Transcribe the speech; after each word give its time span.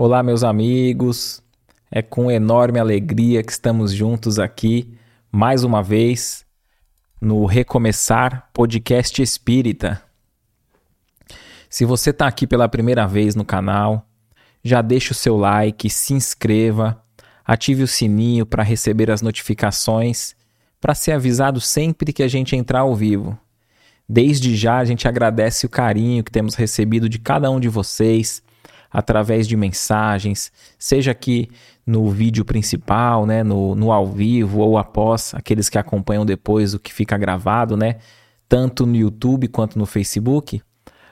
Olá, 0.00 0.22
meus 0.22 0.44
amigos. 0.44 1.42
É 1.90 2.00
com 2.00 2.30
enorme 2.30 2.78
alegria 2.78 3.42
que 3.42 3.50
estamos 3.50 3.92
juntos 3.92 4.38
aqui 4.38 4.96
mais 5.28 5.64
uma 5.64 5.82
vez 5.82 6.46
no 7.20 7.44
Recomeçar 7.46 8.48
Podcast 8.52 9.20
Espírita. 9.20 10.00
Se 11.68 11.84
você 11.84 12.10
está 12.10 12.28
aqui 12.28 12.46
pela 12.46 12.68
primeira 12.68 13.08
vez 13.08 13.34
no 13.34 13.44
canal, 13.44 14.06
já 14.62 14.80
deixe 14.82 15.10
o 15.10 15.16
seu 15.16 15.36
like, 15.36 15.90
se 15.90 16.14
inscreva, 16.14 17.02
ative 17.44 17.82
o 17.82 17.88
sininho 17.88 18.46
para 18.46 18.62
receber 18.62 19.10
as 19.10 19.20
notificações, 19.20 20.36
para 20.80 20.94
ser 20.94 21.10
avisado 21.10 21.60
sempre 21.60 22.12
que 22.12 22.22
a 22.22 22.28
gente 22.28 22.54
entrar 22.54 22.82
ao 22.82 22.94
vivo. 22.94 23.36
Desde 24.08 24.54
já 24.54 24.78
a 24.78 24.84
gente 24.84 25.08
agradece 25.08 25.66
o 25.66 25.68
carinho 25.68 26.22
que 26.22 26.30
temos 26.30 26.54
recebido 26.54 27.08
de 27.08 27.18
cada 27.18 27.50
um 27.50 27.58
de 27.58 27.68
vocês 27.68 28.46
através 28.90 29.46
de 29.46 29.56
mensagens, 29.56 30.50
seja 30.78 31.10
aqui 31.10 31.48
no 31.86 32.10
vídeo 32.10 32.44
principal, 32.44 33.26
né, 33.26 33.42
no, 33.42 33.74
no 33.74 33.92
ao 33.92 34.06
vivo 34.06 34.60
ou 34.60 34.76
após, 34.78 35.34
aqueles 35.34 35.68
que 35.68 35.78
acompanham 35.78 36.24
depois 36.24 36.74
o 36.74 36.78
que 36.78 36.92
fica 36.92 37.16
gravado, 37.16 37.76
né, 37.76 37.96
tanto 38.48 38.86
no 38.86 38.96
YouTube 38.96 39.48
quanto 39.48 39.78
no 39.78 39.86
Facebook, 39.86 40.62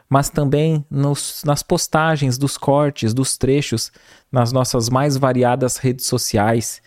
mas 0.08 0.30
também 0.30 0.84
nos, 0.90 1.42
nas 1.44 1.62
postagens 1.62 2.38
dos 2.38 2.56
cortes, 2.56 3.12
dos 3.12 3.36
trechos, 3.36 3.90
nas 4.30 4.52
nossas 4.52 4.88
mais 4.88 5.16
variadas 5.16 5.76
redes 5.76 6.06
sociais. 6.06 6.80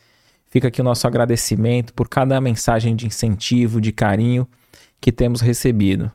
Fica 0.50 0.70
aqui 0.70 0.82
o 0.82 0.84
nosso 0.84 1.06
agradecimento 1.06 1.94
por 1.94 2.08
cada 2.08 2.40
mensagem 2.40 2.96
de 2.96 3.06
incentivo, 3.06 3.82
de 3.82 3.92
carinho 3.92 4.48
que 5.02 5.12
temos 5.12 5.42
recebido. 5.42 6.12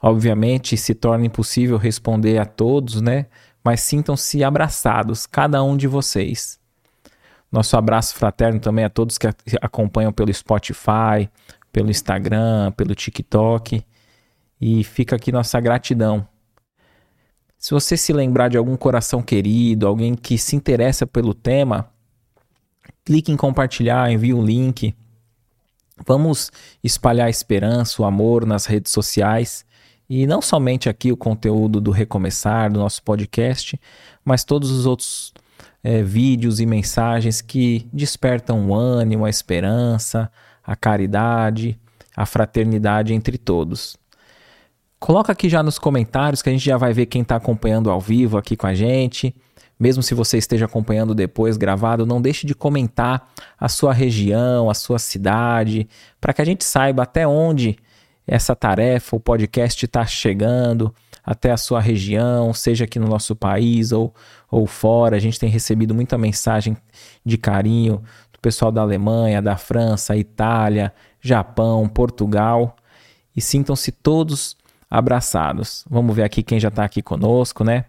Obviamente, 0.00 0.76
se 0.76 0.94
torna 0.94 1.26
impossível 1.26 1.76
responder 1.76 2.38
a 2.38 2.44
todos, 2.44 3.00
né? 3.00 3.26
Mas 3.66 3.80
sintam-se 3.80 4.44
abraçados, 4.44 5.26
cada 5.26 5.60
um 5.60 5.76
de 5.76 5.88
vocês. 5.88 6.56
Nosso 7.50 7.76
abraço 7.76 8.14
fraterno 8.14 8.60
também 8.60 8.84
a 8.84 8.88
todos 8.88 9.18
que 9.18 9.26
acompanham 9.60 10.12
pelo 10.12 10.32
Spotify, 10.32 11.28
pelo 11.72 11.90
Instagram, 11.90 12.70
pelo 12.76 12.94
TikTok. 12.94 13.84
E 14.60 14.84
fica 14.84 15.16
aqui 15.16 15.32
nossa 15.32 15.58
gratidão. 15.58 16.24
Se 17.58 17.72
você 17.72 17.96
se 17.96 18.12
lembrar 18.12 18.50
de 18.50 18.56
algum 18.56 18.76
coração 18.76 19.20
querido, 19.20 19.88
alguém 19.88 20.14
que 20.14 20.38
se 20.38 20.54
interessa 20.54 21.04
pelo 21.04 21.34
tema, 21.34 21.90
clique 23.04 23.32
em 23.32 23.36
compartilhar, 23.36 24.12
envie 24.12 24.32
o 24.32 24.38
um 24.38 24.44
link. 24.44 24.94
Vamos 26.06 26.52
espalhar 26.84 27.26
a 27.26 27.30
esperança, 27.30 28.00
o 28.00 28.04
amor 28.04 28.46
nas 28.46 28.64
redes 28.64 28.92
sociais 28.92 29.66
e 30.08 30.26
não 30.26 30.40
somente 30.40 30.88
aqui 30.88 31.10
o 31.10 31.16
conteúdo 31.16 31.80
do 31.80 31.90
Recomeçar, 31.90 32.70
do 32.70 32.78
nosso 32.78 33.02
podcast, 33.02 33.80
mas 34.24 34.44
todos 34.44 34.70
os 34.70 34.86
outros 34.86 35.32
é, 35.82 36.02
vídeos 36.02 36.60
e 36.60 36.66
mensagens 36.66 37.40
que 37.40 37.88
despertam 37.92 38.68
o 38.68 38.74
ânimo, 38.74 39.24
a 39.24 39.30
esperança, 39.30 40.30
a 40.64 40.76
caridade, 40.76 41.78
a 42.16 42.24
fraternidade 42.24 43.12
entre 43.12 43.36
todos. 43.36 43.96
Coloca 44.98 45.32
aqui 45.32 45.48
já 45.48 45.62
nos 45.62 45.78
comentários 45.78 46.40
que 46.40 46.48
a 46.48 46.52
gente 46.52 46.64
já 46.64 46.76
vai 46.76 46.92
ver 46.92 47.06
quem 47.06 47.22
está 47.22 47.36
acompanhando 47.36 47.90
ao 47.90 48.00
vivo 48.00 48.38
aqui 48.38 48.56
com 48.56 48.66
a 48.66 48.74
gente. 48.74 49.34
Mesmo 49.78 50.02
se 50.02 50.14
você 50.14 50.38
esteja 50.38 50.64
acompanhando 50.64 51.14
depois 51.14 51.58
gravado, 51.58 52.06
não 52.06 52.20
deixe 52.20 52.46
de 52.46 52.54
comentar 52.54 53.30
a 53.60 53.68
sua 53.68 53.92
região, 53.92 54.70
a 54.70 54.74
sua 54.74 54.98
cidade, 54.98 55.86
para 56.18 56.32
que 56.32 56.40
a 56.40 56.44
gente 56.44 56.64
saiba 56.64 57.02
até 57.02 57.28
onde 57.28 57.76
essa 58.26 58.56
tarefa, 58.56 59.14
o 59.14 59.20
podcast 59.20 59.84
está 59.84 60.04
chegando 60.04 60.92
até 61.24 61.50
a 61.50 61.56
sua 61.56 61.80
região, 61.80 62.52
seja 62.52 62.84
aqui 62.84 62.98
no 62.98 63.08
nosso 63.08 63.36
país 63.36 63.92
ou, 63.92 64.14
ou 64.50 64.66
fora. 64.66 65.16
A 65.16 65.18
gente 65.20 65.38
tem 65.38 65.48
recebido 65.48 65.94
muita 65.94 66.18
mensagem 66.18 66.76
de 67.24 67.38
carinho 67.38 68.02
do 68.32 68.38
pessoal 68.40 68.72
da 68.72 68.80
Alemanha, 68.80 69.42
da 69.42 69.56
França, 69.56 70.16
Itália, 70.16 70.92
Japão, 71.20 71.88
Portugal. 71.88 72.76
E 73.34 73.40
sintam-se 73.40 73.92
todos 73.92 74.56
abraçados. 74.90 75.84
Vamos 75.90 76.14
ver 76.14 76.22
aqui 76.22 76.42
quem 76.42 76.58
já 76.58 76.68
está 76.68 76.84
aqui 76.84 77.02
conosco, 77.02 77.64
né? 77.64 77.84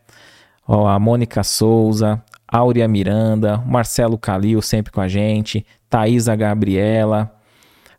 Ó, 0.68 0.88
a 0.88 1.00
Mônica 1.00 1.44
Souza, 1.44 2.22
Áurea 2.48 2.88
Miranda, 2.88 3.58
Marcelo 3.66 4.18
Calil 4.18 4.62
sempre 4.62 4.92
com 4.92 5.00
a 5.00 5.08
gente, 5.08 5.66
Thaisa 5.90 6.36
Gabriela, 6.36 7.34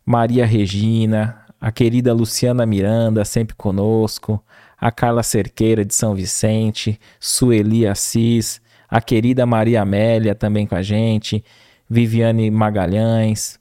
Maria 0.05 0.45
Regina, 0.45 1.38
a 1.59 1.71
querida 1.71 2.13
Luciana 2.13 2.65
Miranda, 2.65 3.25
sempre 3.25 3.55
conosco, 3.55 4.43
a 4.77 4.91
Carla 4.91 5.23
Cerqueira 5.23 5.83
de 5.83 5.93
São 5.93 6.15
Vicente, 6.15 6.99
Sueli 7.19 7.85
Assis, 7.85 8.61
a 8.87 9.01
querida 9.01 9.45
Maria 9.45 9.81
Amélia 9.81 10.33
também 10.33 10.65
com 10.65 10.75
a 10.75 10.81
gente, 10.81 11.43
Viviane 11.89 12.49
Magalhães, 12.49 13.59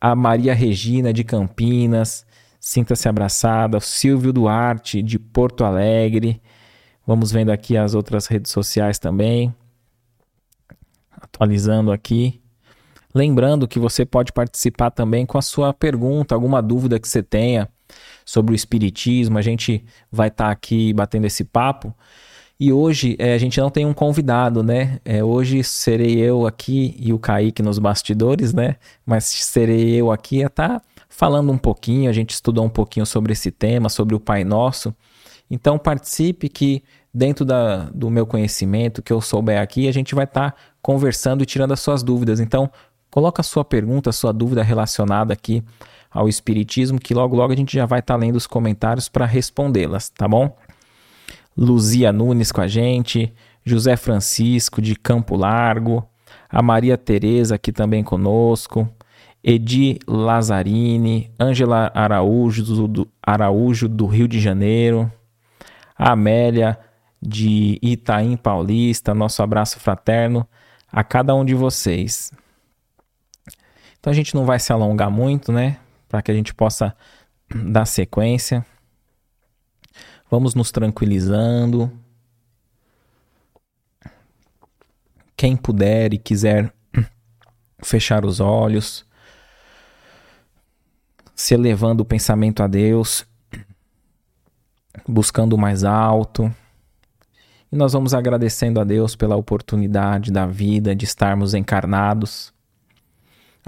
a 0.00 0.14
Maria 0.14 0.54
Regina 0.54 1.12
de 1.12 1.22
Campinas, 1.22 2.26
sinta-se 2.60 3.08
abraçada, 3.08 3.78
o 3.78 3.80
Silvio 3.80 4.32
Duarte 4.32 5.02
de 5.02 5.18
Porto 5.18 5.64
Alegre. 5.64 6.40
Vamos 7.06 7.32
vendo 7.32 7.50
aqui 7.50 7.76
as 7.76 7.94
outras 7.94 8.26
redes 8.26 8.52
sociais 8.52 8.98
também. 8.98 9.54
Atualizando 11.10 11.90
aqui. 11.90 12.40
Lembrando 13.14 13.66
que 13.66 13.78
você 13.78 14.04
pode 14.04 14.32
participar 14.32 14.90
também 14.90 15.24
com 15.24 15.38
a 15.38 15.42
sua 15.42 15.72
pergunta, 15.72 16.34
alguma 16.34 16.62
dúvida 16.62 16.98
que 16.98 17.08
você 17.08 17.22
tenha 17.22 17.68
sobre 18.24 18.52
o 18.52 18.56
Espiritismo. 18.56 19.38
A 19.38 19.42
gente 19.42 19.84
vai 20.12 20.28
estar 20.28 20.46
tá 20.46 20.50
aqui 20.50 20.92
batendo 20.92 21.26
esse 21.26 21.44
papo. 21.44 21.94
E 22.60 22.72
hoje 22.72 23.16
é, 23.20 23.34
a 23.34 23.38
gente 23.38 23.60
não 23.60 23.70
tem 23.70 23.86
um 23.86 23.94
convidado, 23.94 24.64
né? 24.64 24.98
É, 25.04 25.22
hoje 25.22 25.62
serei 25.62 26.18
eu 26.18 26.44
aqui 26.46 26.96
e 26.98 27.12
o 27.12 27.18
Kaique 27.18 27.62
nos 27.62 27.78
bastidores, 27.78 28.52
né? 28.52 28.76
Mas 29.06 29.24
serei 29.24 29.94
eu 29.94 30.10
aqui 30.10 30.42
a 30.42 30.48
tá 30.48 30.82
falando 31.08 31.52
um 31.52 31.58
pouquinho. 31.58 32.10
A 32.10 32.12
gente 32.12 32.30
estudou 32.30 32.64
um 32.64 32.68
pouquinho 32.68 33.06
sobre 33.06 33.32
esse 33.32 33.52
tema, 33.52 33.88
sobre 33.88 34.14
o 34.14 34.20
Pai 34.20 34.42
Nosso. 34.42 34.94
Então 35.48 35.78
participe 35.78 36.48
que 36.48 36.82
dentro 37.14 37.44
da, 37.44 37.84
do 37.94 38.10
meu 38.10 38.26
conhecimento 38.26 39.02
que 39.02 39.12
eu 39.12 39.20
souber 39.20 39.60
aqui, 39.60 39.88
a 39.88 39.92
gente 39.92 40.14
vai 40.14 40.24
estar 40.24 40.50
tá 40.50 40.56
conversando 40.82 41.42
e 41.42 41.46
tirando 41.46 41.72
as 41.72 41.80
suas 41.80 42.02
dúvidas. 42.02 42.40
Então 42.40 42.70
Coloca 43.10 43.40
a 43.40 43.44
sua 43.44 43.64
pergunta, 43.64 44.10
a 44.10 44.12
sua 44.12 44.32
dúvida 44.32 44.62
relacionada 44.62 45.32
aqui 45.32 45.62
ao 46.10 46.28
Espiritismo, 46.28 46.98
que 46.98 47.14
logo 47.14 47.36
logo 47.36 47.52
a 47.52 47.56
gente 47.56 47.74
já 47.74 47.86
vai 47.86 48.00
estar 48.00 48.14
tá 48.14 48.20
lendo 48.20 48.36
os 48.36 48.46
comentários 48.46 49.08
para 49.08 49.26
respondê-las, 49.26 50.08
tá 50.10 50.26
bom? 50.26 50.56
Luzia 51.56 52.12
Nunes 52.12 52.52
com 52.52 52.60
a 52.60 52.68
gente, 52.68 53.32
José 53.64 53.96
Francisco 53.96 54.80
de 54.80 54.94
Campo 54.94 55.36
Largo, 55.36 56.08
a 56.48 56.62
Maria 56.62 56.96
Tereza 56.96 57.56
aqui 57.56 57.72
também 57.72 58.02
conosco, 58.02 58.88
Edi 59.42 59.98
Lazzarini, 60.06 61.30
Ângela 61.38 61.90
Araújo 61.94 62.88
do, 62.88 63.08
Araújo 63.22 63.88
do 63.88 64.06
Rio 64.06 64.28
de 64.28 64.40
Janeiro, 64.40 65.10
a 65.96 66.12
Amélia 66.12 66.78
de 67.20 67.78
Itaim 67.82 68.36
Paulista, 68.36 69.14
nosso 69.14 69.42
abraço 69.42 69.80
fraterno 69.80 70.46
a 70.90 71.02
cada 71.02 71.34
um 71.34 71.44
de 71.44 71.54
vocês. 71.54 72.32
Então 74.00 74.10
a 74.10 74.14
gente 74.14 74.34
não 74.34 74.44
vai 74.44 74.58
se 74.58 74.72
alongar 74.72 75.10
muito, 75.10 75.52
né? 75.52 75.78
Para 76.08 76.22
que 76.22 76.30
a 76.30 76.34
gente 76.34 76.54
possa 76.54 76.96
dar 77.70 77.84
sequência. 77.84 78.64
Vamos 80.30 80.54
nos 80.54 80.70
tranquilizando. 80.70 81.90
Quem 85.36 85.56
puder 85.56 86.12
e 86.14 86.18
quiser 86.18 86.72
fechar 87.82 88.24
os 88.24 88.40
olhos, 88.40 89.06
se 91.34 91.54
elevando 91.54 92.02
o 92.02 92.06
pensamento 92.06 92.62
a 92.62 92.66
Deus, 92.66 93.26
buscando 95.06 95.54
o 95.54 95.58
mais 95.58 95.84
alto. 95.84 96.52
E 97.70 97.76
nós 97.76 97.92
vamos 97.92 98.14
agradecendo 98.14 98.80
a 98.80 98.84
Deus 98.84 99.14
pela 99.14 99.36
oportunidade 99.36 100.32
da 100.32 100.46
vida 100.46 100.94
de 100.94 101.04
estarmos 101.04 101.54
encarnados 101.54 102.52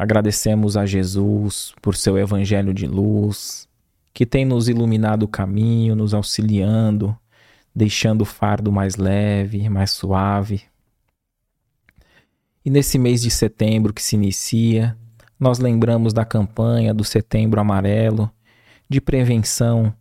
Agradecemos 0.01 0.79
a 0.79 0.87
Jesus 0.87 1.75
por 1.83 1.95
seu 1.95 2.17
evangelho 2.17 2.73
de 2.73 2.87
luz, 2.87 3.69
que 4.15 4.25
tem 4.25 4.47
nos 4.47 4.67
iluminado 4.67 5.25
o 5.25 5.29
caminho, 5.29 5.95
nos 5.95 6.15
auxiliando, 6.15 7.15
deixando 7.77 8.23
o 8.23 8.25
fardo 8.25 8.73
mais 8.73 8.97
leve, 8.97 9.69
mais 9.69 9.91
suave. 9.91 10.63
E 12.65 12.71
nesse 12.71 12.99
mês 12.99 13.21
de 13.21 13.31
setembro 13.31 13.93
que 13.93 14.03
se 14.03 14.17
inicia, 14.17 14.97
nós 15.39 15.59
lembramos 15.59 16.15
da 16.15 16.25
campanha 16.25 16.95
do 16.95 17.05
Setembro 17.05 17.61
Amarelo, 17.61 18.31
de 18.89 19.03
prevenção 19.03 19.95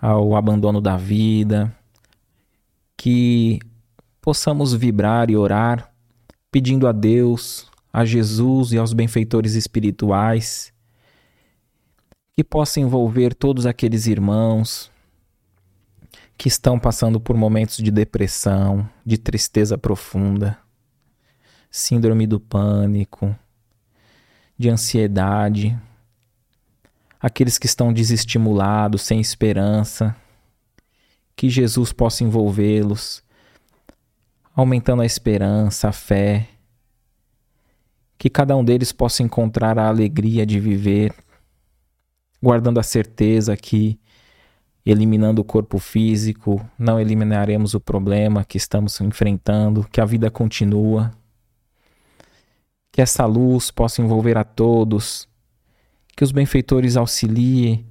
ao 0.00 0.34
abandono 0.34 0.80
da 0.80 0.96
vida, 0.96 1.70
que 2.96 3.58
possamos 4.18 4.72
vibrar 4.72 5.28
e 5.28 5.36
orar 5.36 5.92
pedindo 6.50 6.88
a 6.88 6.92
Deus 6.92 7.70
a 7.96 8.04
Jesus 8.04 8.72
e 8.72 8.76
aos 8.76 8.92
benfeitores 8.92 9.54
espirituais, 9.54 10.70
que 12.34 12.44
possa 12.44 12.78
envolver 12.78 13.32
todos 13.32 13.64
aqueles 13.64 14.06
irmãos 14.06 14.92
que 16.36 16.46
estão 16.46 16.78
passando 16.78 17.18
por 17.18 17.34
momentos 17.38 17.78
de 17.78 17.90
depressão, 17.90 18.86
de 19.02 19.16
tristeza 19.16 19.78
profunda, 19.78 20.58
síndrome 21.70 22.26
do 22.26 22.38
pânico, 22.38 23.34
de 24.58 24.68
ansiedade, 24.68 25.74
aqueles 27.18 27.56
que 27.56 27.64
estão 27.64 27.94
desestimulados, 27.94 29.00
sem 29.00 29.20
esperança, 29.20 30.14
que 31.34 31.48
Jesus 31.48 31.94
possa 31.94 32.24
envolvê-los, 32.24 33.24
aumentando 34.54 35.00
a 35.00 35.06
esperança, 35.06 35.88
a 35.88 35.92
fé, 35.92 36.50
que 38.18 38.30
cada 38.30 38.56
um 38.56 38.64
deles 38.64 38.92
possa 38.92 39.22
encontrar 39.22 39.78
a 39.78 39.88
alegria 39.88 40.46
de 40.46 40.58
viver, 40.58 41.14
guardando 42.42 42.80
a 42.80 42.82
certeza 42.82 43.56
que, 43.56 43.98
eliminando 44.84 45.42
o 45.42 45.44
corpo 45.44 45.78
físico, 45.78 46.64
não 46.78 46.98
eliminaremos 46.98 47.74
o 47.74 47.80
problema 47.80 48.44
que 48.44 48.56
estamos 48.56 49.00
enfrentando, 49.00 49.86
que 49.90 50.00
a 50.00 50.04
vida 50.04 50.30
continua. 50.30 51.12
Que 52.90 53.02
essa 53.02 53.26
luz 53.26 53.70
possa 53.70 54.00
envolver 54.00 54.38
a 54.38 54.44
todos, 54.44 55.28
que 56.16 56.24
os 56.24 56.32
benfeitores 56.32 56.96
auxiliem 56.96 57.84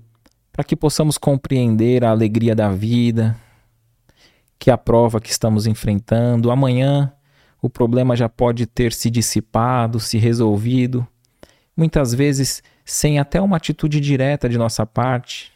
para 0.52 0.64
que 0.64 0.76
possamos 0.76 1.18
compreender 1.18 2.04
a 2.06 2.12
alegria 2.12 2.56
da 2.56 2.72
vida, 2.72 3.36
que 4.58 4.72
a 4.72 4.78
prova 4.78 5.20
que 5.20 5.30
estamos 5.30 5.68
enfrentando, 5.68 6.50
amanhã 6.50 7.14
o 7.66 7.70
problema 7.70 8.16
já 8.16 8.30
pode 8.30 8.68
ter 8.68 8.94
se 8.94 9.10
dissipado, 9.10 10.00
se 10.00 10.20
resolvido, 10.20 11.06
muitas 11.76 12.14
vezes 12.14 12.62
sem 12.86 13.18
até 13.18 13.42
uma 13.42 13.58
atitude 13.58 14.00
direta 14.00 14.48
de 14.48 14.56
nossa 14.56 14.86
parte. 14.86 15.52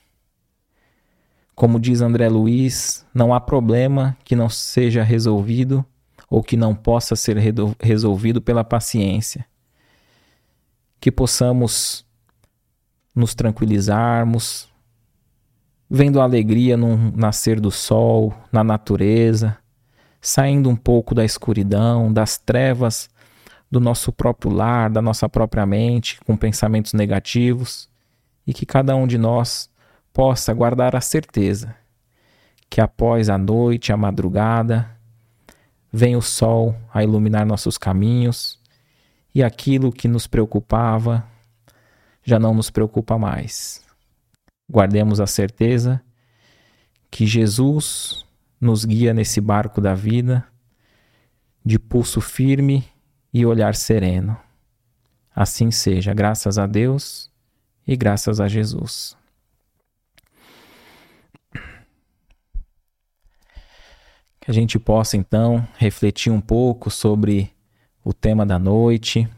Como 1.54 1.80
diz 1.80 2.02
André 2.02 2.28
Luiz, 2.28 3.06
não 3.14 3.32
há 3.32 3.40
problema 3.40 4.18
que 4.24 4.36
não 4.36 4.50
seja 4.50 5.04
resolvido 5.04 5.86
ou 6.28 6.42
que 6.42 6.58
não 6.58 6.74
possa 6.74 7.16
ser 7.16 7.38
resolvido 7.80 8.42
pela 8.42 8.64
paciência. 8.64 9.46
Que 11.00 11.12
possamos 11.12 12.04
nos 13.14 13.36
tranquilizarmos, 13.36 14.68
vendo 15.88 16.20
a 16.20 16.24
alegria 16.24 16.76
no 16.76 17.12
nascer 17.16 17.60
do 17.60 17.70
sol, 17.70 18.34
na 18.52 18.64
natureza, 18.64 19.60
saindo 20.22 20.70
um 20.70 20.76
pouco 20.76 21.16
da 21.16 21.24
escuridão, 21.24 22.12
das 22.12 22.38
trevas 22.38 23.10
do 23.72 23.80
nosso 23.80 24.12
próprio 24.12 24.52
lar, 24.52 24.90
da 24.90 25.02
nossa 25.02 25.30
própria 25.30 25.66
mente, 25.66 26.20
com 26.26 26.36
pensamentos 26.36 26.94
negativos, 26.94 27.90
e 28.46 28.54
que 28.54 28.66
cada 28.66 28.96
um 28.96 29.06
de 29.06 29.18
nós 29.18 29.70
possa 30.12 30.54
guardar 30.54 30.96
a 30.96 31.02
certeza 31.02 31.76
que 32.70 32.80
após 32.80 33.30
a 33.30 33.38
noite, 33.38 33.92
a 33.92 33.98
madrugada, 33.98 34.90
vem 35.92 36.16
o 36.16 36.22
sol 36.22 36.76
a 36.94 37.04
iluminar 37.04 37.46
nossos 37.46 37.78
caminhos 37.78 38.60
e 39.34 39.44
aquilo 39.44 39.92
que 39.92 40.08
nos 40.08 40.28
preocupava 40.28 41.26
já 42.24 42.38
não 42.38 42.54
nos 42.54 42.70
preocupa 42.70 43.18
mais. 43.18 43.84
Guardemos 44.70 45.20
a 45.20 45.26
certeza 45.26 46.00
que 47.10 47.26
Jesus 47.26 48.24
nos 48.60 48.84
guia 48.84 49.14
nesse 49.14 49.40
barco 49.40 49.80
da 49.80 49.96
vida, 49.96 50.46
de 51.64 51.80
pulso 51.80 52.20
firme 52.20 52.84
e 53.34 53.46
olhar 53.46 53.76
sereno. 53.76 54.38
Assim 55.36 55.72
seja, 55.72 56.14
graças 56.14 56.58
a 56.58 56.68
Deus 56.68 57.32
e 57.88 57.96
graças 57.96 58.40
a 58.40 58.48
Jesus. 58.48 59.16
Que 64.42 64.52
a 64.52 64.54
gente 64.54 64.78
possa 64.78 65.16
então 65.16 65.66
refletir 65.78 66.32
um 66.32 66.42
pouco 66.42 66.90
sobre 66.90 67.54
o 68.04 68.14
tema 68.14 68.46
da 68.46 68.60
noite. 68.60 69.30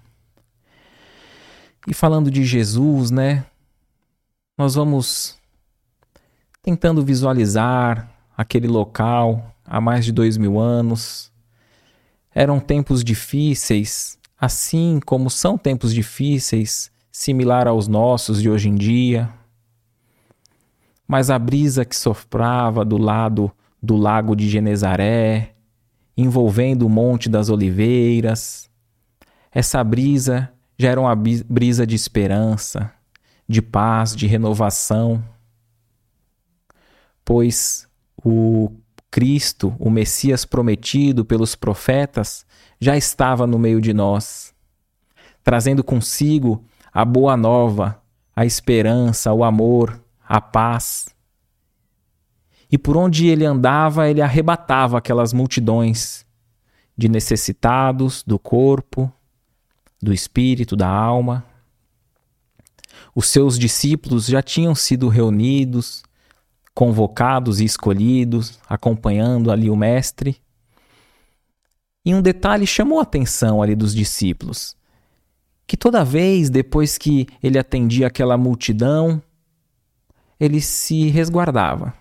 E 1.87 1.93
falando 1.93 2.31
de 2.31 2.43
Jesus, 2.43 3.11
né? 3.11 3.45
Nós 4.57 4.75
vamos 4.75 5.39
tentando 6.61 7.03
visualizar 7.03 8.10
aquele 8.41 8.67
local 8.67 9.55
há 9.63 9.79
mais 9.79 10.03
de 10.03 10.11
dois 10.11 10.35
mil 10.35 10.59
anos. 10.59 11.31
Eram 12.33 12.59
tempos 12.59 13.03
difíceis, 13.03 14.17
assim 14.39 14.99
como 15.05 15.29
são 15.29 15.57
tempos 15.57 15.93
difíceis, 15.93 16.91
similar 17.11 17.67
aos 17.67 17.87
nossos 17.87 18.41
de 18.41 18.49
hoje 18.49 18.69
em 18.69 18.75
dia. 18.75 19.29
Mas 21.07 21.29
a 21.29 21.37
brisa 21.37 21.85
que 21.85 21.95
soprava 21.95 22.83
do 22.83 22.97
lado 22.97 23.51
do 23.81 23.95
lago 23.95 24.35
de 24.35 24.49
Genezaré, 24.49 25.53
envolvendo 26.17 26.85
o 26.85 26.89
Monte 26.89 27.29
das 27.29 27.49
Oliveiras, 27.49 28.69
essa 29.51 29.83
brisa 29.83 30.51
já 30.77 30.89
era 30.89 31.01
uma 31.01 31.15
brisa 31.15 31.85
de 31.85 31.95
esperança, 31.95 32.91
de 33.47 33.61
paz, 33.61 34.15
de 34.15 34.25
renovação. 34.25 35.23
Pois 37.25 37.90
o 38.23 38.71
Cristo, 39.09 39.75
o 39.77 39.89
Messias 39.89 40.45
prometido 40.45 41.25
pelos 41.25 41.55
profetas, 41.55 42.45
já 42.79 42.95
estava 42.95 43.45
no 43.45 43.59
meio 43.59 43.81
de 43.81 43.93
nós, 43.93 44.53
trazendo 45.43 45.83
consigo 45.83 46.63
a 46.93 47.03
boa 47.03 47.35
nova, 47.35 48.01
a 48.35 48.45
esperança, 48.45 49.33
o 49.33 49.43
amor, 49.43 50.01
a 50.27 50.39
paz. 50.39 51.09
E 52.71 52.77
por 52.77 52.95
onde 52.95 53.27
ele 53.27 53.45
andava, 53.45 54.09
ele 54.09 54.21
arrebatava 54.21 54.97
aquelas 54.97 55.33
multidões 55.33 56.25
de 56.97 57.09
necessitados 57.09 58.23
do 58.23 58.39
corpo, 58.39 59.11
do 60.01 60.13
espírito, 60.13 60.75
da 60.75 60.87
alma. 60.87 61.45
Os 63.13 63.27
seus 63.27 63.59
discípulos 63.59 64.25
já 64.25 64.41
tinham 64.41 64.73
sido 64.73 65.09
reunidos, 65.09 66.03
convocados 66.73 67.59
e 67.59 67.65
escolhidos, 67.65 68.59
acompanhando 68.67 69.51
ali 69.51 69.69
o 69.69 69.75
mestre. 69.75 70.37
E 72.05 72.13
um 72.15 72.21
detalhe 72.21 72.65
chamou 72.65 72.99
a 72.99 73.03
atenção 73.03 73.61
ali 73.61 73.75
dos 73.75 73.93
discípulos, 73.93 74.75
que 75.67 75.77
toda 75.77 76.03
vez 76.03 76.49
depois 76.49 76.97
que 76.97 77.27
ele 77.43 77.59
atendia 77.59 78.07
aquela 78.07 78.37
multidão, 78.37 79.21
ele 80.39 80.59
se 80.59 81.07
resguardava. 81.09 81.93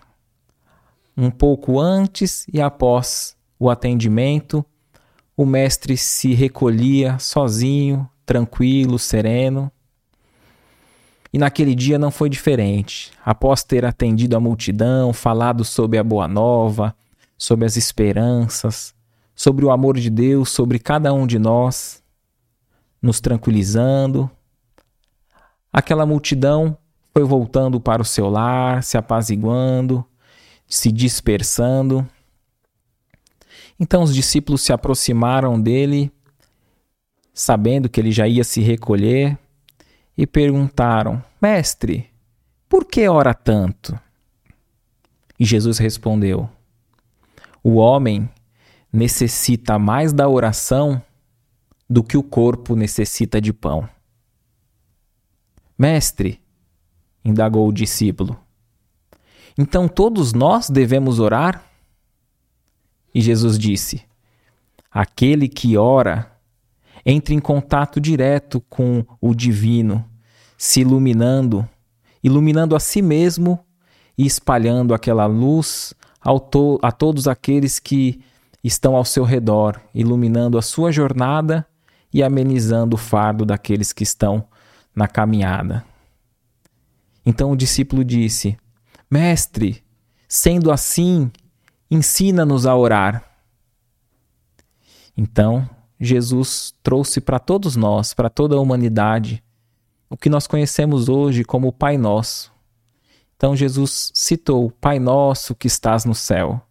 Um 1.15 1.29
pouco 1.29 1.79
antes 1.79 2.47
e 2.51 2.59
após 2.59 3.35
o 3.59 3.69
atendimento, 3.69 4.65
o 5.37 5.45
mestre 5.45 5.95
se 5.95 6.33
recolhia 6.33 7.19
sozinho, 7.19 8.09
tranquilo, 8.25 8.97
sereno 8.97 9.71
e 11.33 11.37
naquele 11.37 11.73
dia 11.73 11.97
não 11.97 12.11
foi 12.11 12.29
diferente. 12.29 13.11
Após 13.23 13.63
ter 13.63 13.85
atendido 13.85 14.35
a 14.35 14.39
multidão, 14.39 15.13
falado 15.13 15.63
sobre 15.63 15.97
a 15.97 16.03
boa 16.03 16.27
nova, 16.27 16.95
sobre 17.37 17.65
as 17.65 17.77
esperanças, 17.77 18.93
sobre 19.35 19.65
o 19.65 19.71
amor 19.71 19.97
de 19.97 20.09
Deus 20.09 20.49
sobre 20.49 20.77
cada 20.77 21.11
um 21.13 21.25
de 21.25 21.39
nós, 21.39 22.03
nos 23.01 23.19
tranquilizando, 23.19 24.29
aquela 25.73 26.05
multidão 26.05 26.77
foi 27.11 27.23
voltando 27.23 27.79
para 27.79 28.01
o 28.01 28.05
seu 28.05 28.29
lar, 28.29 28.83
se 28.83 28.97
apaziguando, 28.97 30.05
se 30.67 30.91
dispersando. 30.91 32.07
Então 33.79 34.03
os 34.03 34.13
discípulos 34.13 34.61
se 34.61 34.71
aproximaram 34.71 35.59
dele, 35.59 36.11
sabendo 37.33 37.89
que 37.89 37.99
ele 37.99 38.11
já 38.11 38.27
ia 38.27 38.43
se 38.43 38.61
recolher, 38.61 39.39
e 40.21 40.27
perguntaram: 40.27 41.23
Mestre, 41.41 42.07
por 42.69 42.85
que 42.85 43.09
ora 43.09 43.33
tanto? 43.33 43.99
E 45.39 45.43
Jesus 45.43 45.79
respondeu: 45.79 46.47
O 47.63 47.77
homem 47.77 48.29
necessita 48.93 49.79
mais 49.79 50.13
da 50.13 50.29
oração 50.29 51.01
do 51.89 52.03
que 52.03 52.15
o 52.15 52.21
corpo 52.21 52.75
necessita 52.75 53.41
de 53.41 53.51
pão. 53.51 53.89
Mestre, 55.75 56.39
indagou 57.25 57.67
o 57.67 57.73
discípulo, 57.73 58.39
então 59.57 59.87
todos 59.87 60.33
nós 60.33 60.69
devemos 60.69 61.19
orar? 61.19 61.65
E 63.11 63.21
Jesus 63.21 63.57
disse: 63.57 64.03
Aquele 64.91 65.49
que 65.49 65.77
ora 65.77 66.31
entre 67.03 67.33
em 67.33 67.39
contato 67.39 67.99
direto 67.99 68.61
com 68.69 69.03
o 69.19 69.33
divino, 69.33 70.10
se 70.61 70.81
iluminando, 70.81 71.67
iluminando 72.23 72.75
a 72.75 72.79
si 72.79 73.01
mesmo 73.01 73.65
e 74.15 74.27
espalhando 74.27 74.93
aquela 74.93 75.25
luz 75.25 75.91
to 76.51 76.79
a 76.83 76.91
todos 76.91 77.27
aqueles 77.27 77.79
que 77.79 78.21
estão 78.63 78.95
ao 78.95 79.03
seu 79.03 79.23
redor, 79.23 79.81
iluminando 79.91 80.59
a 80.59 80.61
sua 80.61 80.91
jornada 80.91 81.65
e 82.13 82.21
amenizando 82.21 82.93
o 82.93 82.99
fardo 82.99 83.43
daqueles 83.43 83.91
que 83.91 84.03
estão 84.03 84.47
na 84.95 85.07
caminhada. 85.07 85.83
Então 87.25 87.49
o 87.49 87.57
discípulo 87.57 88.05
disse: 88.05 88.55
Mestre, 89.09 89.83
sendo 90.29 90.71
assim, 90.71 91.31
ensina-nos 91.89 92.67
a 92.67 92.75
orar. 92.75 93.23
Então 95.17 95.67
Jesus 95.99 96.71
trouxe 96.83 97.19
para 97.19 97.39
todos 97.39 97.75
nós, 97.75 98.13
para 98.13 98.29
toda 98.29 98.55
a 98.55 98.59
humanidade, 98.59 99.43
o 100.11 100.17
que 100.17 100.29
nós 100.29 100.45
conhecemos 100.45 101.07
hoje 101.07 101.45
como 101.45 101.69
o 101.69 101.71
Pai 101.71 101.97
Nosso. 101.97 102.51
Então 103.37 103.55
Jesus 103.55 104.11
citou: 104.13 104.69
Pai 104.69 104.99
Nosso 104.99 105.55
que 105.55 105.67
estás 105.67 106.03
no 106.03 106.13
céu. 106.13 106.61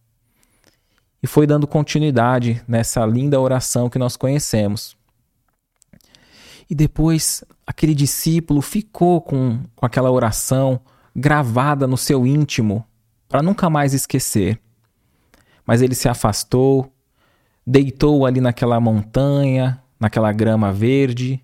E 1.22 1.26
foi 1.26 1.46
dando 1.46 1.66
continuidade 1.66 2.62
nessa 2.68 3.04
linda 3.06 3.40
oração 3.40 3.88
que 3.88 3.98
nós 3.98 4.14
conhecemos. 4.14 4.94
E 6.68 6.74
depois 6.74 7.42
aquele 7.66 7.94
discípulo 7.94 8.60
ficou 8.60 9.22
com, 9.22 9.60
com 9.74 9.86
aquela 9.86 10.10
oração 10.10 10.78
gravada 11.16 11.86
no 11.86 11.96
seu 11.96 12.26
íntimo, 12.26 12.84
para 13.28 13.42
nunca 13.42 13.70
mais 13.70 13.94
esquecer. 13.94 14.60
Mas 15.66 15.82
ele 15.82 15.94
se 15.94 16.08
afastou, 16.08 16.92
deitou 17.66 18.26
ali 18.26 18.40
naquela 18.40 18.78
montanha, 18.80 19.82
naquela 19.98 20.30
grama 20.32 20.72
verde, 20.72 21.42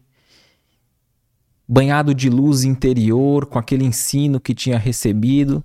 banhado 1.69 2.15
de 2.15 2.31
luz 2.31 2.65
interior 2.65 3.47
com 3.47 3.59
aquele 3.59 3.85
ensino 3.85 4.41
que 4.41 4.55
tinha 4.55 4.79
recebido, 4.79 5.65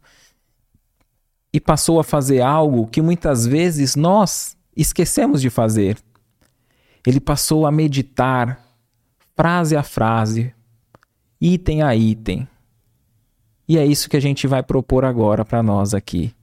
e 1.54 1.60
passou 1.60 2.00
a 2.00 2.04
fazer 2.04 2.42
algo 2.42 2.88
que 2.88 3.02
muitas 3.02 3.46
vezes 3.46 3.96
nós 3.96 4.56
esquecemos 4.76 5.42
de 5.42 5.50
fazer. 5.50 5.98
Ele 7.06 7.20
passou 7.20 7.66
a 7.66 7.72
meditar, 7.72 8.64
frase 9.36 9.76
a 9.76 9.84
frase, 9.84 10.54
item 11.40 11.82
a 11.82 11.96
item. 11.96 12.48
E 13.68 13.78
é 13.78 13.86
isso 13.86 14.10
que 14.10 14.18
a 14.18 14.22
gente 14.22 14.48
vai 14.48 14.64
propor 14.64 15.04
agora 15.04 15.44
para 15.44 15.62
nós 15.62 15.94
aqui. 15.94 16.34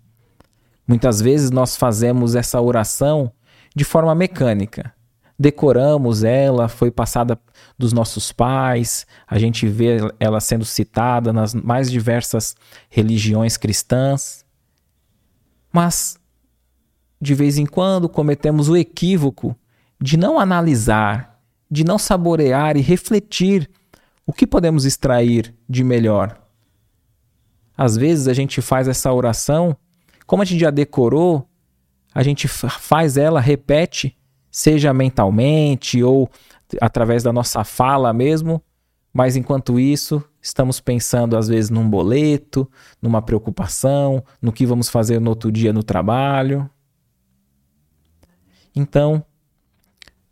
Muitas 0.86 1.20
vezes 1.20 1.50
nós 1.50 1.76
fazemos 1.76 2.34
essa 2.34 2.60
oração 2.60 3.32
de 3.74 3.84
forma 3.84 4.14
mecânica. 4.14 4.92
Decoramos 5.38 6.24
ela, 6.24 6.66
foi 6.66 6.90
passada 6.90 7.38
dos 7.78 7.92
nossos 7.92 8.32
pais, 8.32 9.06
a 9.24 9.38
gente 9.38 9.68
vê 9.68 9.98
ela 10.18 10.40
sendo 10.40 10.64
citada 10.64 11.32
nas 11.32 11.54
mais 11.54 11.88
diversas 11.90 12.56
religiões 12.90 13.56
cristãs. 13.56 14.44
Mas, 15.72 16.18
de 17.20 17.34
vez 17.34 17.56
em 17.56 17.66
quando, 17.66 18.08
cometemos 18.08 18.68
o 18.68 18.76
equívoco 18.76 19.54
de 20.00 20.16
não 20.16 20.40
analisar, 20.40 21.40
de 21.70 21.84
não 21.84 21.98
saborear 21.98 22.76
e 22.76 22.80
refletir 22.80 23.70
o 24.26 24.32
que 24.32 24.46
podemos 24.46 24.84
extrair 24.84 25.54
de 25.68 25.84
melhor. 25.84 26.36
Às 27.76 27.96
vezes 27.96 28.26
a 28.26 28.32
gente 28.34 28.60
faz 28.60 28.88
essa 28.88 29.12
oração, 29.12 29.76
como 30.26 30.42
a 30.42 30.44
gente 30.44 30.60
já 30.60 30.70
decorou, 30.70 31.48
a 32.12 32.24
gente 32.24 32.48
faz 32.48 33.16
ela, 33.16 33.40
repete, 33.40 34.17
seja 34.58 34.92
mentalmente 34.92 36.02
ou 36.02 36.28
através 36.80 37.22
da 37.22 37.32
nossa 37.32 37.62
fala 37.62 38.12
mesmo, 38.12 38.60
mas 39.14 39.36
enquanto 39.36 39.78
isso, 39.78 40.20
estamos 40.42 40.80
pensando 40.80 41.36
às 41.36 41.46
vezes 41.46 41.70
num 41.70 41.88
boleto, 41.88 42.68
numa 43.00 43.22
preocupação, 43.22 44.20
no 44.42 44.50
que 44.50 44.66
vamos 44.66 44.88
fazer 44.88 45.20
no 45.20 45.30
outro 45.30 45.52
dia 45.52 45.72
no 45.72 45.84
trabalho. 45.84 46.68
Então, 48.74 49.24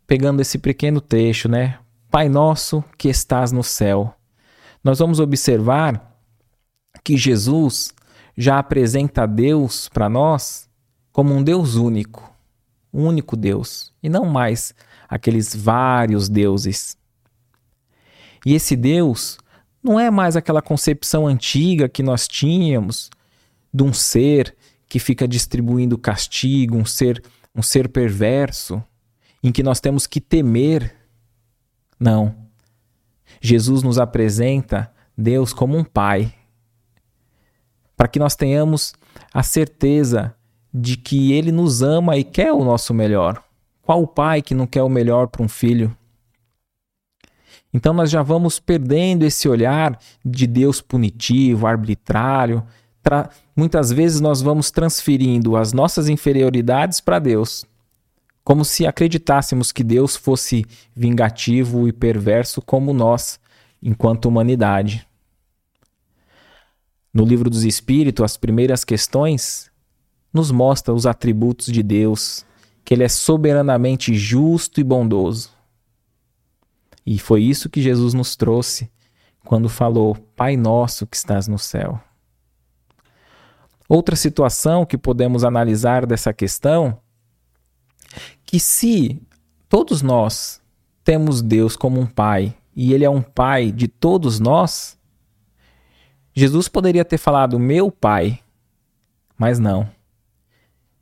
pegando 0.05 0.41
esse 0.41 0.57
pequeno 0.57 0.99
trecho, 0.99 1.47
né? 1.47 1.79
Pai 2.11 2.27
nosso 2.27 2.83
que 2.97 3.07
estás 3.07 3.53
no 3.53 3.63
céu. 3.63 4.13
Nós 4.83 4.99
vamos 4.99 5.21
observar 5.21 6.19
que 7.01 7.15
Jesus 7.15 7.93
já 8.37 8.59
apresenta 8.59 9.25
Deus 9.25 9.87
para 9.87 10.09
nós 10.09 10.69
como 11.13 11.33
um 11.33 11.41
Deus 11.41 11.75
único, 11.75 12.29
um 12.93 13.05
único 13.05 13.37
Deus, 13.37 13.93
e 14.07 14.09
não 14.09 14.25
mais 14.25 14.73
aqueles 15.07 15.55
vários 15.55 16.27
deuses. 16.27 16.97
E 18.45 18.53
esse 18.53 18.75
Deus 18.75 19.37
não 19.83 19.99
é 19.99 20.09
mais 20.09 20.35
aquela 20.35 20.61
concepção 20.61 21.27
antiga 21.27 21.87
que 21.87 22.01
nós 22.01 22.27
tínhamos 22.27 23.09
de 23.73 23.83
um 23.83 23.93
ser 23.93 24.55
que 24.87 24.99
fica 24.99 25.27
distribuindo 25.27 25.97
castigo, 25.97 26.77
um 26.77 26.85
ser, 26.85 27.21
um 27.53 27.61
ser 27.61 27.89
perverso, 27.89 28.81
em 29.43 29.51
que 29.51 29.61
nós 29.61 29.79
temos 29.79 30.07
que 30.07 30.21
temer. 30.21 30.95
Não. 31.99 32.33
Jesus 33.41 33.83
nos 33.83 33.99
apresenta 33.99 34.91
Deus 35.17 35.51
como 35.51 35.77
um 35.77 35.83
pai, 35.83 36.33
para 37.95 38.07
que 38.07 38.19
nós 38.19 38.35
tenhamos 38.35 38.93
a 39.33 39.43
certeza 39.43 40.33
de 40.73 40.95
que 40.95 41.33
ele 41.33 41.51
nos 41.51 41.81
ama 41.81 42.17
e 42.17 42.23
quer 42.23 42.53
o 42.53 42.63
nosso 42.63 42.93
melhor. 42.93 43.43
Qual 43.87 44.03
o 44.03 44.07
pai 44.07 44.41
que 44.41 44.53
não 44.53 44.67
quer 44.67 44.83
o 44.83 44.89
melhor 44.89 45.27
para 45.27 45.41
um 45.41 45.47
filho? 45.47 45.95
Então 47.73 47.93
nós 47.93 48.11
já 48.11 48.21
vamos 48.21 48.59
perdendo 48.59 49.23
esse 49.23 49.47
olhar 49.47 49.97
de 50.25 50.45
Deus 50.45 50.81
punitivo, 50.81 51.65
arbitrário. 51.65 52.61
Tra... 53.01 53.29
Muitas 53.55 53.89
vezes 53.89 54.19
nós 54.19 54.41
vamos 54.41 54.71
transferindo 54.71 55.55
as 55.55 55.71
nossas 55.71 56.09
inferioridades 56.09 56.99
para 56.99 57.17
Deus, 57.17 57.65
como 58.43 58.65
se 58.65 58.85
acreditássemos 58.85 59.71
que 59.71 59.85
Deus 59.85 60.17
fosse 60.17 60.65
vingativo 60.93 61.87
e 61.87 61.93
perverso 61.93 62.61
como 62.61 62.91
nós, 62.91 63.39
enquanto 63.81 64.25
humanidade. 64.25 65.07
No 67.13 67.23
livro 67.23 67.49
dos 67.49 67.63
Espíritos, 67.63 68.25
as 68.25 68.35
primeiras 68.35 68.83
questões 68.83 69.71
nos 70.33 70.51
mostra 70.51 70.93
os 70.93 71.05
atributos 71.05 71.67
de 71.67 71.81
Deus, 71.81 72.45
que 72.87 72.93
Ele 72.93 73.03
é 73.03 73.09
soberanamente 73.09 74.15
justo 74.15 74.79
e 74.79 74.83
bondoso. 74.83 75.51
E 77.05 77.19
foi 77.19 77.43
isso 77.43 77.69
que 77.69 77.81
Jesus 77.81 78.13
nos 78.13 78.37
trouxe 78.37 78.89
quando 79.43 79.67
falou: 79.67 80.15
Pai 80.37 80.55
nosso 80.55 81.05
que 81.05 81.17
estás 81.17 81.49
no 81.49 81.59
céu. 81.59 81.99
Outra 83.89 84.15
situação 84.15 84.85
que 84.85 84.97
podemos 84.97 85.43
analisar 85.43 86.05
dessa 86.05 86.31
questão, 86.31 86.97
que 88.45 88.57
se 88.57 89.21
todos 89.67 90.01
nós 90.01 90.61
temos 91.03 91.41
Deus 91.41 91.75
como 91.75 91.99
um 91.99 92.07
pai 92.07 92.55
e 92.73 92.93
ele 92.93 93.03
é 93.03 93.09
um 93.09 93.21
pai 93.21 93.69
de 93.69 93.89
todos 93.89 94.39
nós, 94.39 94.97
Jesus 96.33 96.69
poderia 96.69 97.03
ter 97.03 97.17
falado 97.17 97.59
meu 97.59 97.91
pai, 97.91 98.39
mas 99.37 99.59
não. 99.59 99.96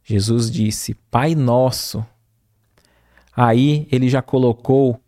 Jesus 0.06 0.52
disse: 0.52 0.94
Pai 1.10 1.34
nosso. 1.34 2.06
Aí 3.36 3.88
ele 3.92 4.08
já 4.08 4.22
colocou 4.22 5.02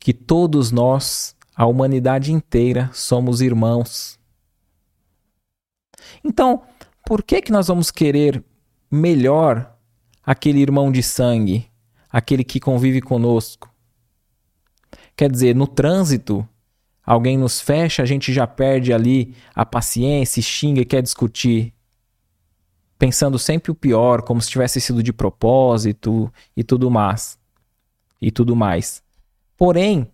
que 0.00 0.12
todos 0.12 0.72
nós, 0.72 1.34
a 1.54 1.64
humanidade 1.64 2.32
inteira, 2.32 2.90
somos 2.92 3.40
irmãos. 3.40 4.18
Então, 6.22 6.62
por 7.06 7.22
que 7.22 7.40
que 7.40 7.52
nós 7.52 7.68
vamos 7.68 7.90
querer 7.90 8.44
melhor 8.90 9.74
aquele 10.24 10.60
irmão 10.60 10.90
de 10.90 11.02
sangue, 11.02 11.70
aquele 12.10 12.42
que 12.42 12.58
convive 12.58 13.00
conosco? 13.00 13.72
Quer 15.16 15.30
dizer, 15.30 15.54
no 15.54 15.68
trânsito, 15.68 16.46
alguém 17.04 17.38
nos 17.38 17.60
fecha, 17.60 18.02
a 18.02 18.06
gente 18.06 18.32
já 18.32 18.46
perde 18.46 18.92
ali 18.92 19.34
a 19.54 19.64
paciência, 19.64 20.42
xinga 20.42 20.80
e 20.80 20.84
quer 20.84 21.00
discutir 21.00 21.72
pensando 22.98 23.38
sempre 23.38 23.70
o 23.70 23.74
pior, 23.74 24.22
como 24.22 24.40
se 24.40 24.50
tivesse 24.50 24.80
sido 24.80 25.02
de 25.02 25.12
propósito 25.12 26.32
e 26.56 26.64
tudo 26.64 26.90
mais. 26.90 27.38
E 28.20 28.30
tudo 28.30 28.56
mais. 28.56 29.02
Porém, 29.56 30.06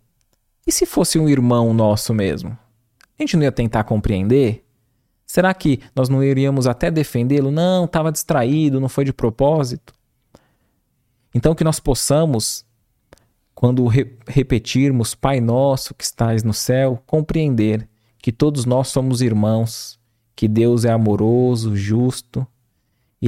e 0.66 0.72
se 0.72 0.86
fosse 0.86 1.18
um 1.18 1.28
irmão 1.28 1.72
nosso 1.72 2.12
mesmo? 2.12 2.50
A 3.18 3.22
gente 3.22 3.36
não 3.36 3.44
ia 3.44 3.52
tentar 3.52 3.84
compreender? 3.84 4.64
Será 5.26 5.54
que 5.54 5.80
nós 5.94 6.08
não 6.08 6.22
iríamos 6.22 6.66
até 6.66 6.90
defendê-lo? 6.90 7.50
Não, 7.50 7.84
estava 7.84 8.12
distraído, 8.12 8.80
não 8.80 8.88
foi 8.88 9.04
de 9.04 9.12
propósito. 9.12 9.94
Então, 11.34 11.54
que 11.54 11.64
nós 11.64 11.80
possamos, 11.80 12.66
quando 13.54 13.86
re 13.86 14.18
repetirmos 14.26 15.14
Pai 15.14 15.40
Nosso 15.40 15.94
que 15.94 16.04
estás 16.04 16.42
no 16.42 16.52
céu, 16.52 17.02
compreender 17.06 17.88
que 18.18 18.30
todos 18.30 18.66
nós 18.66 18.88
somos 18.88 19.22
irmãos, 19.22 19.98
que 20.36 20.46
Deus 20.46 20.84
é 20.84 20.90
amoroso, 20.90 21.74
justo 21.74 22.46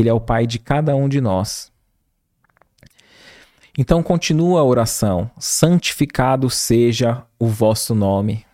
ele 0.00 0.08
é 0.08 0.12
o 0.12 0.20
Pai 0.20 0.46
de 0.46 0.58
cada 0.58 0.96
um 0.96 1.08
de 1.08 1.20
nós. 1.20 1.72
Então 3.76 4.02
continua 4.02 4.60
a 4.60 4.64
oração: 4.64 5.30
santificado 5.38 6.48
seja 6.48 7.24
o 7.38 7.46
vosso 7.46 7.94
nome. 7.94 8.46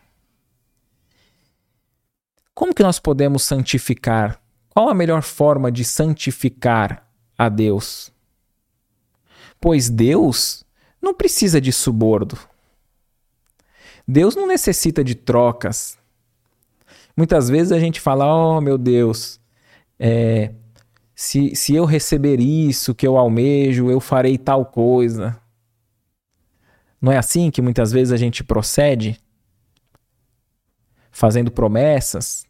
Como 2.54 2.74
que 2.74 2.82
nós 2.82 2.98
podemos 2.98 3.42
santificar? 3.42 4.40
Qual 4.68 4.88
a 4.88 4.94
melhor 4.94 5.22
forma 5.22 5.70
de 5.70 5.84
santificar 5.84 7.06
a 7.36 7.48
Deus? 7.48 8.12
Pois 9.60 9.88
Deus 9.88 10.64
não 11.00 11.14
precisa 11.14 11.60
de 11.60 11.72
subordo. 11.72 12.38
Deus 14.06 14.34
não 14.34 14.46
necessita 14.46 15.04
de 15.04 15.14
trocas. 15.14 15.98
Muitas 17.16 17.48
vezes 17.48 17.72
a 17.72 17.78
gente 17.78 18.00
fala: 18.00 18.26
Oh, 18.26 18.60
meu 18.60 18.76
Deus, 18.76 19.40
é, 19.98 20.52
se, 21.20 21.54
se 21.54 21.74
eu 21.74 21.84
receber 21.84 22.40
isso 22.40 22.94
que 22.94 23.06
eu 23.06 23.18
almejo, 23.18 23.90
eu 23.90 24.00
farei 24.00 24.38
tal 24.38 24.64
coisa. 24.64 25.38
Não 26.98 27.12
é 27.12 27.18
assim 27.18 27.50
que 27.50 27.60
muitas 27.60 27.92
vezes 27.92 28.10
a 28.10 28.16
gente 28.16 28.42
procede? 28.42 29.20
Fazendo 31.10 31.50
promessas? 31.50 32.46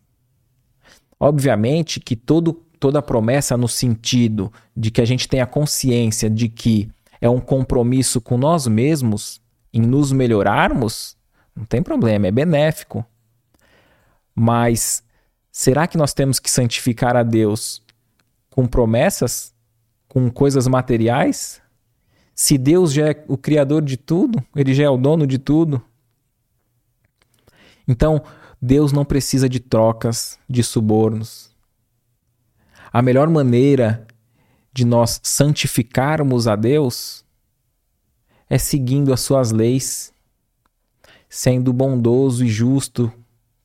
Obviamente 1.19 1.99
que 1.99 2.15
todo, 2.15 2.53
toda 2.79 3.03
promessa 3.03 3.57
no 3.57 3.67
sentido 3.67 4.53
de 4.77 4.93
que 4.93 5.01
a 5.01 5.05
gente 5.05 5.27
tenha 5.27 5.47
consciência 5.47 6.31
de 6.31 6.49
que 6.49 6.89
é 7.21 7.29
um 7.29 7.41
compromisso 7.41 8.21
com 8.21 8.39
nós 8.39 8.69
mesmos 8.69 9.43
em 9.73 9.81
nos 9.81 10.13
melhorarmos, 10.13 11.17
não 11.57 11.65
tem 11.65 11.83
problema, 11.83 12.29
é 12.29 12.31
benéfico. 12.31 13.05
Mas 14.33 15.03
será 15.51 15.89
que 15.89 15.99
nós 15.99 16.15
temos 16.15 16.39
que 16.39 16.49
santificar 16.49 17.17
a 17.17 17.25
Deus 17.25 17.83
com 18.51 18.67
promessas, 18.67 19.55
com 20.09 20.31
coisas 20.31 20.67
materiais? 20.67 21.63
Se 22.35 22.59
Deus 22.59 22.93
já 22.93 23.11
é 23.11 23.25
o 23.29 23.37
criador 23.37 23.83
de 23.83 23.97
tudo, 23.97 24.43
ele 24.55 24.75
já 24.75 24.85
é 24.85 24.91
o 24.91 24.97
dono 24.97 25.27
de 25.27 25.39
tudo. 25.39 25.83
Então, 27.87 28.23
Deus 28.61 28.93
não 28.93 29.05
precisa 29.05 29.49
de 29.49 29.59
trocas, 29.59 30.39
de 30.49 30.63
subornos. 30.63 31.51
A 32.93 33.01
melhor 33.01 33.29
maneira 33.29 34.07
de 34.73 34.85
nós 34.85 35.21
santificarmos 35.23 36.47
a 36.47 36.57
Deus 36.57 37.25
é 38.49 38.59
seguindo 38.59 39.13
as 39.13 39.21
suas 39.21 39.51
leis, 39.51 40.13
sendo 41.29 41.73
bondoso 41.73 42.45
e 42.45 42.49
justo 42.49 43.13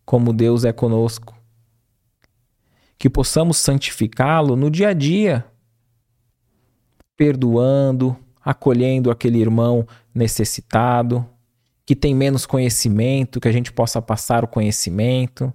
como 0.06 0.32
Deus 0.32 0.64
é 0.64 0.72
conosco. 0.72 1.35
Que 2.98 3.10
possamos 3.10 3.58
santificá-lo 3.58 4.56
no 4.56 4.70
dia 4.70 4.90
a 4.90 4.94
dia, 4.94 5.46
perdoando, 7.18 8.18
acolhendo 8.44 9.12
aquele 9.12 9.40
irmão 9.40 9.88
necessitado, 10.14 11.28
que 11.86 11.96
tem 11.96 12.16
menos 12.16 12.46
conhecimento, 12.46 13.40
que 13.40 13.48
a 13.48 13.52
gente 13.52 13.72
possa 13.72 14.02
passar 14.02 14.44
o 14.44 14.48
conhecimento. 14.48 15.54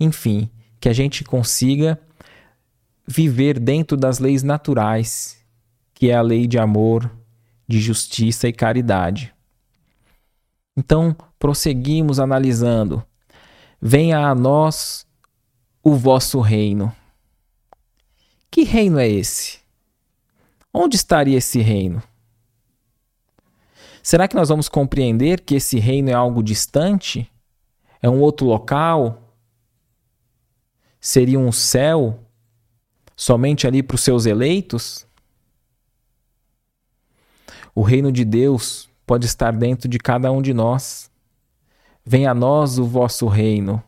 Enfim, 0.00 0.50
que 0.80 0.88
a 0.88 0.92
gente 0.92 1.22
consiga 1.22 2.00
viver 3.06 3.58
dentro 3.58 3.96
das 3.96 4.18
leis 4.18 4.42
naturais, 4.42 5.44
que 5.92 6.10
é 6.10 6.14
a 6.14 6.22
lei 6.22 6.46
de 6.46 6.58
amor, 6.58 7.10
de 7.68 7.80
justiça 7.80 8.48
e 8.48 8.52
caridade. 8.52 9.34
Então, 10.76 11.14
prosseguimos 11.38 12.18
analisando. 12.18 13.04
Venha 13.80 14.26
a 14.26 14.34
nós 14.34 15.06
o 15.82 15.94
vosso 15.94 16.40
reino. 16.40 16.94
Que 18.50 18.62
reino 18.62 18.98
é 18.98 19.08
esse? 19.08 19.58
Onde 20.72 20.96
estaria 20.96 21.38
esse 21.38 21.60
reino? 21.60 22.02
Será 24.02 24.28
que 24.28 24.34
nós 24.36 24.48
vamos 24.48 24.68
compreender 24.68 25.40
que 25.40 25.54
esse 25.54 25.78
reino 25.78 26.10
é 26.10 26.12
algo 26.12 26.42
distante? 26.42 27.30
É 28.00 28.08
um 28.08 28.20
outro 28.20 28.46
local? 28.46 29.34
Seria 31.00 31.38
um 31.38 31.50
céu 31.50 32.18
somente 33.16 33.66
ali 33.66 33.82
para 33.82 33.94
os 33.94 34.00
seus 34.02 34.26
eleitos? 34.26 35.06
O 37.74 37.82
reino 37.82 38.12
de 38.12 38.24
Deus 38.24 38.88
pode 39.06 39.26
estar 39.26 39.52
dentro 39.52 39.88
de 39.88 39.98
cada 39.98 40.30
um 40.30 40.42
de 40.42 40.52
nós. 40.52 41.10
Venha 42.04 42.30
a 42.32 42.34
nós 42.34 42.78
o 42.78 42.84
vosso 42.84 43.26
reino. 43.26 43.82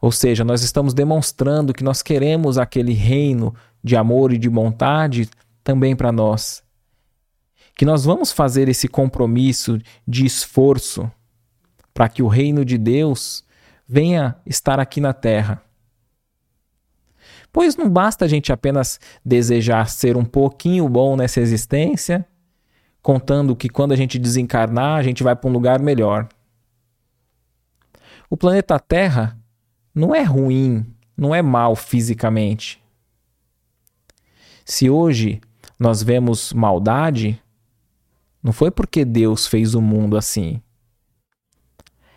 Ou 0.00 0.12
seja, 0.12 0.44
nós 0.44 0.62
estamos 0.62 0.94
demonstrando 0.94 1.74
que 1.74 1.84
nós 1.84 2.02
queremos 2.02 2.58
aquele 2.58 2.92
reino 2.92 3.54
de 3.82 3.96
amor 3.96 4.32
e 4.32 4.38
de 4.38 4.48
vontade 4.48 5.28
também 5.64 5.96
para 5.96 6.12
nós 6.12 6.62
que 7.78 7.84
nós 7.84 8.04
vamos 8.04 8.32
fazer 8.32 8.68
esse 8.68 8.88
compromisso 8.88 9.78
de 10.06 10.26
esforço 10.26 11.08
para 11.94 12.08
que 12.08 12.24
o 12.24 12.26
reino 12.26 12.64
de 12.64 12.76
Deus 12.76 13.44
venha 13.86 14.34
estar 14.44 14.80
aqui 14.80 15.00
na 15.00 15.12
terra. 15.12 15.62
Pois 17.52 17.76
não 17.76 17.88
basta 17.88 18.24
a 18.24 18.28
gente 18.28 18.52
apenas 18.52 18.98
desejar 19.24 19.88
ser 19.88 20.16
um 20.16 20.24
pouquinho 20.24 20.88
bom 20.88 21.16
nessa 21.16 21.40
existência, 21.40 22.26
contando 23.00 23.54
que 23.54 23.68
quando 23.68 23.92
a 23.92 23.96
gente 23.96 24.18
desencarnar, 24.18 24.98
a 24.98 25.02
gente 25.04 25.22
vai 25.22 25.36
para 25.36 25.48
um 25.48 25.52
lugar 25.52 25.80
melhor. 25.80 26.28
O 28.28 28.36
planeta 28.36 28.76
Terra 28.80 29.37
não 29.98 30.14
é 30.14 30.22
ruim, 30.22 30.86
não 31.16 31.34
é 31.34 31.42
mal 31.42 31.74
fisicamente. 31.74 32.80
Se 34.64 34.88
hoje 34.88 35.40
nós 35.76 36.02
vemos 36.02 36.52
maldade, 36.52 37.42
não 38.40 38.52
foi 38.52 38.70
porque 38.70 39.04
Deus 39.04 39.48
fez 39.48 39.74
o 39.74 39.82
mundo 39.82 40.16
assim. 40.16 40.62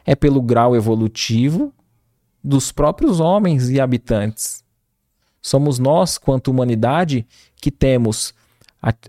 É 0.05 0.15
pelo 0.15 0.41
grau 0.43 0.75
evolutivo 0.75 1.73
dos 2.43 2.71
próprios 2.71 3.19
homens 3.19 3.69
e 3.69 3.81
habitantes. 3.81 4.63
Somos 5.41 5.79
nós, 5.79 6.19
quanto 6.19 6.51
humanidade, 6.51 7.25
que 7.55 7.71
temos 7.71 8.31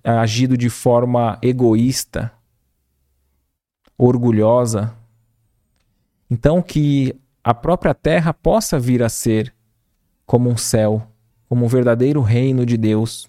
agido 0.03 0.57
de 0.57 0.71
forma 0.71 1.39
egoísta, 1.43 2.33
orgulhosa. 3.99 4.95
Então, 6.31 6.63
que 6.63 7.15
a 7.45 7.53
própria 7.53 7.95
terra 7.95 8.33
possa 8.33 8.79
vir 8.79 9.03
a 9.03 9.09
ser 9.09 9.55
como 10.25 10.49
um 10.49 10.57
céu, 10.57 11.07
como 11.49 11.65
um 11.65 11.69
verdadeiro 11.69 12.21
reino 12.21 12.65
de 12.65 12.77
Deus, 12.77 13.29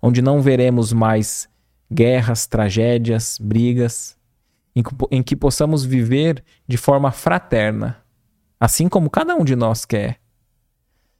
onde 0.00 0.22
não 0.22 0.40
veremos 0.40 0.92
mais 0.92 1.48
guerras, 1.92 2.46
tragédias, 2.46 3.38
brigas, 3.40 4.16
em 5.10 5.22
que, 5.22 5.34
possamos 5.34 5.84
viver 5.84 6.44
de 6.68 6.76
forma 6.76 7.10
fraterna, 7.10 7.96
assim 8.60 8.88
como 8.88 9.08
cada 9.08 9.34
um 9.34 9.42
de 9.44 9.56
nós 9.56 9.86
quer, 9.86 10.20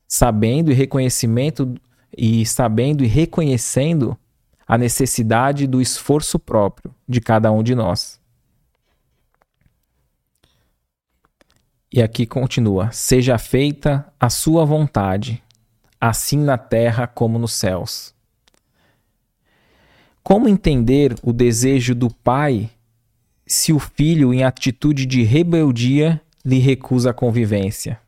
sabendo 0.07 0.71
e 0.71 0.75
reconhecimento 0.75 1.75
e 2.17 2.45
sabendo 2.45 3.03
e 3.03 3.07
reconhecendo 3.07 4.17
a 4.67 4.77
necessidade 4.77 5.67
do 5.67 5.81
esforço 5.81 6.39
próprio 6.39 6.95
de 7.09 7.21
cada 7.21 7.51
um 7.51 7.63
de 7.63 7.75
nós. 7.75 8.21
E 11.97 12.03
aqui 12.03 12.27
continua: 12.27 12.93
Seja 12.93 13.39
feita 13.39 14.07
a 14.21 14.29
sua 14.29 14.67
vontade, 14.67 15.43
assim 15.99 16.37
na 16.37 16.59
terra 16.59 17.07
como 17.07 17.39
nos 17.39 17.55
céus. 17.55 18.15
Como 20.23 20.47
entender 20.47 21.15
o 21.23 21.33
desejo 21.33 21.95
do 21.95 22.11
pai 22.11 22.69
se 23.47 23.73
o 23.73 23.79
filho, 23.79 24.35
em 24.35 24.45
atitude 24.45 25.07
de 25.07 25.23
rebeldia, 25.23 26.21
lhe 26.45 26.59
recusa 26.59 27.13
a 27.13 27.15
convivência? 27.15 27.99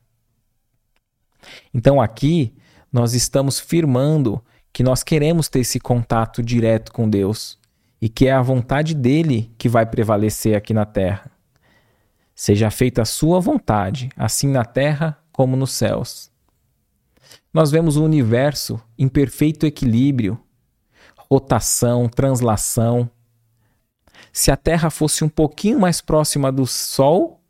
Então 1.72 1.98
aqui 1.98 2.53
nós 2.92 3.14
estamos 3.14 3.59
firmando 3.59 4.44
que 4.70 4.83
nós 4.83 5.03
queremos 5.03 5.48
ter 5.48 5.61
esse 5.61 5.81
contato 5.81 6.42
direto 6.42 6.92
com 6.92 7.09
Deus 7.09 7.59
e 8.03 8.09
que 8.11 8.27
é 8.27 8.33
a 8.33 8.42
vontade 8.42 8.94
dele 8.94 9.51
que 9.57 9.66
vai 9.66 9.87
prevalecer 9.87 10.55
aqui 10.55 10.74
na 10.74 10.85
terra. 10.85 11.38
Seja 12.40 12.70
feita 12.70 13.03
a 13.03 13.05
sua 13.05 13.40
vontade, 13.40 14.11
assim 14.16 14.46
na 14.46 14.64
terra 14.64 15.18
como 15.33 15.57
nos 15.57 15.72
céus. 15.72 16.31
Nós 17.53 17.68
vemos 17.68 17.96
o 17.96 18.05
universo 18.05 18.81
em 18.96 19.09
perfeito 19.09 19.66
equilíbrio 19.66 20.40
rotação, 21.29 22.09
translação. 22.09 23.11
Se 24.33 24.53
a 24.53 24.57
Terra 24.57 24.88
fosse 24.88 25.24
um 25.24 25.29
pouquinho 25.29 25.81
mais 25.81 26.01
próxima 26.01 26.53
do 26.53 26.64
Sol, 26.64 27.40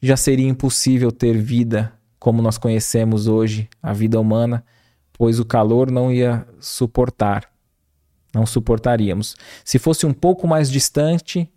já 0.00 0.16
seria 0.16 0.48
impossível 0.48 1.10
ter 1.10 1.36
vida 1.36 1.92
como 2.16 2.40
nós 2.40 2.58
conhecemos 2.58 3.26
hoje, 3.26 3.68
a 3.82 3.92
vida 3.92 4.20
humana, 4.20 4.64
pois 5.12 5.40
o 5.40 5.44
calor 5.44 5.90
não 5.90 6.12
ia 6.12 6.46
suportar. 6.60 7.50
Não 8.32 8.46
suportaríamos. 8.46 9.34
Se 9.64 9.80
fosse 9.80 10.06
um 10.06 10.12
pouco 10.12 10.46
mais 10.46 10.70
distante, 10.70 11.50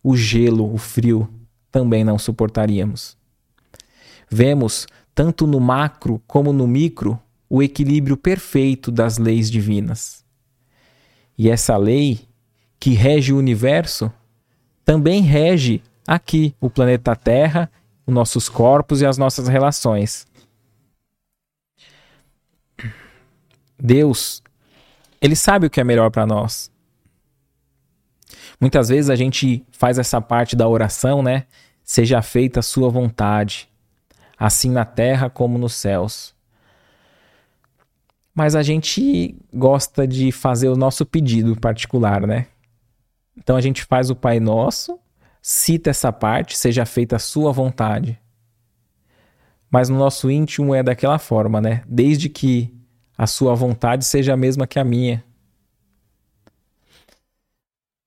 o 0.00 0.16
gelo, 0.16 0.72
o 0.72 0.78
frio, 0.78 1.28
também 1.70 2.04
não 2.04 2.18
suportaríamos. 2.18 3.16
Vemos, 4.30 4.86
tanto 5.14 5.46
no 5.46 5.60
macro 5.60 6.22
como 6.26 6.52
no 6.52 6.66
micro, 6.66 7.20
o 7.48 7.62
equilíbrio 7.62 8.16
perfeito 8.16 8.90
das 8.90 9.18
leis 9.18 9.50
divinas. 9.50 10.24
E 11.36 11.48
essa 11.48 11.76
lei 11.76 12.20
que 12.78 12.90
rege 12.90 13.32
o 13.32 13.38
universo 13.38 14.12
também 14.84 15.22
rege 15.22 15.82
aqui 16.06 16.54
o 16.60 16.70
planeta 16.70 17.14
Terra, 17.14 17.70
os 18.06 18.14
nossos 18.14 18.48
corpos 18.48 19.00
e 19.00 19.06
as 19.06 19.18
nossas 19.18 19.48
relações. 19.48 20.26
Deus, 23.78 24.42
ele 25.20 25.36
sabe 25.36 25.66
o 25.66 25.70
que 25.70 25.80
é 25.80 25.84
melhor 25.84 26.10
para 26.10 26.26
nós. 26.26 26.70
Muitas 28.60 28.88
vezes 28.88 29.10
a 29.10 29.16
gente 29.16 29.64
faz 29.70 29.98
essa 29.98 30.20
parte 30.20 30.56
da 30.56 30.68
oração, 30.68 31.22
né? 31.22 31.44
Seja 31.84 32.20
feita 32.22 32.60
a 32.60 32.62
sua 32.62 32.88
vontade, 32.88 33.68
assim 34.36 34.70
na 34.70 34.84
terra 34.84 35.30
como 35.30 35.56
nos 35.58 35.74
céus 35.74 36.36
mas 38.38 38.54
a 38.54 38.62
gente 38.62 39.34
gosta 39.52 40.06
de 40.06 40.30
fazer 40.30 40.68
o 40.68 40.76
nosso 40.76 41.04
pedido 41.04 41.56
particular, 41.56 42.24
né? 42.24 42.46
Então 43.36 43.56
a 43.56 43.60
gente 43.60 43.82
faz 43.82 44.10
o 44.10 44.14
Pai 44.14 44.38
Nosso, 44.38 44.96
cita 45.42 45.90
essa 45.90 46.12
parte, 46.12 46.56
seja 46.56 46.86
feita 46.86 47.16
a 47.16 47.18
sua 47.18 47.50
vontade. 47.50 48.16
Mas 49.68 49.88
no 49.88 49.98
nosso 49.98 50.30
íntimo 50.30 50.72
é 50.72 50.84
daquela 50.84 51.18
forma, 51.18 51.60
né? 51.60 51.82
Desde 51.84 52.28
que 52.28 52.72
a 53.16 53.26
sua 53.26 53.56
vontade 53.56 54.04
seja 54.04 54.34
a 54.34 54.36
mesma 54.36 54.68
que 54.68 54.78
a 54.78 54.84
minha. 54.84 55.24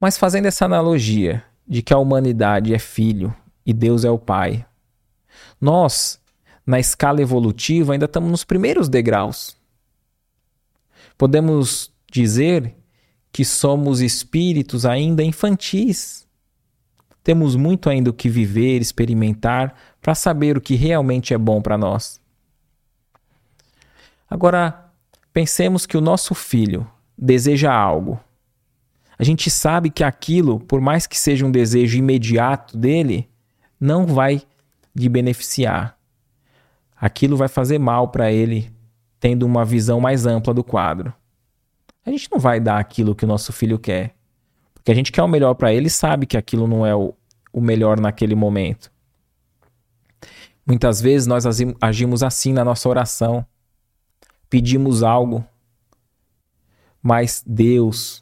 Mas 0.01 0.17
fazendo 0.17 0.47
essa 0.47 0.65
analogia 0.65 1.43
de 1.67 1.83
que 1.83 1.93
a 1.93 1.97
humanidade 1.99 2.73
é 2.73 2.79
filho 2.79 3.31
e 3.63 3.71
Deus 3.71 4.03
é 4.03 4.09
o 4.09 4.17
pai, 4.17 4.65
nós, 5.61 6.19
na 6.65 6.79
escala 6.79 7.21
evolutiva, 7.21 7.93
ainda 7.93 8.05
estamos 8.05 8.31
nos 8.31 8.43
primeiros 8.43 8.89
degraus. 8.89 9.55
Podemos 11.15 11.93
dizer 12.11 12.75
que 13.31 13.45
somos 13.45 14.01
espíritos 14.01 14.87
ainda 14.87 15.23
infantis. 15.23 16.27
Temos 17.23 17.55
muito 17.55 17.87
ainda 17.87 18.09
o 18.09 18.13
que 18.13 18.27
viver, 18.27 18.81
experimentar, 18.81 19.75
para 20.01 20.15
saber 20.15 20.57
o 20.57 20.61
que 20.61 20.73
realmente 20.73 21.31
é 21.31 21.37
bom 21.37 21.61
para 21.61 21.77
nós. 21.77 22.19
Agora, 24.27 24.91
pensemos 25.31 25.85
que 25.85 25.95
o 25.95 26.01
nosso 26.01 26.33
filho 26.33 26.89
deseja 27.15 27.71
algo. 27.71 28.19
A 29.21 29.23
gente 29.23 29.51
sabe 29.51 29.91
que 29.91 30.03
aquilo, 30.03 30.59
por 30.59 30.81
mais 30.81 31.05
que 31.05 31.15
seja 31.15 31.45
um 31.45 31.51
desejo 31.51 31.95
imediato 31.95 32.75
dele, 32.75 33.29
não 33.79 34.07
vai 34.07 34.41
lhe 34.95 35.07
beneficiar. 35.07 35.95
Aquilo 36.95 37.37
vai 37.37 37.47
fazer 37.47 37.77
mal 37.77 38.07
para 38.07 38.31
ele, 38.31 38.73
tendo 39.19 39.45
uma 39.45 39.63
visão 39.63 39.99
mais 39.99 40.25
ampla 40.25 40.55
do 40.55 40.63
quadro. 40.63 41.13
A 42.03 42.09
gente 42.09 42.31
não 42.31 42.39
vai 42.39 42.59
dar 42.59 42.79
aquilo 42.79 43.13
que 43.13 43.23
o 43.23 43.27
nosso 43.27 43.53
filho 43.53 43.77
quer. 43.77 44.15
Porque 44.73 44.91
a 44.91 44.95
gente 44.95 45.11
quer 45.11 45.21
o 45.21 45.27
melhor 45.27 45.53
para 45.53 45.71
ele 45.71 45.85
e 45.85 45.91
sabe 45.91 46.25
que 46.25 46.35
aquilo 46.35 46.65
não 46.65 46.83
é 46.83 46.95
o, 46.95 47.13
o 47.53 47.61
melhor 47.61 47.99
naquele 47.99 48.33
momento. 48.33 48.91
Muitas 50.65 50.99
vezes 50.99 51.27
nós 51.27 51.45
agimos 51.79 52.23
assim 52.23 52.53
na 52.53 52.65
nossa 52.65 52.89
oração. 52.89 53.45
Pedimos 54.49 55.03
algo, 55.03 55.45
mas 57.03 57.43
Deus, 57.45 58.20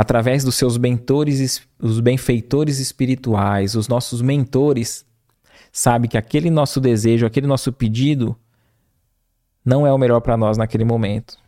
através 0.00 0.44
dos 0.44 0.54
seus 0.54 0.78
mentores, 0.78 1.62
os 1.78 2.00
benfeitores 2.00 2.78
espirituais, 2.78 3.74
os 3.74 3.88
nossos 3.88 4.22
mentores, 4.22 5.04
sabe 5.72 6.08
que 6.08 6.18
aquele 6.18 6.50
nosso 6.50 6.80
desejo, 6.80 7.26
aquele 7.26 7.46
nosso 7.46 7.72
pedido 7.72 8.36
não 9.64 9.86
é 9.86 9.92
o 9.92 9.98
melhor 9.98 10.20
para 10.20 10.36
nós 10.36 10.56
naquele 10.56 10.84
momento 10.84 11.38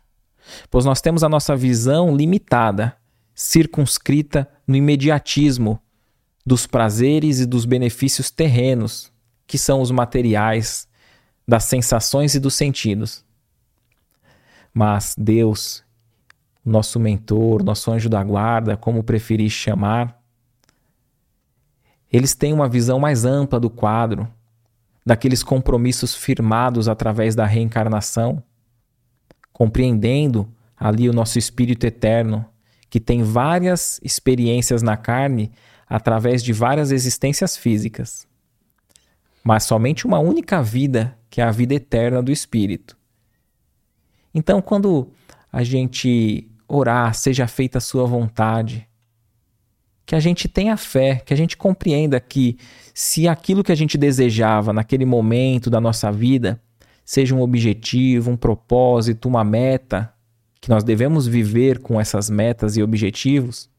pois 0.69 0.85
nós 0.85 1.01
temos 1.01 1.23
a 1.23 1.29
nossa 1.29 1.55
visão 1.55 2.15
limitada, 2.15 2.95
circunscrita 3.33 4.49
no 4.67 4.75
imediatismo 4.75 5.79
dos 6.45 6.67
prazeres 6.67 7.39
e 7.39 7.45
dos 7.45 7.65
benefícios 7.65 8.29
terrenos, 8.29 9.11
que 9.47 9.57
são 9.57 9.81
os 9.81 9.91
materiais, 9.91 10.87
das 11.47 11.65
sensações 11.65 12.35
e 12.35 12.39
dos 12.39 12.53
sentidos. 12.53 13.23
Mas 14.73 15.13
Deus, 15.17 15.82
nosso 16.65 16.99
mentor, 16.99 17.63
nosso 17.63 17.91
anjo 17.91 18.09
da 18.09 18.23
guarda, 18.23 18.77
como 18.77 19.03
preferir 19.03 19.49
chamar, 19.49 20.21
eles 22.11 22.35
têm 22.35 22.53
uma 22.53 22.69
visão 22.69 22.99
mais 22.99 23.25
ampla 23.25 23.59
do 23.59 23.69
quadro, 23.69 24.27
daqueles 25.05 25.43
compromissos 25.43 26.15
firmados 26.15 26.87
através 26.87 27.35
da 27.35 27.45
reencarnação 27.45 28.43
compreendendo 29.53 30.51
ali 30.75 31.07
o 31.07 31.13
nosso 31.13 31.37
espírito 31.37 31.85
eterno, 31.85 32.43
que 32.89 32.99
tem 32.99 33.23
várias 33.23 33.99
experiências 34.03 34.81
na 34.81 34.97
carne 34.97 35.51
através 35.87 36.43
de 36.43 36.51
várias 36.51 36.91
existências 36.91 37.55
físicas, 37.55 38.27
mas 39.43 39.63
somente 39.63 40.07
uma 40.07 40.19
única 40.19 40.61
vida, 40.61 41.17
que 41.29 41.39
é 41.39 41.43
a 41.43 41.51
vida 41.51 41.75
eterna 41.75 42.21
do 42.21 42.31
espírito. 42.31 42.97
Então, 44.33 44.61
quando 44.61 45.09
a 45.51 45.63
gente 45.63 46.49
orar, 46.75 47.13
seja 47.13 47.47
feita 47.47 47.77
a 47.77 47.81
sua 47.81 48.05
vontade, 48.05 48.87
que 50.05 50.15
a 50.15 50.19
gente 50.19 50.47
tenha 50.47 50.75
fé, 50.75 51.21
que 51.25 51.33
a 51.33 51.37
gente 51.37 51.55
compreenda 51.55 52.19
que 52.19 52.57
se 52.93 53.27
aquilo 53.27 53.63
que 53.63 53.71
a 53.71 53.75
gente 53.75 53.97
desejava 53.97 54.73
naquele 54.73 55.05
momento 55.05 55.69
da 55.69 55.79
nossa 55.79 56.11
vida 56.11 56.61
seja 57.05 57.35
um 57.35 57.41
objetivo, 57.41 58.31
um 58.31 58.37
propósito, 58.37 59.27
uma 59.27 59.43
meta, 59.43 60.13
que 60.61 60.69
nós 60.69 60.83
devemos 60.83 61.27
viver 61.27 61.79
com 61.79 61.99
essas 61.99 62.29
metas 62.29 62.77
e 62.77 62.83
objetivos, 62.83 63.69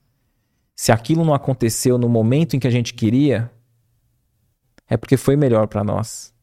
se 0.76 0.92
aquilo 0.92 1.24
não 1.24 1.33
aconteceu 1.33 1.96
no 1.96 2.09
momento 2.09 2.57
em 2.57 2.59
que 2.59 2.66
a 2.66 2.70
gente 2.70 2.92
queria, 2.94 3.50
é 4.88 4.96
porque 4.96 5.16
foi 5.16 5.37
melhor 5.37 5.66
para 5.66 5.85
nós. 5.85 6.35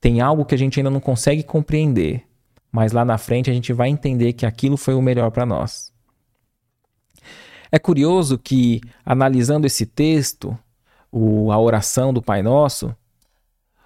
Tem 0.00 0.20
algo 0.20 0.44
que 0.44 0.54
a 0.54 0.58
gente 0.58 0.78
ainda 0.78 0.90
não 0.90 1.00
consegue 1.00 1.42
compreender, 1.42 2.24
mas 2.74 2.90
lá 2.90 3.04
na 3.04 3.16
frente 3.16 3.48
a 3.48 3.54
gente 3.54 3.72
vai 3.72 3.88
entender 3.88 4.32
que 4.32 4.44
aquilo 4.44 4.76
foi 4.76 4.94
o 4.94 5.00
melhor 5.00 5.30
para 5.30 5.46
nós. 5.46 5.92
É 7.70 7.78
curioso 7.78 8.36
que, 8.36 8.80
analisando 9.06 9.64
esse 9.64 9.86
texto, 9.86 10.58
o, 11.10 11.52
a 11.52 11.58
oração 11.60 12.12
do 12.12 12.20
Pai 12.20 12.42
Nosso, 12.42 12.92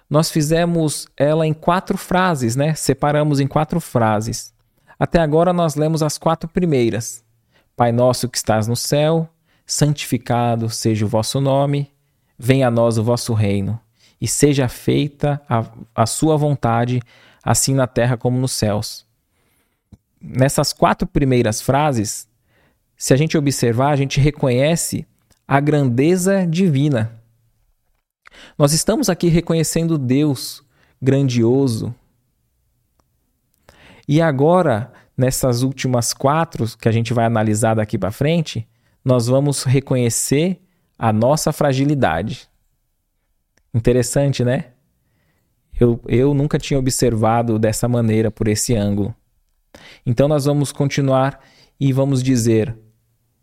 nós 0.09 0.31
fizemos 0.31 1.07
ela 1.15 1.45
em 1.45 1.53
quatro 1.53 1.99
frases, 1.99 2.55
né? 2.55 2.73
Separamos 2.73 3.39
em 3.39 3.45
quatro 3.45 3.79
frases. 3.79 4.51
Até 4.97 5.19
agora 5.19 5.53
nós 5.53 5.75
lemos 5.75 6.01
as 6.01 6.17
quatro 6.17 6.49
primeiras. 6.49 7.23
Pai 7.75 7.91
nosso 7.91 8.27
que 8.27 8.37
estás 8.37 8.67
no 8.67 8.75
céu, 8.75 9.29
santificado 9.67 10.67
seja 10.67 11.05
o 11.05 11.09
vosso 11.09 11.39
nome, 11.39 11.91
venha 12.39 12.67
a 12.67 12.71
nós 12.71 12.97
o 12.97 13.03
vosso 13.03 13.35
reino, 13.35 13.79
e 14.19 14.27
seja 14.27 14.67
feita 14.67 15.39
a, 15.47 15.63
a 15.93 16.07
sua 16.07 16.35
vontade, 16.35 17.03
assim 17.49 17.73
na 17.73 17.87
terra 17.87 18.17
como 18.17 18.37
nos 18.37 18.51
céus. 18.51 19.05
Nessas 20.21 20.73
quatro 20.73 21.07
primeiras 21.07 21.61
frases, 21.61 22.27
se 22.95 23.13
a 23.13 23.17
gente 23.17 23.37
observar, 23.37 23.91
a 23.91 23.95
gente 23.95 24.19
reconhece 24.19 25.07
a 25.47 25.59
grandeza 25.59 26.45
divina 26.45 27.19
nós 28.57 28.73
estamos 28.73 29.09
aqui 29.09 29.27
reconhecendo 29.27 29.97
Deus 29.97 30.63
grandioso. 31.01 31.93
E 34.07 34.21
agora, 34.21 34.91
nessas 35.15 35.61
últimas 35.61 36.13
quatro 36.13 36.65
que 36.77 36.89
a 36.89 36.91
gente 36.91 37.13
vai 37.13 37.25
analisar 37.25 37.75
daqui 37.75 37.97
para 37.97 38.11
frente, 38.11 38.67
nós 39.03 39.27
vamos 39.27 39.63
reconhecer 39.63 40.61
a 40.97 41.13
nossa 41.13 41.51
fragilidade. 41.51 42.49
Interessante, 43.73 44.43
né? 44.43 44.71
Eu, 45.79 45.99
eu 46.07 46.33
nunca 46.33 46.59
tinha 46.59 46.79
observado 46.79 47.57
dessa 47.57 47.87
maneira, 47.87 48.29
por 48.29 48.47
esse 48.47 48.75
ângulo. 48.75 49.15
Então, 50.05 50.27
nós 50.27 50.45
vamos 50.45 50.71
continuar 50.71 51.39
e 51.79 51.93
vamos 51.93 52.21
dizer: 52.21 52.75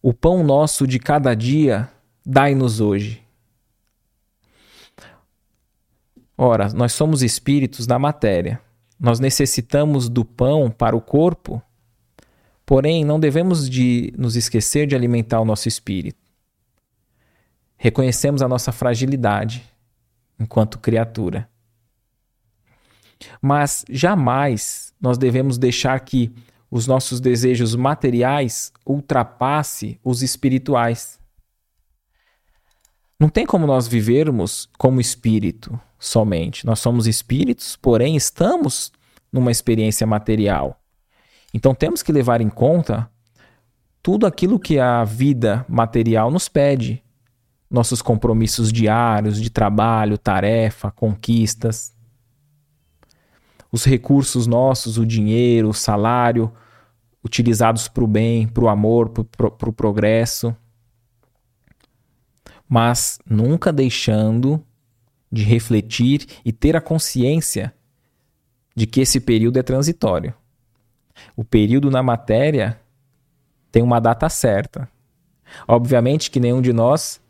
O 0.02 0.12
pão 0.12 0.42
nosso 0.44 0.86
de 0.86 0.98
cada 0.98 1.34
dia, 1.34 1.88
dai-nos 2.24 2.80
hoje. 2.80 3.22
Ora, 6.36 6.68
nós 6.74 6.92
somos 6.92 7.22
espíritos 7.22 7.86
da 7.86 7.98
matéria. 7.98 8.60
Nós 9.00 9.18
necessitamos 9.18 10.08
do 10.08 10.24
pão 10.24 10.70
para 10.70 10.96
o 10.96 11.00
corpo, 11.00 11.62
porém 12.64 13.04
não 13.04 13.20
devemos 13.20 13.68
de 13.68 14.12
nos 14.16 14.36
esquecer 14.36 14.86
de 14.86 14.94
alimentar 14.94 15.40
o 15.40 15.44
nosso 15.44 15.68
espírito. 15.68 16.18
Reconhecemos 17.76 18.42
a 18.42 18.48
nossa 18.48 18.72
fragilidade 18.72 19.62
enquanto 20.38 20.78
criatura. 20.78 21.48
Mas 23.40 23.84
jamais 23.88 24.92
nós 25.00 25.16
devemos 25.18 25.58
deixar 25.58 25.98
que 26.00 26.32
os 26.70 26.86
nossos 26.86 27.20
desejos 27.20 27.74
materiais 27.74 28.72
ultrapasse 28.84 29.98
os 30.02 30.22
espirituais. 30.22 31.18
Não 33.18 33.28
tem 33.28 33.46
como 33.46 33.66
nós 33.66 33.88
vivermos 33.88 34.68
como 34.76 35.00
espírito 35.00 35.78
somente. 35.98 36.66
Nós 36.66 36.80
somos 36.80 37.06
espíritos, 37.06 37.76
porém 37.76 38.14
estamos 38.14 38.92
numa 39.32 39.50
experiência 39.50 40.06
material. 40.06 40.78
Então 41.54 41.74
temos 41.74 42.02
que 42.02 42.12
levar 42.12 42.40
em 42.42 42.50
conta 42.50 43.10
tudo 44.02 44.26
aquilo 44.26 44.60
que 44.60 44.78
a 44.78 45.02
vida 45.04 45.64
material 45.68 46.30
nos 46.30 46.48
pede. 46.48 47.02
Nossos 47.70 48.02
compromissos 48.02 48.70
diários 48.70 49.40
de 49.40 49.48
trabalho, 49.50 50.18
tarefa, 50.18 50.90
conquistas. 50.90 51.95
Os 53.76 53.84
recursos 53.84 54.46
nossos, 54.46 54.96
o 54.96 55.04
dinheiro, 55.04 55.68
o 55.68 55.74
salário, 55.74 56.50
utilizados 57.22 57.88
para 57.88 58.04
o 58.04 58.06
bem, 58.06 58.48
para 58.48 58.64
o 58.64 58.68
amor, 58.68 59.10
para 59.10 59.46
o 59.46 59.50
pro 59.50 59.72
progresso 59.72 60.56
mas 62.68 63.18
nunca 63.28 63.72
deixando 63.72 64.62
de 65.30 65.42
refletir 65.42 66.26
e 66.44 66.52
ter 66.52 66.76
a 66.76 66.80
consciência 66.80 67.72
de 68.74 68.86
que 68.86 69.00
esse 69.00 69.20
período 69.20 69.58
é 69.58 69.62
transitório. 69.62 70.34
O 71.34 71.44
período 71.44 71.90
na 71.90 72.02
matéria 72.02 72.78
tem 73.70 73.82
uma 73.82 74.00
data 74.00 74.28
certa. 74.28 74.88
Obviamente 75.66 76.30
que 76.30 76.40
nenhum 76.40 76.60
de 76.60 76.72
nós 76.72 77.20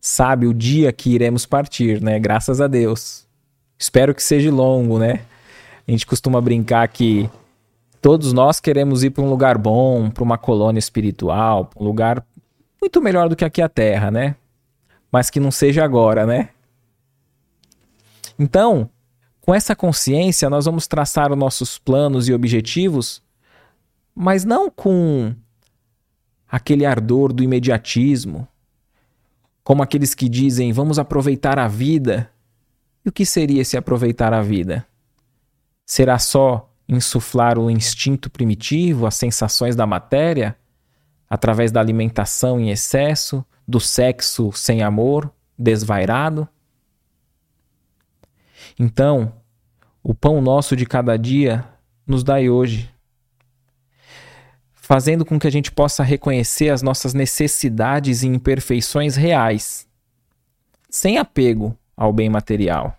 sabe 0.00 0.46
o 0.46 0.54
dia 0.54 0.92
que 0.92 1.10
iremos 1.10 1.44
partir, 1.44 2.00
né? 2.00 2.18
Graças 2.18 2.60
a 2.60 2.66
Deus. 2.66 3.26
Espero 3.78 4.14
que 4.14 4.22
seja 4.22 4.50
longo, 4.50 4.98
né? 4.98 5.24
A 5.86 5.90
gente 5.90 6.06
costuma 6.06 6.40
brincar 6.40 6.86
que 6.88 7.30
todos 8.00 8.32
nós 8.32 8.58
queremos 8.58 9.04
ir 9.04 9.10
para 9.10 9.22
um 9.22 9.30
lugar 9.30 9.56
bom, 9.56 10.10
para 10.10 10.24
uma 10.24 10.36
colônia 10.36 10.78
espiritual, 10.78 11.70
um 11.76 11.84
lugar 11.84 12.26
muito 12.80 13.00
melhor 13.00 13.28
do 13.28 13.36
que 13.36 13.44
aqui 13.44 13.62
a 13.62 13.68
Terra, 13.68 14.10
né? 14.10 14.36
Mas 15.10 15.30
que 15.30 15.38
não 15.38 15.50
seja 15.50 15.84
agora, 15.84 16.26
né? 16.26 16.50
Então, 18.38 18.90
com 19.40 19.54
essa 19.54 19.76
consciência, 19.76 20.50
nós 20.50 20.64
vamos 20.64 20.88
traçar 20.88 21.30
os 21.30 21.38
nossos 21.38 21.78
planos 21.78 22.28
e 22.28 22.34
objetivos, 22.34 23.22
mas 24.14 24.44
não 24.44 24.68
com 24.68 25.34
aquele 26.50 26.84
ardor 26.84 27.32
do 27.32 27.42
imediatismo, 27.42 28.46
como 29.62 29.82
aqueles 29.82 30.14
que 30.14 30.28
dizem 30.28 30.72
vamos 30.72 30.98
aproveitar 30.98 31.58
a 31.58 31.68
vida. 31.68 32.30
E 33.04 33.08
o 33.08 33.12
que 33.12 33.24
seria 33.24 33.62
esse 33.62 33.76
aproveitar 33.76 34.32
a 34.32 34.42
vida? 34.42 34.84
Será 35.86 36.18
só 36.18 36.68
insuflar 36.88 37.58
o 37.58 37.70
instinto 37.70 38.28
primitivo, 38.28 39.06
as 39.06 39.14
sensações 39.14 39.76
da 39.76 39.86
matéria, 39.86 40.56
através 41.30 41.70
da 41.70 41.80
alimentação 41.80 42.58
em 42.58 42.70
excesso, 42.70 43.44
do 43.66 43.78
sexo 43.78 44.52
sem 44.52 44.82
amor, 44.82 45.32
desvairado? 45.56 46.48
Então, 48.78 49.32
o 50.02 50.12
pão 50.12 50.40
nosso 50.40 50.74
de 50.74 50.84
cada 50.84 51.16
dia 51.16 51.64
nos 52.06 52.22
dai 52.22 52.48
hoje, 52.48 52.90
fazendo 54.72 55.24
com 55.24 55.38
que 55.38 55.46
a 55.46 55.50
gente 55.50 55.72
possa 55.72 56.02
reconhecer 56.02 56.70
as 56.70 56.82
nossas 56.82 57.14
necessidades 57.14 58.22
e 58.22 58.28
imperfeições 58.28 59.16
reais, 59.16 59.88
sem 60.88 61.18
apego 61.18 61.76
ao 61.96 62.12
bem 62.12 62.28
material. 62.28 62.95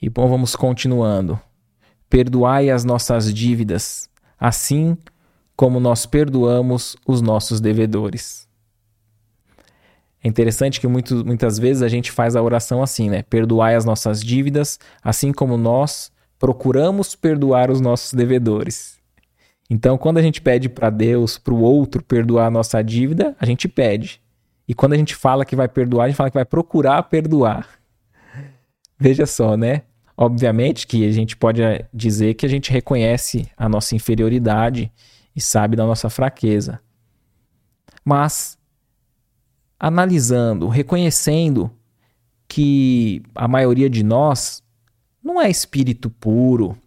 E 0.00 0.08
bom, 0.08 0.28
vamos 0.28 0.54
continuando. 0.54 1.40
Perdoai 2.08 2.70
as 2.70 2.84
nossas 2.84 3.32
dívidas, 3.32 4.08
assim 4.38 4.96
como 5.56 5.80
nós 5.80 6.04
perdoamos 6.04 6.96
os 7.06 7.22
nossos 7.22 7.60
devedores. 7.60 8.46
É 10.22 10.28
interessante 10.28 10.80
que 10.80 10.86
muito, 10.86 11.24
muitas 11.24 11.58
vezes 11.58 11.82
a 11.82 11.88
gente 11.88 12.12
faz 12.12 12.36
a 12.36 12.42
oração 12.42 12.82
assim, 12.82 13.08
né? 13.08 13.22
Perdoai 13.22 13.74
as 13.74 13.84
nossas 13.84 14.22
dívidas, 14.22 14.78
assim 15.02 15.32
como 15.32 15.56
nós 15.56 16.10
procuramos 16.38 17.14
perdoar 17.14 17.70
os 17.70 17.80
nossos 17.80 18.12
devedores. 18.12 18.98
Então, 19.70 19.96
quando 19.96 20.18
a 20.18 20.22
gente 20.22 20.40
pede 20.40 20.68
para 20.68 20.90
Deus, 20.90 21.38
para 21.38 21.54
o 21.54 21.60
outro 21.60 22.02
perdoar 22.02 22.46
a 22.46 22.50
nossa 22.50 22.82
dívida, 22.82 23.34
a 23.40 23.46
gente 23.46 23.66
pede. 23.66 24.20
E 24.68 24.74
quando 24.74 24.92
a 24.92 24.96
gente 24.96 25.14
fala 25.14 25.44
que 25.44 25.56
vai 25.56 25.68
perdoar, 25.68 26.04
a 26.04 26.08
gente 26.08 26.16
fala 26.16 26.30
que 26.30 26.36
vai 26.36 26.44
procurar 26.44 27.02
perdoar. 27.04 27.68
Veja 28.98 29.26
só, 29.26 29.56
né? 29.56 29.82
Obviamente 30.16 30.86
que 30.86 31.06
a 31.06 31.12
gente 31.12 31.36
pode 31.36 31.62
eh, 31.62 31.86
dizer 31.92 32.34
que 32.34 32.46
a 32.46 32.48
gente 32.48 32.72
reconhece 32.72 33.46
a 33.56 33.68
nossa 33.68 33.94
inferioridade 33.94 34.90
e 35.34 35.40
sabe 35.40 35.76
da 35.76 35.84
nossa 35.84 36.08
fraqueza. 36.08 36.80
Mas, 38.02 38.58
analisando, 39.78 40.68
reconhecendo 40.68 41.70
que 42.48 43.22
a 43.34 43.46
maioria 43.46 43.90
de 43.90 44.02
nós 44.02 44.62
não 45.22 45.40
é 45.40 45.50
espírito 45.50 46.08
puro. 46.08 46.78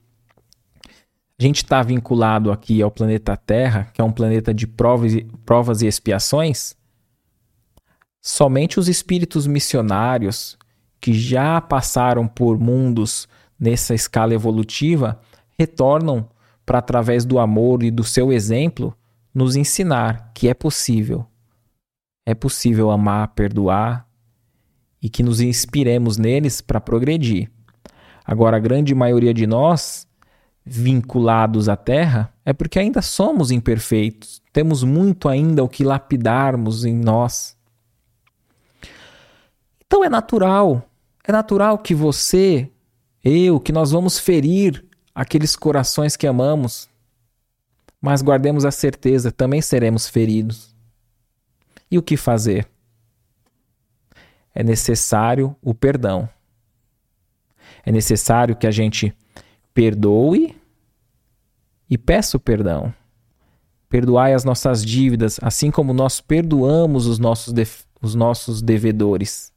A 1.38 1.44
gente 1.44 1.58
está 1.58 1.84
vinculado 1.84 2.52
aqui 2.52 2.82
ao 2.82 2.90
planeta 2.90 3.38
Terra, 3.38 3.90
que 3.94 4.02
é 4.02 4.04
um 4.04 4.12
planeta 4.12 4.54
de 4.54 4.66
provas 4.66 5.14
e, 5.14 5.24
provas 5.46 5.82
e 5.82 5.88
expiações. 5.88 6.76
Somente 8.22 8.80
os 8.80 8.88
espíritos 8.88 9.46
missionários 9.46 10.58
que 11.00 11.14
já 11.14 11.60
passaram 11.62 12.28
por 12.28 12.60
mundos 12.60 13.28
nessa 13.60 13.94
escala 13.94 14.34
evolutiva 14.34 15.20
retornam 15.58 16.30
para, 16.66 16.80
através 16.80 17.26
do 17.26 17.40
amor 17.40 17.84
e 17.84 17.92
do 17.92 18.04
seu 18.04 18.32
exemplo, 18.32 18.96
nos 19.34 19.56
ensinar 19.56 20.32
que 20.34 20.48
é 20.48 20.54
possível. 20.54 21.26
É 22.26 22.34
possível 22.34 22.92
amar, 22.92 23.30
perdoar 23.30 24.08
e 25.02 25.10
que 25.10 25.24
nos 25.24 25.42
inspiremos 25.42 26.18
neles 26.18 26.62
para 26.62 26.80
progredir. 26.80 27.50
Agora, 28.26 28.58
a 28.58 28.60
grande 28.60 28.94
maioria 28.94 29.34
de 29.34 29.48
nós, 29.48 30.08
vinculados 30.64 31.68
à 31.68 31.76
Terra, 31.76 32.32
é 32.46 32.54
porque 32.54 32.78
ainda 32.78 33.02
somos 33.02 33.50
imperfeitos, 33.50 34.42
temos 34.54 34.84
muito 34.84 35.28
ainda 35.28 35.64
o 35.64 35.70
que 35.70 35.84
lapidarmos 35.84 36.86
em 36.86 36.96
nós. 36.96 37.58
Então 39.86 40.04
é 40.04 40.10
natural, 40.10 40.89
é 41.30 41.32
natural 41.32 41.78
que 41.78 41.94
você, 41.94 42.72
eu, 43.24 43.60
que 43.60 43.72
nós 43.72 43.92
vamos 43.92 44.18
ferir 44.18 44.84
aqueles 45.14 45.56
corações 45.56 46.18
que 46.18 46.26
amamos, 46.26 46.90
mas 48.02 48.24
guardemos 48.24 48.66
a 48.66 48.72
certeza, 48.72 49.32
também 49.32 49.62
seremos 49.62 50.10
feridos. 50.10 50.76
E 51.92 52.00
o 52.00 52.02
que 52.02 52.18
fazer? 52.18 52.68
É 54.56 54.64
necessário 54.64 55.56
o 55.62 55.72
perdão. 55.76 56.28
É 57.86 57.92
necessário 57.92 58.56
que 58.56 58.66
a 58.66 58.72
gente 58.72 59.16
perdoe 59.72 60.56
e 61.88 61.96
peça 61.96 62.38
o 62.38 62.40
perdão. 62.40 62.92
Perdoai 63.88 64.34
as 64.34 64.44
nossas 64.44 64.84
dívidas, 64.84 65.40
assim 65.44 65.70
como 65.70 65.94
nós 65.94 66.20
perdoamos 66.20 67.06
os 67.06 67.20
nossos, 67.20 67.54
os 68.02 68.16
nossos 68.16 68.64
devedores. 68.64 69.49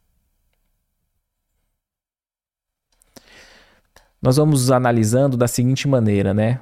Nós 4.22 4.36
vamos 4.36 4.70
analisando 4.70 5.36
da 5.36 5.48
seguinte 5.48 5.88
maneira, 5.88 6.32
né? 6.32 6.60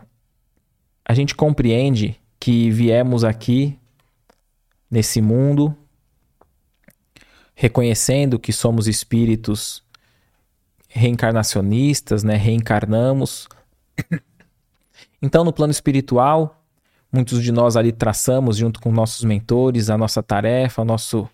A 1.05 1.13
gente 1.13 1.35
compreende 1.35 2.19
que 2.39 2.71
viemos 2.71 3.23
aqui 3.23 3.79
nesse 4.91 5.21
mundo 5.21 5.77
reconhecendo 7.55 8.39
que 8.39 8.51
somos 8.51 8.89
espíritos 8.89 9.83
reencarnacionistas, 10.89 12.25
né? 12.25 12.35
Reencarnamos. 12.35 13.47
Então, 15.23 15.45
no 15.45 15.53
plano 15.53 15.71
espiritual, 15.71 16.65
muitos 17.13 17.43
de 17.43 17.53
nós 17.53 17.77
ali 17.77 17.93
traçamos, 17.93 18.57
junto 18.57 18.81
com 18.81 18.91
nossos 18.91 19.23
mentores, 19.23 19.91
a 19.91 19.99
nossa 19.99 20.23
tarefa, 20.23 20.83
nosso, 20.83 21.29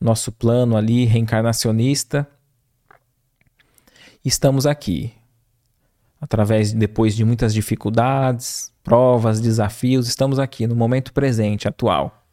nosso 0.00 0.30
plano 0.30 0.76
ali 0.76 1.04
reencarnacionista. 1.06 2.24
Estamos 4.24 4.64
aqui, 4.64 5.12
através, 6.22 6.72
depois 6.72 7.16
de 7.16 7.24
muitas 7.24 7.52
dificuldades, 7.52 8.72
provas, 8.84 9.40
desafios, 9.40 10.06
estamos 10.06 10.38
aqui 10.38 10.68
no 10.68 10.76
momento 10.76 11.12
presente, 11.12 11.66
atual. 11.66 12.24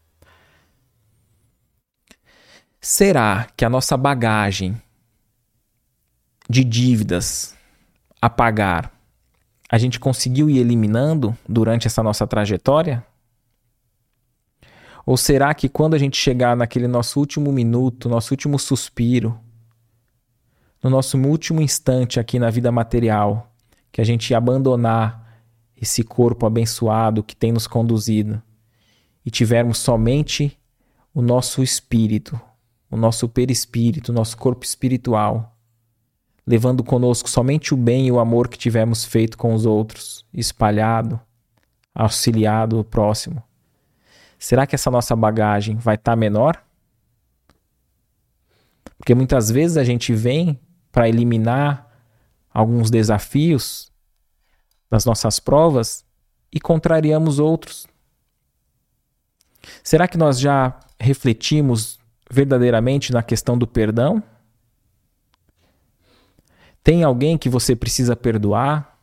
Será 2.80 3.48
que 3.58 3.66
a 3.66 3.70
nossa 3.70 3.98
bagagem 3.98 4.80
de 6.48 6.64
dívidas 6.64 7.56
a 8.22 8.30
pagar 8.30 8.94
a 9.72 9.78
gente 9.78 10.00
conseguiu 10.00 10.50
ir 10.50 10.60
eliminando 10.60 11.36
durante 11.48 11.88
essa 11.88 12.04
nossa 12.04 12.28
trajetória? 12.28 13.04
Ou 15.04 15.18
será 15.18 15.52
que 15.56 15.68
quando 15.68 15.96
a 15.96 15.98
gente 15.98 16.16
chegar 16.16 16.56
naquele 16.56 16.88
nosso 16.88 17.20
último 17.20 17.52
minuto, 17.52 18.08
nosso 18.08 18.34
último 18.34 18.60
suspiro, 18.60 19.40
no 20.82 20.92
nosso 20.92 21.18
último 21.18 21.60
instante 21.60 22.20
aqui 22.20 22.38
na 22.38 22.52
vida 22.52 22.72
material, 22.72 23.49
que 23.92 24.02
a 24.02 24.04
gente 24.04 24.34
abandonar 24.34 25.42
esse 25.76 26.04
corpo 26.04 26.46
abençoado 26.46 27.24
que 27.24 27.36
tem 27.36 27.52
nos 27.52 27.68
conduzido 27.68 28.42
e 29.26 29.32
tivermos 29.32 29.78
somente 29.78 30.58
o 31.14 31.22
nosso 31.22 31.64
espírito, 31.64 32.40
o 32.90 32.98
nosso 32.98 33.28
perispírito, 33.28 34.12
o 34.12 34.16
nosso 34.16 34.38
corpo 34.38 34.66
espiritual, 34.66 35.56
levando 36.46 36.84
conosco 36.84 37.30
somente 37.30 37.74
o 37.74 37.78
bem 37.78 38.08
e 38.08 38.12
o 38.12 38.20
amor 38.20 38.48
que 38.48 38.58
tivemos 38.58 39.06
feito 39.06 39.38
com 39.38 39.54
os 39.54 39.66
outros, 39.66 40.26
espalhado, 40.34 41.20
auxiliado 41.94 42.80
o 42.80 42.84
próximo. 42.84 43.42
Será 44.38 44.66
que 44.66 44.76
essa 44.76 44.90
nossa 44.90 45.16
bagagem 45.16 45.76
vai 45.76 45.96
estar 45.96 46.14
tá 46.14 46.16
menor? 46.16 46.64
Porque 48.98 49.14
muitas 49.14 49.50
vezes 49.50 49.78
a 49.78 49.84
gente 49.84 50.14
vem 50.14 50.60
para 50.92 51.08
eliminar 51.08 51.89
alguns 52.54 52.90
desafios 52.90 53.92
das 54.90 55.06
nossas 55.06 55.40
provas 55.40 56.06
e 56.52 56.60
contrariamos 56.60 57.40
outros. 57.40 57.88
Será 59.84 60.08
que 60.08 60.18
nós 60.18 60.40
já 60.40 60.80
refletimos 61.00 62.00
verdadeiramente 62.30 63.12
na 63.12 63.22
questão 63.22 63.58
do 63.58 63.68
perdão? 63.68 64.22
Tem 66.84 67.04
alguém 67.04 67.38
que 67.38 67.50
você 67.50 67.76
precisa 67.76 68.16
perdoar? 68.16 69.00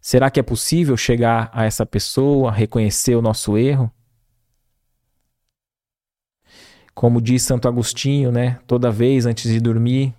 Será 0.00 0.30
que 0.30 0.40
é 0.40 0.42
possível 0.42 0.96
chegar 0.96 1.50
a 1.52 1.64
essa 1.64 1.84
pessoa, 1.84 2.50
reconhecer 2.50 3.14
o 3.14 3.22
nosso 3.22 3.58
erro? 3.58 3.92
Como 6.94 7.20
diz 7.20 7.42
Santo 7.42 7.68
Agostinho, 7.68 8.32
né? 8.32 8.58
Toda 8.66 8.90
vez 8.90 9.26
antes 9.26 9.50
de 9.52 9.60
dormir, 9.60 10.14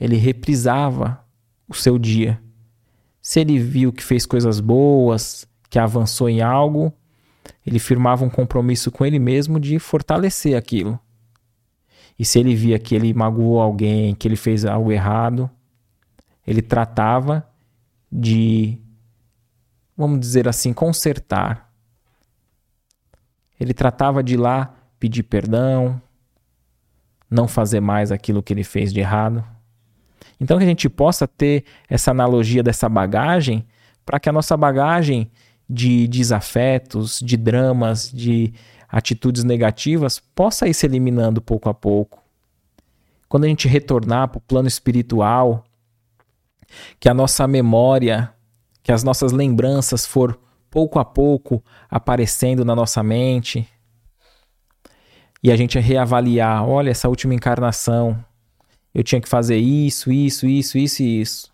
ele 0.00 0.16
reprisava 0.16 1.22
o 1.68 1.74
seu 1.74 1.98
dia. 1.98 2.40
Se 3.20 3.40
ele 3.40 3.58
viu 3.58 3.92
que 3.92 4.02
fez 4.02 4.24
coisas 4.24 4.58
boas, 4.58 5.46
que 5.68 5.78
avançou 5.78 6.28
em 6.28 6.40
algo, 6.40 6.92
ele 7.66 7.78
firmava 7.78 8.24
um 8.24 8.30
compromisso 8.30 8.90
com 8.90 9.04
ele 9.04 9.18
mesmo 9.18 9.60
de 9.60 9.78
fortalecer 9.78 10.56
aquilo. 10.56 10.98
E 12.18 12.24
se 12.24 12.38
ele 12.38 12.54
via 12.54 12.78
que 12.78 12.94
ele 12.94 13.12
magoou 13.12 13.60
alguém, 13.60 14.14
que 14.14 14.26
ele 14.26 14.36
fez 14.36 14.64
algo 14.64 14.90
errado, 14.90 15.50
ele 16.46 16.62
tratava 16.62 17.46
de, 18.10 18.78
vamos 19.96 20.18
dizer 20.18 20.48
assim, 20.48 20.72
consertar. 20.72 21.70
Ele 23.58 23.74
tratava 23.74 24.22
de 24.22 24.34
ir 24.34 24.38
lá 24.38 24.74
pedir 24.98 25.22
perdão, 25.22 26.00
não 27.30 27.46
fazer 27.46 27.80
mais 27.80 28.10
aquilo 28.10 28.42
que 28.42 28.52
ele 28.52 28.64
fez 28.64 28.92
de 28.92 29.00
errado. 29.00 29.44
Então 30.40 30.58
que 30.58 30.64
a 30.64 30.66
gente 30.66 30.88
possa 30.88 31.28
ter 31.28 31.64
essa 31.88 32.10
analogia 32.10 32.62
dessa 32.62 32.88
bagagem 32.88 33.66
para 34.04 34.18
que 34.18 34.28
a 34.28 34.32
nossa 34.32 34.56
bagagem 34.56 35.30
de 35.68 36.08
desafetos, 36.08 37.20
de 37.20 37.36
dramas, 37.36 38.10
de 38.10 38.52
atitudes 38.88 39.44
negativas 39.44 40.18
possa 40.34 40.66
ir 40.66 40.74
se 40.74 40.86
eliminando 40.86 41.40
pouco 41.40 41.68
a 41.68 41.74
pouco. 41.74 42.20
Quando 43.28 43.44
a 43.44 43.48
gente 43.48 43.68
retornar 43.68 44.28
para 44.28 44.38
o 44.38 44.40
plano 44.40 44.66
espiritual, 44.66 45.64
que 46.98 47.08
a 47.08 47.14
nossa 47.14 47.46
memória, 47.46 48.32
que 48.82 48.90
as 48.90 49.04
nossas 49.04 49.30
lembranças 49.30 50.04
for 50.04 50.40
pouco 50.68 50.98
a 50.98 51.04
pouco 51.04 51.62
aparecendo 51.88 52.64
na 52.64 52.74
nossa 52.74 53.02
mente, 53.02 53.68
e 55.42 55.50
a 55.50 55.56
gente 55.56 55.78
reavaliar, 55.78 56.68
olha, 56.68 56.90
essa 56.90 57.08
última 57.08 57.34
encarnação, 57.34 58.22
eu 58.94 59.02
tinha 59.02 59.20
que 59.20 59.28
fazer 59.28 59.56
isso, 59.56 60.12
isso, 60.12 60.46
isso, 60.46 60.78
isso 60.78 61.02
e 61.02 61.20
isso. 61.20 61.50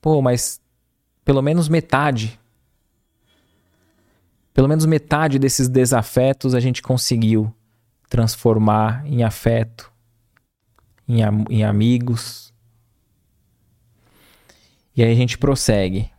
Pô, 0.00 0.20
mas 0.20 0.60
pelo 1.24 1.42
menos 1.42 1.68
metade 1.68 2.38
pelo 4.56 4.68
menos 4.68 4.86
metade 4.86 5.38
desses 5.38 5.68
desafetos 5.68 6.54
a 6.54 6.60
gente 6.60 6.80
conseguiu 6.80 7.54
transformar 8.08 9.06
em 9.06 9.22
afeto, 9.22 9.92
em, 11.06 11.22
am 11.22 11.44
em 11.50 11.62
amigos. 11.62 12.54
E 14.96 15.04
aí 15.04 15.12
a 15.12 15.14
gente 15.14 15.36
prossegue. 15.36 16.10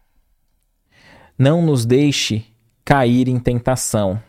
Não 1.36 1.64
nos 1.64 1.84
deixe 1.84 2.46
cair 2.86 3.28
em 3.28 3.40
tentação. 3.40 4.22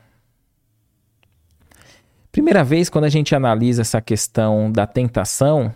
Primeira 2.39 2.63
vez, 2.63 2.89
quando 2.89 3.03
a 3.03 3.09
gente 3.09 3.35
analisa 3.35 3.83
essa 3.83 4.01
questão 4.01 4.71
da 4.71 4.87
tentação, 4.87 5.75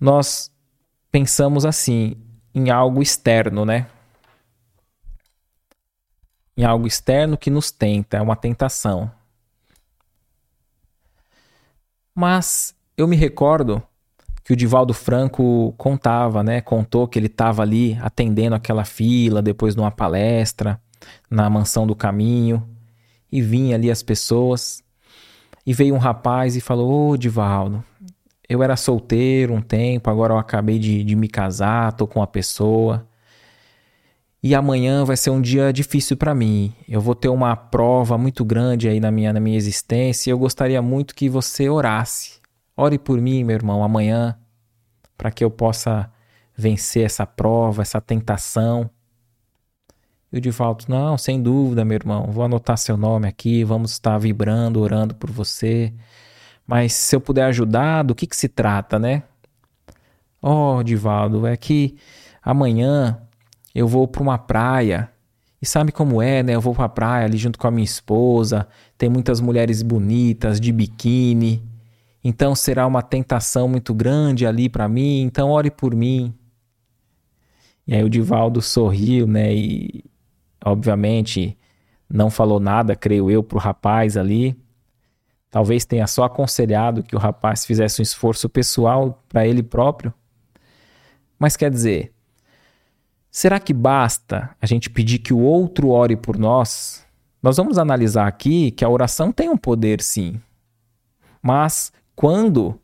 nós 0.00 0.50
pensamos 1.12 1.64
assim, 1.64 2.16
em 2.52 2.68
algo 2.68 3.00
externo, 3.00 3.64
né? 3.64 3.86
em 6.56 6.64
algo 6.64 6.88
externo 6.88 7.38
que 7.38 7.50
nos 7.50 7.70
tenta, 7.70 8.16
é 8.16 8.20
uma 8.20 8.34
tentação. 8.34 9.08
Mas 12.12 12.74
eu 12.96 13.06
me 13.06 13.14
recordo 13.14 13.80
que 14.42 14.52
o 14.52 14.56
Divaldo 14.56 14.92
Franco 14.92 15.72
contava, 15.78 16.42
né? 16.42 16.60
Contou 16.60 17.06
que 17.06 17.16
ele 17.16 17.28
estava 17.28 17.62
ali 17.62 17.96
atendendo 18.02 18.56
aquela 18.56 18.84
fila 18.84 19.40
depois 19.40 19.76
de 19.76 19.80
uma 19.80 19.92
palestra 19.92 20.82
na 21.30 21.48
mansão 21.48 21.86
do 21.86 21.94
caminho 21.94 22.68
e 23.30 23.42
vinha 23.42 23.76
ali 23.76 23.90
as 23.90 24.02
pessoas 24.02 24.82
e 25.66 25.72
veio 25.72 25.94
um 25.94 25.98
rapaz 25.98 26.56
e 26.56 26.60
falou: 26.60 27.10
Ô 27.10 27.16
Divaldo, 27.16 27.84
eu 28.48 28.62
era 28.62 28.76
solteiro 28.76 29.54
um 29.54 29.60
tempo, 29.60 30.10
agora 30.10 30.32
eu 30.32 30.38
acabei 30.38 30.78
de, 30.78 31.04
de 31.04 31.16
me 31.16 31.28
casar, 31.28 31.92
tô 31.92 32.06
com 32.06 32.20
uma 32.20 32.26
pessoa 32.26 33.06
e 34.42 34.54
amanhã 34.54 35.04
vai 35.04 35.16
ser 35.16 35.30
um 35.30 35.40
dia 35.40 35.72
difícil 35.72 36.16
para 36.16 36.34
mim. 36.34 36.72
Eu 36.88 37.00
vou 37.00 37.14
ter 37.14 37.28
uma 37.28 37.56
prova 37.56 38.16
muito 38.16 38.44
grande 38.44 38.88
aí 38.88 39.00
na 39.00 39.10
minha, 39.10 39.32
na 39.32 39.40
minha 39.40 39.56
existência 39.56 40.30
e 40.30 40.32
eu 40.32 40.38
gostaria 40.38 40.80
muito 40.80 41.14
que 41.14 41.28
você 41.28 41.68
orasse. 41.68 42.38
Ore 42.76 42.98
por 42.98 43.20
mim, 43.20 43.42
meu 43.42 43.56
irmão, 43.56 43.82
amanhã, 43.82 44.38
para 45.16 45.32
que 45.32 45.42
eu 45.42 45.50
possa 45.50 46.10
vencer 46.56 47.04
essa 47.04 47.26
prova, 47.26 47.82
essa 47.82 48.00
tentação. 48.00 48.88
E 50.32 50.38
o 50.38 50.40
Divaldo, 50.40 50.84
não, 50.88 51.16
sem 51.16 51.42
dúvida, 51.42 51.84
meu 51.84 51.94
irmão, 51.94 52.26
vou 52.30 52.44
anotar 52.44 52.76
seu 52.76 52.96
nome 52.96 53.26
aqui, 53.26 53.64
vamos 53.64 53.92
estar 53.92 54.18
vibrando, 54.18 54.80
orando 54.80 55.14
por 55.14 55.30
você. 55.30 55.92
Mas 56.66 56.92
se 56.92 57.16
eu 57.16 57.20
puder 57.20 57.44
ajudar, 57.44 58.02
do 58.02 58.14
que, 58.14 58.26
que 58.26 58.36
se 58.36 58.48
trata, 58.48 58.98
né? 58.98 59.22
Oh, 60.42 60.82
Divaldo, 60.82 61.46
é 61.46 61.56
que 61.56 61.96
amanhã 62.42 63.18
eu 63.74 63.88
vou 63.88 64.06
para 64.06 64.22
uma 64.22 64.36
praia. 64.36 65.10
E 65.62 65.66
sabe 65.66 65.90
como 65.92 66.20
é, 66.20 66.42
né? 66.42 66.54
Eu 66.54 66.60
vou 66.60 66.74
para 66.74 66.84
a 66.84 66.88
praia 66.90 67.24
ali 67.24 67.38
junto 67.38 67.58
com 67.58 67.66
a 67.66 67.70
minha 67.70 67.84
esposa, 67.84 68.68
tem 68.98 69.08
muitas 69.08 69.40
mulheres 69.40 69.82
bonitas 69.82 70.60
de 70.60 70.70
biquíni. 70.70 71.62
Então 72.22 72.54
será 72.54 72.86
uma 72.86 73.02
tentação 73.02 73.66
muito 73.66 73.94
grande 73.94 74.46
ali 74.46 74.68
para 74.68 74.88
mim, 74.88 75.22
então 75.22 75.50
ore 75.50 75.70
por 75.70 75.94
mim. 75.94 76.34
E 77.86 77.94
aí 77.94 78.04
o 78.04 78.10
Divaldo 78.10 78.60
sorriu, 78.60 79.26
né? 79.26 79.54
E 79.54 80.04
obviamente 80.64 81.56
não 82.08 82.30
falou 82.30 82.58
nada, 82.58 82.96
creio 82.96 83.30
eu, 83.30 83.42
pro 83.42 83.58
rapaz 83.58 84.16
ali. 84.16 84.56
Talvez 85.50 85.84
tenha 85.84 86.06
só 86.06 86.24
aconselhado 86.24 87.02
que 87.02 87.16
o 87.16 87.18
rapaz 87.18 87.64
fizesse 87.64 88.00
um 88.00 88.02
esforço 88.02 88.48
pessoal 88.48 89.22
para 89.28 89.46
ele 89.46 89.62
próprio. 89.62 90.12
Mas 91.38 91.56
quer 91.56 91.70
dizer, 91.70 92.12
Será 93.30 93.60
que 93.60 93.72
basta 93.72 94.50
a 94.60 94.66
gente 94.66 94.88
pedir 94.88 95.18
que 95.18 95.32
o 95.32 95.38
outro 95.38 95.90
ore 95.90 96.16
por 96.16 96.38
nós? 96.38 97.06
Nós 97.42 97.56
vamos 97.56 97.78
analisar 97.78 98.26
aqui 98.26 98.70
que 98.70 98.84
a 98.84 98.88
oração 98.88 99.30
tem 99.30 99.48
um 99.48 99.56
poder 99.56 100.00
sim. 100.00 100.40
Mas 101.40 101.92
quando 102.16 102.80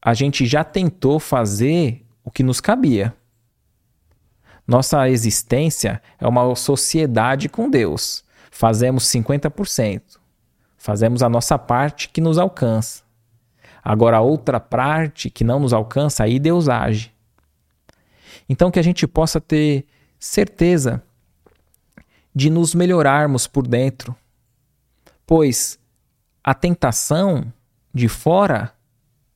a 0.00 0.14
gente 0.14 0.46
já 0.46 0.64
tentou 0.64 1.18
fazer 1.20 2.06
o 2.24 2.30
que 2.30 2.42
nos 2.42 2.60
cabia. 2.60 3.14
Nossa 4.68 5.08
existência 5.08 6.02
é 6.20 6.28
uma 6.28 6.54
sociedade 6.54 7.48
com 7.48 7.70
Deus. 7.70 8.22
Fazemos 8.50 9.04
50%. 9.04 10.02
Fazemos 10.76 11.22
a 11.22 11.28
nossa 11.28 11.58
parte 11.58 12.10
que 12.10 12.20
nos 12.20 12.36
alcança. 12.36 13.02
Agora, 13.82 14.18
a 14.18 14.20
outra 14.20 14.60
parte 14.60 15.30
que 15.30 15.42
não 15.42 15.58
nos 15.58 15.72
alcança, 15.72 16.22
aí 16.22 16.38
Deus 16.38 16.68
age. 16.68 17.10
Então, 18.46 18.70
que 18.70 18.78
a 18.78 18.82
gente 18.82 19.06
possa 19.06 19.40
ter 19.40 19.86
certeza 20.20 21.02
de 22.34 22.50
nos 22.50 22.74
melhorarmos 22.74 23.46
por 23.46 23.66
dentro, 23.66 24.14
pois 25.26 25.78
a 26.44 26.52
tentação 26.52 27.50
de 27.94 28.06
fora 28.06 28.72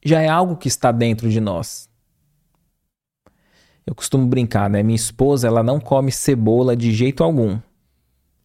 já 0.04 0.20
é 0.20 0.28
algo 0.28 0.56
que 0.56 0.68
está 0.68 0.92
dentro 0.92 1.30
de 1.30 1.40
nós. 1.40 1.88
Eu 3.86 3.94
costumo 3.94 4.26
brincar, 4.26 4.70
né? 4.70 4.82
Minha 4.82 4.96
esposa, 4.96 5.48
ela 5.48 5.62
não 5.62 5.80
come 5.80 6.12
cebola 6.12 6.76
de 6.76 6.92
jeito 6.92 7.24
algum, 7.24 7.58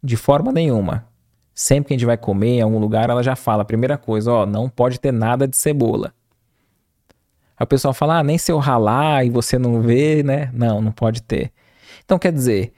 de 0.04 0.18
forma 0.18 0.52
nenhuma. 0.52 1.08
Sempre 1.54 1.88
que 1.88 1.94
a 1.94 1.98
gente 1.98 2.06
vai 2.06 2.18
comer 2.18 2.58
em 2.58 2.62
algum 2.62 2.80
lugar, 2.80 3.10
ela 3.10 3.24
já 3.24 3.36
fala, 3.36 3.62
a 3.62 3.66
primeira 3.66 3.98
coisa, 3.98 4.32
ó, 4.32 4.46
não 4.46 4.70
pode 4.70 5.00
ter 5.00 5.12
nada 5.12 5.48
de 5.48 5.58
cebola. 5.58 6.14
Aí 7.58 7.64
o 7.64 7.68
pessoal 7.68 7.94
fala, 7.94 8.20
ah, 8.20 8.24
nem 8.24 8.38
se 8.38 8.52
eu 8.52 8.60
ralar 8.60 9.26
e 9.26 9.30
você 9.30 9.58
não 9.58 9.82
vê, 9.82 10.22
né? 10.22 10.52
Não, 10.54 10.82
não 10.82 10.92
pode 10.92 11.22
ter. 11.24 11.52
Então 12.06 12.20
quer 12.20 12.32
dizer, 12.32 12.74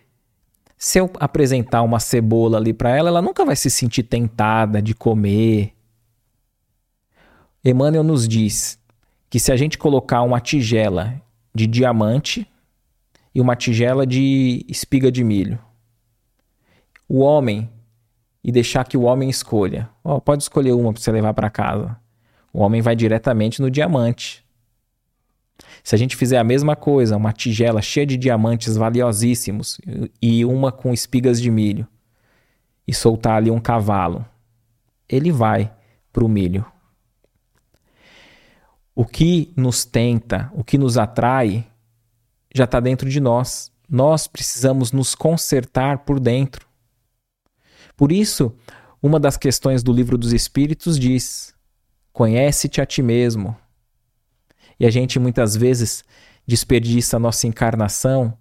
se 0.78 0.98
eu 0.98 1.12
apresentar 1.20 1.82
uma 1.82 2.00
cebola 2.00 2.58
ali 2.58 2.74
para 2.74 2.96
ela, 2.96 3.10
ela 3.10 3.22
nunca 3.22 3.44
vai 3.44 3.56
se 3.58 3.70
sentir 3.70 4.04
tentada 4.04 4.82
de 4.82 4.96
comer. 4.96 5.74
Emmanuel 7.64 8.04
nos 8.04 8.26
diz 8.26 8.80
que 9.30 9.40
se 9.40 9.52
a 9.52 9.58
gente 9.58 9.78
colocar 9.78 10.22
uma 10.22 10.40
tigela 10.40 11.22
de 11.54 11.68
diamante 11.68 12.49
e 13.40 13.42
uma 13.42 13.56
tigela 13.56 14.06
de 14.06 14.66
espiga 14.68 15.10
de 15.10 15.24
milho, 15.24 15.58
o 17.08 17.20
homem 17.20 17.70
e 18.44 18.52
deixar 18.52 18.84
que 18.84 18.98
o 18.98 19.04
homem 19.04 19.30
escolha, 19.30 19.90
oh, 20.04 20.20
pode 20.20 20.44
escolher 20.44 20.74
uma 20.74 20.92
para 20.92 21.02
você 21.02 21.10
levar 21.10 21.34
para 21.34 21.50
casa. 21.50 21.98
O 22.52 22.60
homem 22.60 22.82
vai 22.82 22.98
diretamente 22.98 23.62
no 23.62 23.72
diamante. 23.72 24.46
Se 25.82 25.96
a 25.96 25.98
gente 25.98 26.18
fizer 26.18 26.38
a 26.38 26.44
mesma 26.44 26.76
coisa, 26.76 27.16
uma 27.16 27.32
tigela 27.32 27.82
cheia 27.82 28.06
de 28.06 28.18
diamantes 28.18 28.76
valiosíssimos 28.76 29.80
e 30.22 30.44
uma 30.44 30.70
com 30.70 30.94
espigas 30.94 31.42
de 31.42 31.50
milho, 31.50 31.88
e 32.86 32.94
soltar 32.94 33.38
ali 33.38 33.50
um 33.50 33.60
cavalo, 33.62 34.26
ele 35.08 35.32
vai 35.32 35.72
para 36.12 36.26
o 36.26 36.30
milho. 36.30 36.66
O 38.94 39.06
que 39.06 39.54
nos 39.56 39.86
tenta, 39.86 40.52
o 40.54 40.62
que 40.62 40.78
nos 40.78 40.98
atrai, 40.98 41.69
já 42.54 42.66
está 42.66 42.80
dentro 42.80 43.10
de 43.10 43.20
nós. 43.20 43.72
nós 43.90 44.28
precisamos 44.28 44.92
nos 44.92 45.16
consertar 45.16 46.00
por 46.00 46.20
dentro. 46.20 46.68
Por 47.98 48.12
isso, 48.12 48.54
uma 49.02 49.20
das 49.20 49.36
questões 49.36 49.82
do 49.82 49.92
livro 49.92 50.18
dos 50.18 50.32
Espíritos 50.32 51.00
diz: 51.00 51.54
conhece-te 52.14 52.82
a 52.82 52.86
ti 52.86 53.02
mesmo. 53.02 53.58
E 54.80 54.86
a 54.86 54.90
gente 54.92 55.20
muitas 55.20 55.56
vezes 55.56 56.04
desperdiça 56.46 57.18
a 57.18 57.20
nossa 57.20 57.48
encarnação 57.48 58.38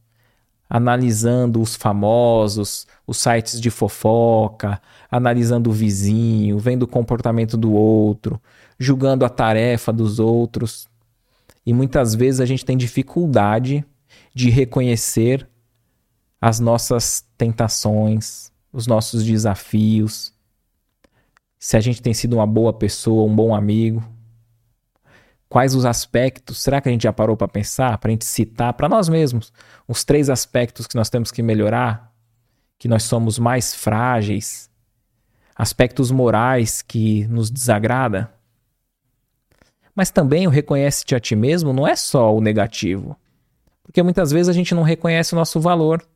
analisando 0.69 1.63
os 1.63 1.75
famosos, 1.75 2.87
os 3.07 3.17
sites 3.17 3.61
de 3.61 3.71
fofoca, 3.71 4.81
analisando 5.11 5.71
o 5.71 5.73
vizinho, 5.73 6.59
vendo 6.59 6.83
o 6.83 6.89
comportamento 6.89 7.57
do 7.57 7.73
outro, 7.73 8.41
julgando 8.79 9.25
a 9.25 9.29
tarefa 9.31 9.93
dos 9.93 10.19
outros. 10.19 10.89
E 11.65 11.73
muitas 11.73 12.15
vezes 12.15 12.41
a 12.41 12.47
gente 12.47 12.65
tem 12.65 12.77
dificuldade 12.77 13.85
de 14.35 14.51
reconhecer 14.51 15.49
as 16.41 16.61
nossas 16.61 17.25
tentações, 17.37 18.53
os 18.73 18.87
nossos 18.87 19.25
desafios, 19.25 20.33
se 21.59 21.77
a 21.77 21.81
gente 21.81 22.01
tem 22.01 22.15
sido 22.15 22.35
uma 22.35 22.47
boa 22.47 22.73
pessoa, 22.73 23.29
um 23.29 23.35
bom 23.35 23.55
amigo. 23.55 24.03
Quais 25.49 25.75
os 25.75 25.85
aspectos? 25.85 26.63
Será 26.63 26.81
que 26.81 26.89
a 26.89 26.93
gente 26.93 27.03
já 27.03 27.13
parou 27.13 27.37
para 27.37 27.49
pensar, 27.49 27.99
para 27.99 28.11
a 28.11 28.13
gente 28.13 28.25
citar 28.25 28.73
para 28.75 28.89
nós 28.89 29.09
mesmos 29.09 29.53
os 29.89 30.05
três 30.05 30.31
aspectos 30.31 30.87
que 30.87 30.95
nós 30.95 31.11
temos 31.11 31.33
que 31.33 31.43
melhorar? 31.43 32.15
Que 32.79 32.87
nós 32.87 33.03
somos 33.03 33.39
mais 33.39 33.75
frágeis, 33.75 34.71
aspectos 35.57 36.13
morais 36.13 36.81
que 36.81 37.27
nos 37.27 37.51
desagrada. 37.51 38.33
Mas 39.95 40.11
também 40.11 40.47
o 40.47 40.51
reconhece-te 40.51 41.17
a 41.17 41.21
ti 41.21 41.35
mesmo 41.35 41.73
não 41.73 41.89
é 41.89 41.97
só 41.97 42.33
o 42.33 42.41
negativo. 42.41 43.17
Porque 43.89 44.03
muitas 44.03 44.31
vezes 44.31 44.51
a 44.51 44.53
gente 44.53 44.75
não 44.75 44.83
reconhece 44.83 45.33
o 45.33 45.37
nosso 45.37 45.59
valor. 45.59 46.07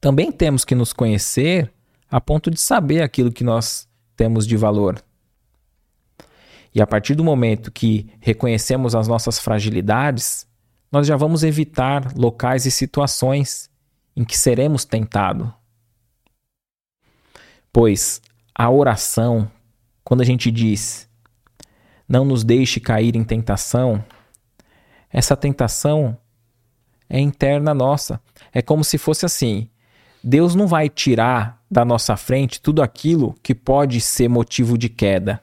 Também 0.00 0.30
temos 0.30 0.64
que 0.64 0.72
nos 0.72 0.92
conhecer 0.92 1.72
a 2.08 2.20
ponto 2.20 2.48
de 2.48 2.60
saber 2.60 3.02
aquilo 3.02 3.32
que 3.32 3.42
nós 3.42 3.88
temos 4.16 4.46
de 4.46 4.56
valor. 4.56 5.02
E 6.72 6.80
a 6.80 6.86
partir 6.86 7.16
do 7.16 7.24
momento 7.24 7.72
que 7.72 8.08
reconhecemos 8.20 8.94
as 8.94 9.08
nossas 9.08 9.40
fragilidades, 9.40 10.46
nós 10.92 11.08
já 11.08 11.16
vamos 11.16 11.42
evitar 11.42 12.16
locais 12.16 12.66
e 12.66 12.70
situações 12.70 13.68
em 14.14 14.22
que 14.22 14.38
seremos 14.38 14.84
tentados. 14.84 15.48
Pois 17.72 18.22
a 18.54 18.70
oração, 18.70 19.50
quando 20.04 20.20
a 20.20 20.24
gente 20.24 20.52
diz 20.52 21.10
não 22.08 22.24
nos 22.24 22.44
deixe 22.44 22.78
cair 22.78 23.16
em 23.16 23.24
tentação, 23.24 24.04
essa 25.12 25.36
tentação 25.36 26.16
é 27.08 27.20
interna 27.20 27.74
nossa. 27.74 28.20
É 28.52 28.62
como 28.62 28.82
se 28.82 28.96
fosse 28.96 29.26
assim: 29.26 29.68
Deus 30.24 30.54
não 30.54 30.66
vai 30.66 30.88
tirar 30.88 31.62
da 31.70 31.84
nossa 31.84 32.16
frente 32.16 32.60
tudo 32.60 32.82
aquilo 32.82 33.34
que 33.42 33.54
pode 33.54 34.00
ser 34.00 34.28
motivo 34.28 34.78
de 34.78 34.88
queda. 34.88 35.42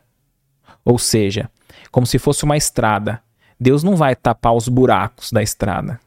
Ou 0.84 0.97
seja, 0.97 1.49
como 1.91 2.05
se 2.05 2.17
fosse 2.17 2.43
uma 2.43 2.57
estrada. 2.57 3.22
Deus 3.59 3.84
não 3.84 3.95
vai 3.95 4.15
tapar 4.15 4.53
os 4.53 4.70
buracos 4.70 5.32
da 5.32 5.43
estrada. 5.43 5.99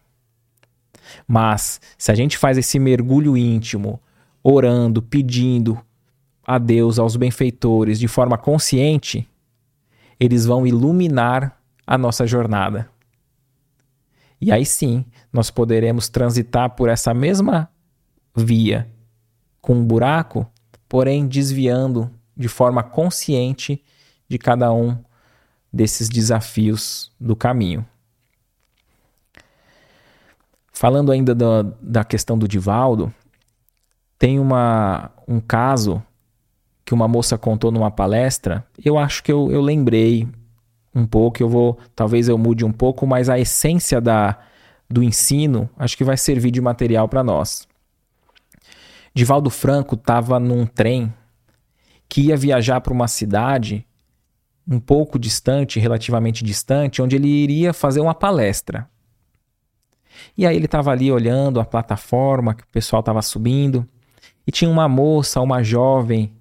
Mas 1.28 1.80
se 1.98 2.10
a 2.10 2.14
gente 2.14 2.38
faz 2.38 2.56
esse 2.56 2.78
mergulho 2.78 3.36
íntimo, 3.36 4.00
orando, 4.42 5.02
pedindo 5.02 5.78
a 6.46 6.58
Deus, 6.58 6.98
aos 6.98 7.14
benfeitores, 7.14 7.98
de 7.98 8.08
forma 8.08 8.38
consciente, 8.38 9.28
eles 10.18 10.46
vão 10.46 10.66
iluminar 10.66 11.60
a 11.86 11.98
nossa 11.98 12.26
jornada. 12.26 12.88
E 14.42 14.50
aí 14.50 14.66
sim, 14.66 15.04
nós 15.32 15.52
poderemos 15.52 16.08
transitar 16.08 16.70
por 16.70 16.88
essa 16.88 17.14
mesma 17.14 17.70
via 18.34 18.90
com 19.60 19.74
um 19.74 19.84
buraco, 19.84 20.44
porém 20.88 21.28
desviando 21.28 22.10
de 22.36 22.48
forma 22.48 22.82
consciente 22.82 23.80
de 24.28 24.38
cada 24.38 24.72
um 24.72 24.98
desses 25.72 26.08
desafios 26.08 27.12
do 27.20 27.36
caminho. 27.36 27.86
Falando 30.72 31.12
ainda 31.12 31.36
da, 31.36 31.62
da 31.80 32.02
questão 32.02 32.36
do 32.36 32.48
Divaldo, 32.48 33.14
tem 34.18 34.40
uma, 34.40 35.12
um 35.28 35.38
caso 35.38 36.02
que 36.84 36.92
uma 36.92 37.06
moça 37.06 37.38
contou 37.38 37.70
numa 37.70 37.92
palestra. 37.92 38.66
Eu 38.84 38.98
acho 38.98 39.22
que 39.22 39.30
eu, 39.30 39.52
eu 39.52 39.60
lembrei 39.60 40.28
um 40.94 41.06
pouco, 41.06 41.42
eu 41.42 41.48
vou, 41.48 41.78
talvez 41.94 42.28
eu 42.28 42.36
mude 42.36 42.64
um 42.64 42.72
pouco, 42.72 43.06
mas 43.06 43.28
a 43.28 43.38
essência 43.38 44.00
da, 44.00 44.38
do 44.88 45.02
ensino 45.02 45.68
acho 45.76 45.96
que 45.96 46.04
vai 46.04 46.16
servir 46.16 46.50
de 46.50 46.60
material 46.60 47.08
para 47.08 47.24
nós. 47.24 47.66
Divaldo 49.14 49.50
Franco 49.50 49.94
estava 49.94 50.38
num 50.38 50.66
trem 50.66 51.12
que 52.08 52.22
ia 52.22 52.36
viajar 52.36 52.80
para 52.80 52.92
uma 52.92 53.08
cidade 53.08 53.86
um 54.68 54.78
pouco 54.78 55.18
distante, 55.18 55.80
relativamente 55.80 56.44
distante, 56.44 57.02
onde 57.02 57.16
ele 57.16 57.28
iria 57.28 57.72
fazer 57.72 58.00
uma 58.00 58.14
palestra. 58.14 58.88
E 60.36 60.46
aí 60.46 60.54
ele 60.54 60.66
estava 60.66 60.90
ali 60.90 61.10
olhando 61.10 61.58
a 61.58 61.64
plataforma 61.64 62.54
que 62.54 62.62
o 62.62 62.68
pessoal 62.68 63.00
estava 63.00 63.20
subindo 63.22 63.86
e 64.46 64.52
tinha 64.52 64.70
uma 64.70 64.88
moça, 64.88 65.40
uma 65.40 65.62
jovem, 65.62 66.32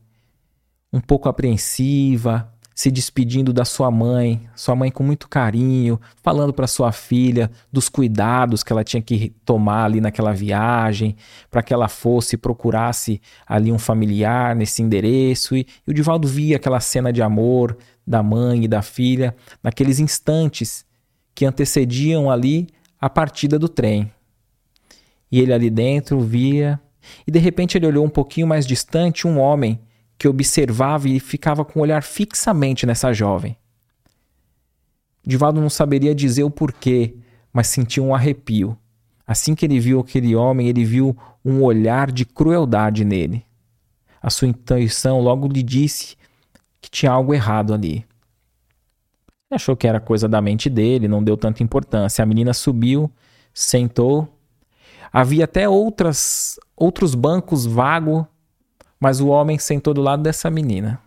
um 0.93 0.99
pouco 0.99 1.29
apreensiva, 1.29 2.50
se 2.73 2.89
despedindo 2.89 3.51
da 3.51 3.65
sua 3.65 3.91
mãe, 3.91 4.47
sua 4.55 4.75
mãe 4.75 4.89
com 4.89 5.03
muito 5.03 5.27
carinho, 5.27 5.99
falando 6.23 6.53
para 6.53 6.67
sua 6.67 6.91
filha 6.91 7.51
dos 7.71 7.89
cuidados 7.89 8.63
que 8.63 8.71
ela 8.71 8.83
tinha 8.83 9.01
que 9.01 9.33
tomar 9.43 9.85
ali 9.85 9.99
naquela 9.99 10.33
viagem, 10.33 11.15
para 11.49 11.61
que 11.61 11.73
ela 11.73 11.87
fosse 11.87 12.37
procurasse 12.37 13.21
ali 13.45 13.71
um 13.71 13.79
familiar 13.79 14.55
nesse 14.55 14.81
endereço. 14.81 15.55
E, 15.55 15.67
e 15.85 15.91
o 15.91 15.93
Divaldo 15.93 16.27
via 16.27 16.55
aquela 16.55 16.79
cena 16.79 17.11
de 17.11 17.21
amor 17.21 17.77
da 18.07 18.23
mãe 18.23 18.63
e 18.63 18.67
da 18.67 18.81
filha 18.81 19.35
naqueles 19.61 19.99
instantes 19.99 20.85
que 21.35 21.45
antecediam 21.45 22.31
ali 22.31 22.67
a 22.99 23.09
partida 23.09 23.59
do 23.59 23.67
trem. 23.67 24.11
E 25.31 25.39
ele 25.39 25.53
ali 25.53 25.69
dentro 25.69 26.19
via, 26.19 26.79
e 27.25 27.31
de 27.31 27.39
repente 27.39 27.77
ele 27.77 27.87
olhou 27.87 28.05
um 28.05 28.09
pouquinho 28.09 28.47
mais 28.47 28.65
distante 28.65 29.27
um 29.27 29.39
homem 29.39 29.79
que 30.21 30.27
observava 30.27 31.09
e 31.09 31.19
ficava 31.19 31.65
com 31.65 31.79
o 31.79 31.81
olhar 31.81 32.03
fixamente 32.03 32.85
nessa 32.85 33.11
jovem. 33.11 33.57
Divaldo 35.25 35.59
não 35.59 35.67
saberia 35.67 36.13
dizer 36.13 36.43
o 36.43 36.51
porquê, 36.51 37.15
mas 37.51 37.65
sentiu 37.65 38.05
um 38.05 38.13
arrepio. 38.13 38.77
Assim 39.25 39.55
que 39.55 39.65
ele 39.65 39.79
viu 39.79 39.99
aquele 39.99 40.35
homem, 40.35 40.67
ele 40.67 40.85
viu 40.85 41.17
um 41.43 41.63
olhar 41.63 42.11
de 42.11 42.23
crueldade 42.23 43.03
nele. 43.03 43.43
A 44.21 44.29
sua 44.29 44.47
intuição 44.47 45.19
logo 45.21 45.47
lhe 45.47 45.63
disse 45.63 46.15
que 46.79 46.91
tinha 46.91 47.11
algo 47.11 47.33
errado 47.33 47.73
ali. 47.73 48.05
Ele 49.49 49.55
achou 49.55 49.75
que 49.75 49.87
era 49.87 49.99
coisa 49.99 50.29
da 50.29 50.39
mente 50.39 50.69
dele, 50.69 51.07
não 51.07 51.23
deu 51.23 51.35
tanta 51.35 51.63
importância. 51.63 52.21
A 52.21 52.27
menina 52.27 52.53
subiu, 52.53 53.11
sentou. 53.51 54.37
Havia 55.11 55.45
até 55.45 55.67
outras 55.67 56.59
outros 56.77 57.15
bancos 57.15 57.65
vagos 57.65 58.23
mas 59.01 59.19
o 59.19 59.29
homem 59.29 59.57
sentou 59.57 59.95
do 59.95 60.01
lado 60.01 60.21
dessa 60.21 60.47
menina. 60.51 61.01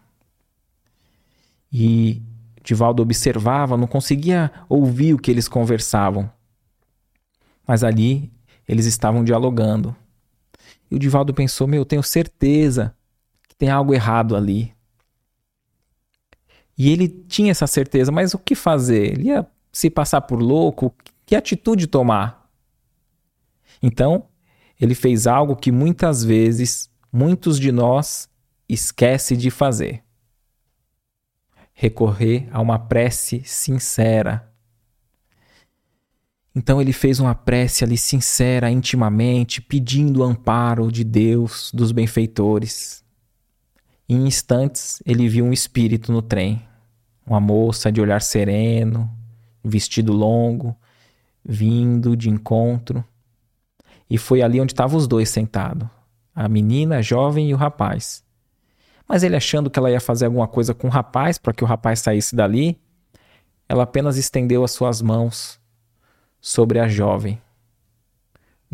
E 1.72 2.20
Divaldo 2.60 3.04
observava, 3.04 3.76
não 3.76 3.86
conseguia 3.86 4.50
ouvir 4.68 5.14
o 5.14 5.18
que 5.18 5.30
eles 5.30 5.46
conversavam. 5.46 6.28
Mas 7.64 7.84
ali 7.84 8.32
eles 8.66 8.84
estavam 8.84 9.22
dialogando. 9.22 9.94
E 10.90 10.96
o 10.96 10.98
Divaldo 10.98 11.32
pensou: 11.32 11.68
Meu, 11.68 11.84
tenho 11.84 12.02
certeza 12.02 12.92
que 13.48 13.54
tem 13.54 13.70
algo 13.70 13.94
errado 13.94 14.34
ali. 14.34 14.74
E 16.76 16.90
ele 16.90 17.06
tinha 17.06 17.52
essa 17.52 17.68
certeza, 17.68 18.10
mas 18.10 18.34
o 18.34 18.38
que 18.38 18.56
fazer? 18.56 19.12
Ele 19.12 19.28
ia 19.28 19.46
se 19.70 19.88
passar 19.88 20.22
por 20.22 20.42
louco? 20.42 20.92
Que 21.24 21.36
atitude 21.36 21.86
tomar? 21.86 22.50
Então, 23.80 24.26
ele 24.80 24.96
fez 24.96 25.28
algo 25.28 25.54
que 25.54 25.70
muitas 25.70 26.24
vezes 26.24 26.90
muitos 27.14 27.60
de 27.60 27.70
nós 27.70 28.28
esquece 28.68 29.36
de 29.36 29.48
fazer. 29.48 30.02
Recorrer 31.72 32.48
a 32.50 32.60
uma 32.60 32.76
prece 32.76 33.40
sincera. 33.44 34.52
Então 36.52 36.80
ele 36.80 36.92
fez 36.92 37.20
uma 37.20 37.32
prece 37.32 37.84
ali 37.84 37.96
sincera, 37.96 38.68
intimamente, 38.68 39.62
pedindo 39.62 40.20
o 40.20 40.22
amparo 40.24 40.90
de 40.90 41.04
Deus, 41.04 41.70
dos 41.72 41.92
benfeitores. 41.92 43.04
Em 44.08 44.26
instantes, 44.26 45.00
ele 45.06 45.28
viu 45.28 45.44
um 45.44 45.52
espírito 45.52 46.10
no 46.10 46.20
trem, 46.20 46.66
uma 47.24 47.40
moça 47.40 47.92
de 47.92 48.00
olhar 48.00 48.22
sereno, 48.22 49.08
vestido 49.64 50.12
longo, 50.12 50.76
vindo 51.44 52.16
de 52.16 52.28
encontro. 52.28 53.04
E 54.10 54.18
foi 54.18 54.42
ali 54.42 54.60
onde 54.60 54.72
estavam 54.72 54.98
os 54.98 55.06
dois 55.06 55.28
sentados, 55.28 55.88
a 56.34 56.48
menina, 56.48 56.98
a 56.98 57.02
jovem 57.02 57.50
e 57.50 57.54
o 57.54 57.56
rapaz. 57.56 58.24
Mas 59.06 59.22
ele 59.22 59.36
achando 59.36 59.70
que 59.70 59.78
ela 59.78 59.90
ia 59.90 60.00
fazer 60.00 60.26
alguma 60.26 60.48
coisa 60.48 60.74
com 60.74 60.88
o 60.88 60.90
rapaz 60.90 61.38
para 61.38 61.52
que 61.52 61.62
o 61.62 61.66
rapaz 61.66 62.00
saísse 62.00 62.34
dali, 62.34 62.80
ela 63.68 63.84
apenas 63.84 64.16
estendeu 64.16 64.64
as 64.64 64.72
suas 64.72 65.00
mãos 65.00 65.60
sobre 66.40 66.78
a 66.78 66.88
jovem, 66.88 67.40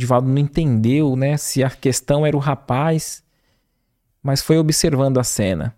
Divaldo 0.00 0.28
não 0.28 0.38
entendeu, 0.38 1.14
né, 1.14 1.36
se 1.36 1.62
a 1.62 1.68
questão 1.68 2.24
era 2.24 2.34
o 2.34 2.40
rapaz, 2.40 3.22
mas 4.22 4.40
foi 4.40 4.58
observando 4.58 5.18
a 5.18 5.24
cena. 5.24 5.76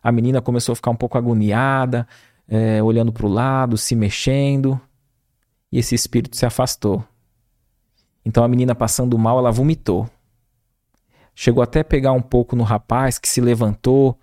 A 0.00 0.12
menina 0.12 0.40
começou 0.40 0.72
a 0.72 0.76
ficar 0.76 0.92
um 0.92 0.96
pouco 0.96 1.18
agoniada, 1.18 2.06
é, 2.46 2.80
olhando 2.80 3.12
para 3.12 3.26
o 3.26 3.28
lado, 3.28 3.76
se 3.76 3.96
mexendo, 3.96 4.80
e 5.72 5.78
esse 5.78 5.96
espírito 5.96 6.36
se 6.36 6.46
afastou. 6.46 7.02
Então 8.24 8.44
a 8.44 8.48
menina 8.48 8.72
passando 8.72 9.18
mal, 9.18 9.38
ela 9.38 9.50
vomitou. 9.50 10.08
Chegou 11.34 11.62
até 11.62 11.80
a 11.80 11.84
pegar 11.84 12.12
um 12.12 12.22
pouco 12.22 12.54
no 12.54 12.62
rapaz 12.62 13.18
que 13.18 13.28
se 13.28 13.40
levantou, 13.40 14.18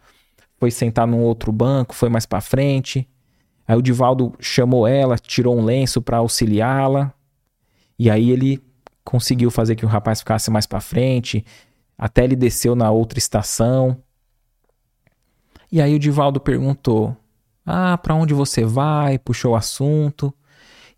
foi 0.57 0.71
sentar 0.71 1.05
num 1.05 1.21
outro 1.21 1.51
banco, 1.51 1.93
foi 1.93 2.07
mais 2.07 2.25
para 2.25 2.39
frente. 2.39 3.07
Aí 3.67 3.75
o 3.75 3.81
Divaldo 3.81 4.33
chamou 4.39 4.87
ela, 4.87 5.17
tirou 5.17 5.57
um 5.57 5.63
lenço 5.63 6.01
para 6.01 6.17
auxiliá-la. 6.17 7.13
E 7.97 8.09
aí 8.09 8.31
ele 8.31 8.63
conseguiu 9.03 9.51
fazer 9.51 9.75
que 9.75 9.85
o 9.85 9.89
rapaz 9.89 10.19
ficasse 10.19 10.49
mais 10.49 10.65
para 10.65 10.79
frente, 10.79 11.43
até 11.97 12.23
ele 12.23 12.35
desceu 12.35 12.75
na 12.75 12.91
outra 12.91 13.19
estação. 13.19 13.97
E 15.71 15.81
aí 15.81 15.95
o 15.95 15.99
Divaldo 15.99 16.39
perguntou: 16.39 17.15
"Ah, 17.65 17.97
para 17.97 18.15
onde 18.15 18.33
você 18.33 18.63
vai?" 18.63 19.17
Puxou 19.17 19.53
o 19.53 19.55
assunto. 19.55 20.33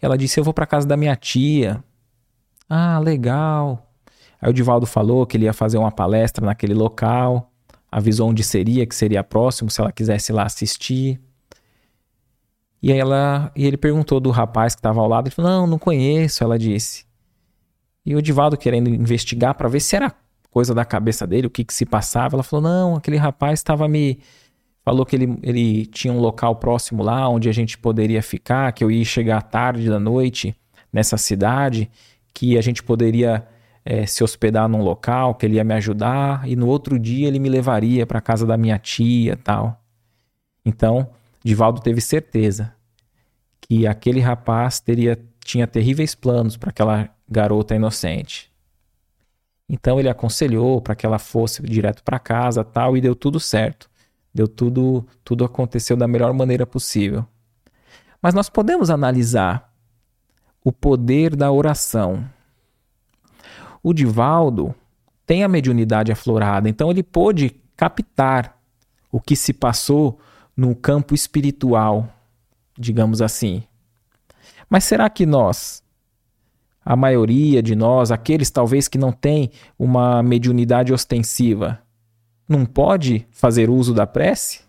Ela 0.01 0.17
disse: 0.17 0.39
"Eu 0.39 0.43
vou 0.43 0.53
para 0.53 0.65
casa 0.65 0.87
da 0.87 0.97
minha 0.97 1.15
tia." 1.15 1.83
Ah, 2.69 2.99
legal. 2.99 3.92
Aí 4.43 4.49
o 4.49 4.53
Divaldo 4.53 4.85
falou 4.85 5.25
que 5.25 5.37
ele 5.37 5.45
ia 5.45 5.53
fazer 5.53 5.77
uma 5.77 5.89
palestra 5.89 6.45
naquele 6.45 6.73
local, 6.73 7.49
avisou 7.89 8.29
onde 8.29 8.43
seria, 8.43 8.85
que 8.85 8.93
seria 8.93 9.23
próximo, 9.23 9.71
se 9.71 9.79
ela 9.79 9.89
quisesse 9.89 10.33
lá 10.33 10.43
assistir. 10.43 11.17
E 12.81 12.91
ela, 12.91 13.49
e 13.55 13.65
ele 13.65 13.77
perguntou 13.77 14.19
do 14.19 14.31
rapaz 14.31 14.75
que 14.75 14.79
estava 14.79 14.99
ao 14.99 15.07
lado, 15.07 15.27
ele 15.27 15.33
falou: 15.35 15.49
"Não, 15.49 15.65
não 15.65 15.79
conheço", 15.79 16.43
ela 16.43 16.59
disse. 16.59 17.05
E 18.05 18.17
o 18.17 18.21
Divaldo 18.21 18.57
querendo 18.57 18.89
investigar 18.89 19.55
para 19.55 19.69
ver 19.69 19.79
se 19.79 19.95
era 19.95 20.13
coisa 20.51 20.75
da 20.75 20.83
cabeça 20.83 21.25
dele, 21.25 21.47
o 21.47 21.49
que 21.49 21.63
que 21.63 21.73
se 21.73 21.85
passava, 21.85 22.35
ela 22.35 22.43
falou: 22.43 22.63
"Não, 22.63 22.97
aquele 22.97 23.15
rapaz 23.15 23.61
estava 23.61 23.87
me 23.87 24.19
falou 24.83 25.05
que 25.05 25.15
ele, 25.15 25.39
ele 25.41 25.85
tinha 25.85 26.13
um 26.13 26.19
local 26.19 26.57
próximo 26.57 27.01
lá 27.01 27.29
onde 27.29 27.47
a 27.47 27.53
gente 27.53 27.77
poderia 27.77 28.21
ficar, 28.21 28.73
que 28.73 28.83
eu 28.83 28.91
ia 28.91 29.05
chegar 29.05 29.41
tarde 29.41 29.87
da 29.87 30.01
noite 30.01 30.53
nessa 30.91 31.15
cidade, 31.15 31.89
que 32.33 32.57
a 32.57 32.61
gente 32.61 32.83
poderia 32.83 33.47
é, 33.85 34.05
se 34.05 34.23
hospedar 34.23 34.67
num 34.67 34.81
local, 34.81 35.35
que 35.35 35.45
ele 35.45 35.55
ia 35.55 35.63
me 35.63 35.73
ajudar 35.73 36.47
e 36.47 36.55
no 36.55 36.67
outro 36.67 36.97
dia 36.97 37.27
ele 37.27 37.39
me 37.39 37.49
levaria 37.49 38.05
para 38.05 38.21
casa 38.21 38.45
da 38.45 38.57
minha 38.57 38.77
tia, 38.77 39.35
tal. 39.37 39.81
Então, 40.65 41.09
Divaldo 41.43 41.81
teve 41.81 41.99
certeza 41.99 42.73
que 43.59 43.85
aquele 43.85 44.19
rapaz 44.19 44.79
teria 44.79 45.19
tinha 45.43 45.67
terríveis 45.67 46.15
planos 46.15 46.55
para 46.55 46.69
aquela 46.69 47.09
garota 47.27 47.75
inocente. 47.75 48.51
Então 49.67 49.99
ele 49.99 50.09
aconselhou 50.09 50.81
para 50.81 50.95
que 50.95 51.05
ela 51.05 51.19
fosse 51.19 51.61
direto 51.63 52.03
para 52.03 52.19
casa, 52.19 52.63
tal, 52.63 52.95
e 52.95 53.01
deu 53.01 53.15
tudo 53.15 53.39
certo. 53.39 53.89
Deu 54.33 54.47
tudo, 54.47 55.05
tudo 55.23 55.43
aconteceu 55.43 55.95
da 55.95 56.07
melhor 56.07 56.33
maneira 56.33 56.65
possível. 56.65 57.25
Mas 58.21 58.33
nós 58.33 58.49
podemos 58.49 58.89
analisar 58.89 59.71
o 60.63 60.71
poder 60.71 61.35
da 61.35 61.51
oração. 61.51 62.23
O 63.83 63.93
Divaldo 63.93 64.73
tem 65.25 65.43
a 65.43 65.47
mediunidade 65.49 66.11
aflorada, 66.11 66.69
então 66.69 66.89
ele 66.89 67.03
pôde 67.03 67.53
captar 67.75 68.57
o 69.11 69.19
que 69.19 69.35
se 69.35 69.51
passou 69.53 70.19
no 70.55 70.73
campo 70.73 71.13
espiritual, 71.13 72.07
digamos 72.79 73.21
assim. 73.21 73.63
Mas 74.69 74.85
será 74.85 75.09
que 75.09 75.25
nós, 75.25 75.83
a 76.83 76.95
maioria 76.95 77.61
de 77.61 77.75
nós, 77.75 78.09
aqueles 78.09 78.49
talvez 78.49 78.87
que 78.87 78.97
não 78.97 79.11
têm 79.11 79.51
uma 79.77 80.23
mediunidade 80.23 80.93
ostensiva, 80.93 81.79
não 82.47 82.65
pode 82.65 83.27
fazer 83.31 83.69
uso 83.69 83.93
da 83.93 84.07
prece? 84.07 84.62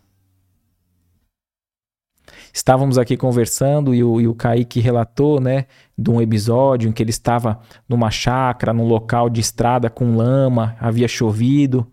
Estávamos 2.55 2.98
aqui 2.98 3.16
conversando 3.16 3.92
e 3.92 4.05
o, 4.05 4.20
e 4.20 4.28
o 4.28 4.34
Kaique 4.34 4.78
relatou, 4.78 5.40
né, 5.40 5.66
de 5.98 6.09
um 6.09 6.22
episódio 6.22 6.88
em 6.88 6.92
que 6.92 7.02
ele 7.02 7.11
estava 7.11 7.59
numa 7.88 8.12
chácara, 8.12 8.72
num 8.72 8.86
local 8.86 9.28
de 9.28 9.40
estrada 9.40 9.90
com 9.90 10.16
lama, 10.16 10.76
havia 10.78 11.09
chovido, 11.09 11.84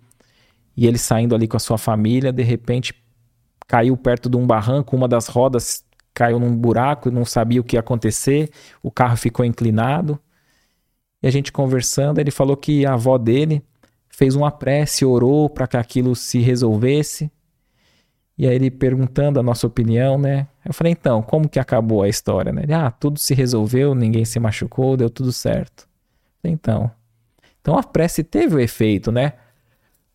e 0.78 0.86
ele 0.86 1.00
saindo 1.00 1.34
ali 1.34 1.48
com 1.48 1.58
a 1.58 1.60
sua 1.60 1.80
família, 1.80 2.32
de 2.32 2.44
repente 2.44 2.94
caiu 3.68 3.98
perto 3.98 4.30
de 4.30 4.38
um 4.38 4.46
barranco, 4.46 4.96
uma 4.96 5.08
das 5.08 5.26
rodas 5.26 5.84
caiu 6.14 6.40
num 6.40 6.56
buraco, 6.56 7.10
não 7.10 7.26
sabia 7.26 7.60
o 7.60 7.64
que 7.64 7.76
ia 7.76 7.80
acontecer, 7.80 8.52
o 8.84 8.92
carro 8.92 9.18
ficou 9.18 9.44
inclinado. 9.44 10.20
E 11.24 11.28
a 11.28 11.32
gente 11.32 11.52
conversando, 11.52 12.20
ele 12.20 12.30
falou 12.30 12.56
que 12.56 12.86
a 12.86 12.94
avó 12.94 13.18
dele 13.18 13.64
fez 14.10 14.36
uma 14.36 14.52
prece, 14.52 15.06
orou 15.06 15.50
para 15.50 15.66
que 15.66 15.78
aquilo 15.78 16.16
se 16.16 16.40
resolvesse. 16.40 17.32
E 18.38 18.48
aí 18.48 18.56
ele 18.56 18.72
perguntando 18.72 19.40
a 19.40 19.44
nossa 19.44 19.68
opinião, 19.68 20.18
né? 20.18 20.48
Eu 20.66 20.74
falei, 20.74 20.94
então, 20.94 21.22
como 21.22 21.50
que 21.50 21.60
acabou 21.60 22.02
a 22.02 22.10
história, 22.10 22.52
né? 22.52 22.64
Ele, 22.64 22.74
ah, 22.74 22.90
tudo 22.90 23.20
se 23.20 23.34
resolveu, 23.34 23.94
ninguém 23.94 24.26
se 24.26 24.40
machucou, 24.40 24.98
deu 24.98 25.10
tudo 25.10 25.32
certo. 25.32 25.88
Falei, 26.42 26.54
então, 26.54 26.90
então 27.62 27.78
a 27.78 27.84
prece 27.84 28.24
teve 28.24 28.56
o 28.56 28.60
efeito, 28.60 29.12
né? 29.12 29.34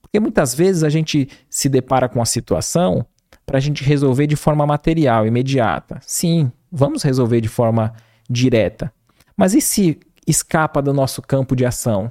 Porque 0.01 0.19
muitas 0.19 0.55
vezes 0.55 0.83
a 0.83 0.89
gente 0.89 1.29
se 1.49 1.69
depara 1.69 2.09
com 2.09 2.21
a 2.21 2.27
situação 2.27 3.07
para 3.45 3.59
a 3.59 3.61
gente 3.61 3.85
resolver 3.85 4.27
de 4.27 4.37
forma 4.37 4.67
material, 4.67 5.27
imediata. 5.27 6.01
Sim, 6.03 6.51
vamos 6.71 7.03
resolver 7.03 7.41
de 7.41 7.49
forma 7.49 7.95
direta. 8.29 8.93
Mas 9.37 9.55
e 9.55 9.61
se 9.61 10.01
escapa 10.27 10.83
do 10.83 10.93
nosso 10.93 11.23
campo 11.23 11.55
de 11.55 11.65
ação? 11.65 12.11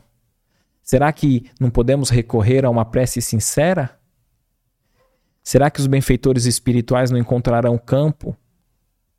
Será 0.81 1.11
que 1.11 1.49
não 1.59 1.69
podemos 1.69 2.09
recorrer 2.09 2.63
a 2.63 2.69
uma 2.69 2.85
prece 2.85 3.21
sincera? 3.21 3.94
Será 5.45 5.69
que 5.69 5.79
os 5.79 5.85
benfeitores 5.85 6.45
espirituais 6.45 7.11
não 7.11 7.19
encontrarão 7.19 7.77
campo 7.77 8.35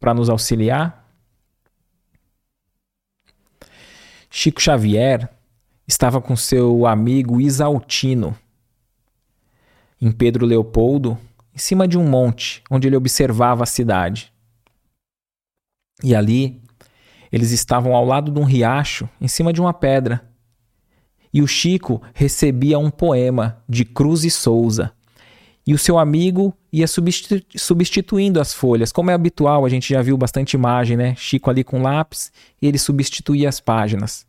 para 0.00 0.12
nos 0.12 0.28
auxiliar? 0.28 1.08
Chico 4.28 4.60
Xavier 4.60 5.30
estava 5.86 6.20
com 6.20 6.34
seu 6.34 6.84
amigo 6.84 7.40
Isaltino 7.40 8.36
em 10.02 10.10
Pedro 10.10 10.44
Leopoldo, 10.44 11.16
em 11.54 11.58
cima 11.58 11.86
de 11.86 11.96
um 11.96 12.04
monte 12.04 12.60
onde 12.68 12.88
ele 12.88 12.96
observava 12.96 13.62
a 13.62 13.66
cidade. 13.66 14.32
E 16.02 16.12
ali 16.12 16.60
eles 17.30 17.52
estavam 17.52 17.94
ao 17.94 18.04
lado 18.04 18.32
de 18.32 18.40
um 18.40 18.44
riacho, 18.44 19.08
em 19.20 19.28
cima 19.28 19.52
de 19.52 19.60
uma 19.60 19.72
pedra. 19.72 20.28
E 21.32 21.40
o 21.40 21.46
Chico 21.46 22.02
recebia 22.12 22.80
um 22.80 22.90
poema 22.90 23.62
de 23.68 23.84
Cruz 23.84 24.24
e 24.24 24.30
Souza, 24.30 24.95
e 25.66 25.74
o 25.74 25.78
seu 25.78 25.98
amigo 25.98 26.56
ia 26.72 26.86
substituindo 26.86 28.40
as 28.40 28.54
folhas. 28.54 28.92
Como 28.92 29.10
é 29.10 29.14
habitual, 29.14 29.66
a 29.66 29.68
gente 29.68 29.92
já 29.92 30.00
viu 30.00 30.16
bastante 30.16 30.54
imagem, 30.54 30.96
né? 30.96 31.14
Chico 31.16 31.50
ali 31.50 31.64
com 31.64 31.82
lápis 31.82 32.30
ele 32.62 32.78
substituía 32.78 33.48
as 33.48 33.58
páginas. 33.58 34.24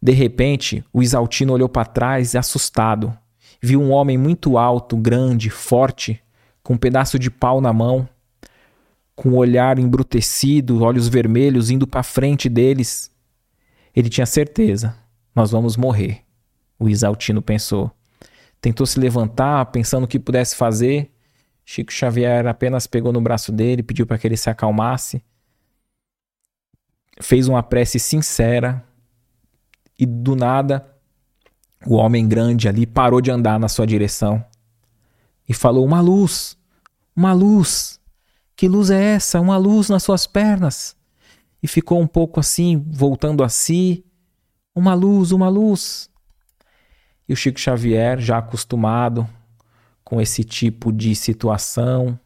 De 0.00 0.10
repente, 0.10 0.84
o 0.92 1.00
Isaltino 1.02 1.52
olhou 1.52 1.68
para 1.68 1.84
trás 1.84 2.34
assustado. 2.34 3.16
Viu 3.62 3.80
um 3.80 3.92
homem 3.92 4.18
muito 4.18 4.58
alto, 4.58 4.96
grande, 4.96 5.48
forte, 5.48 6.20
com 6.64 6.74
um 6.74 6.78
pedaço 6.78 7.16
de 7.16 7.30
pau 7.30 7.60
na 7.60 7.72
mão, 7.72 8.08
com 9.14 9.30
o 9.30 9.36
olhar 9.36 9.78
embrutecido, 9.78 10.82
olhos 10.82 11.06
vermelhos 11.06 11.70
indo 11.70 11.86
para 11.86 12.02
frente 12.02 12.48
deles. 12.48 13.12
Ele 13.94 14.08
tinha 14.08 14.26
certeza: 14.26 14.96
nós 15.32 15.52
vamos 15.52 15.76
morrer. 15.76 16.22
O 16.76 16.88
Isaltino 16.88 17.40
pensou 17.40 17.92
tentou 18.62 18.86
se 18.86 18.98
levantar, 18.98 19.66
pensando 19.66 20.04
o 20.04 20.08
que 20.08 20.18
pudesse 20.18 20.56
fazer. 20.56 21.10
Chico 21.64 21.92
Xavier 21.92 22.46
apenas 22.46 22.86
pegou 22.86 23.12
no 23.12 23.20
braço 23.20 23.52
dele, 23.52 23.82
pediu 23.82 24.06
para 24.06 24.16
que 24.16 24.26
ele 24.26 24.36
se 24.38 24.48
acalmasse. 24.48 25.22
Fez 27.20 27.46
uma 27.48 27.62
prece 27.62 27.98
sincera 27.98 28.82
e 29.98 30.06
do 30.06 30.34
nada 30.34 30.88
o 31.84 31.96
homem 31.96 32.26
grande 32.28 32.68
ali 32.68 32.86
parou 32.86 33.20
de 33.20 33.30
andar 33.30 33.58
na 33.58 33.68
sua 33.68 33.86
direção 33.86 34.44
e 35.48 35.52
falou: 35.52 35.84
Uma 35.84 36.00
luz, 36.00 36.56
uma 37.14 37.32
luz. 37.32 38.00
Que 38.54 38.68
luz 38.68 38.90
é 38.90 39.14
essa? 39.14 39.40
Uma 39.40 39.56
luz 39.56 39.88
nas 39.88 40.04
suas 40.04 40.26
pernas. 40.26 40.96
E 41.60 41.66
ficou 41.66 42.00
um 42.00 42.06
pouco 42.06 42.38
assim, 42.38 42.84
voltando 42.88 43.42
a 43.42 43.48
si. 43.48 44.04
Uma 44.74 44.94
luz, 44.94 45.32
uma 45.32 45.48
luz. 45.48 46.08
E 47.28 47.32
o 47.32 47.36
Chico 47.36 47.58
Xavier, 47.58 48.20
já 48.20 48.38
acostumado 48.38 49.28
com 50.04 50.20
esse 50.20 50.44
tipo 50.44 50.92
de 50.92 51.14
situação, 51.14 52.18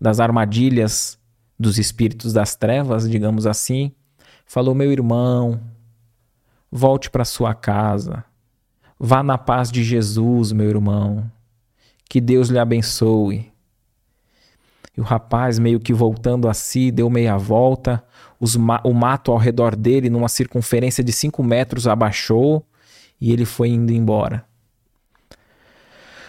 das 0.00 0.20
armadilhas 0.20 1.18
dos 1.58 1.78
espíritos 1.78 2.32
das 2.32 2.54
trevas, 2.54 3.08
digamos 3.08 3.46
assim, 3.46 3.92
falou: 4.44 4.74
Meu 4.74 4.92
irmão, 4.92 5.60
volte 6.70 7.08
para 7.08 7.24
sua 7.24 7.54
casa, 7.54 8.24
vá 8.98 9.22
na 9.22 9.38
paz 9.38 9.70
de 9.70 9.82
Jesus, 9.82 10.52
meu 10.52 10.68
irmão, 10.68 11.30
que 12.08 12.20
Deus 12.20 12.48
lhe 12.48 12.58
abençoe. 12.58 13.52
E 14.96 15.00
o 15.00 15.04
rapaz, 15.04 15.58
meio 15.58 15.80
que 15.80 15.92
voltando 15.92 16.48
a 16.48 16.54
si, 16.54 16.90
deu 16.90 17.10
meia 17.10 17.36
volta. 17.36 18.04
Ma 18.58 18.80
o 18.84 18.92
mato 18.92 19.32
ao 19.32 19.38
redor 19.38 19.74
dele, 19.74 20.10
numa 20.10 20.28
circunferência 20.28 21.02
de 21.02 21.12
5 21.12 21.42
metros, 21.42 21.88
abaixou 21.88 22.64
e 23.20 23.32
ele 23.32 23.44
foi 23.44 23.68
indo 23.68 23.92
embora. 23.92 24.44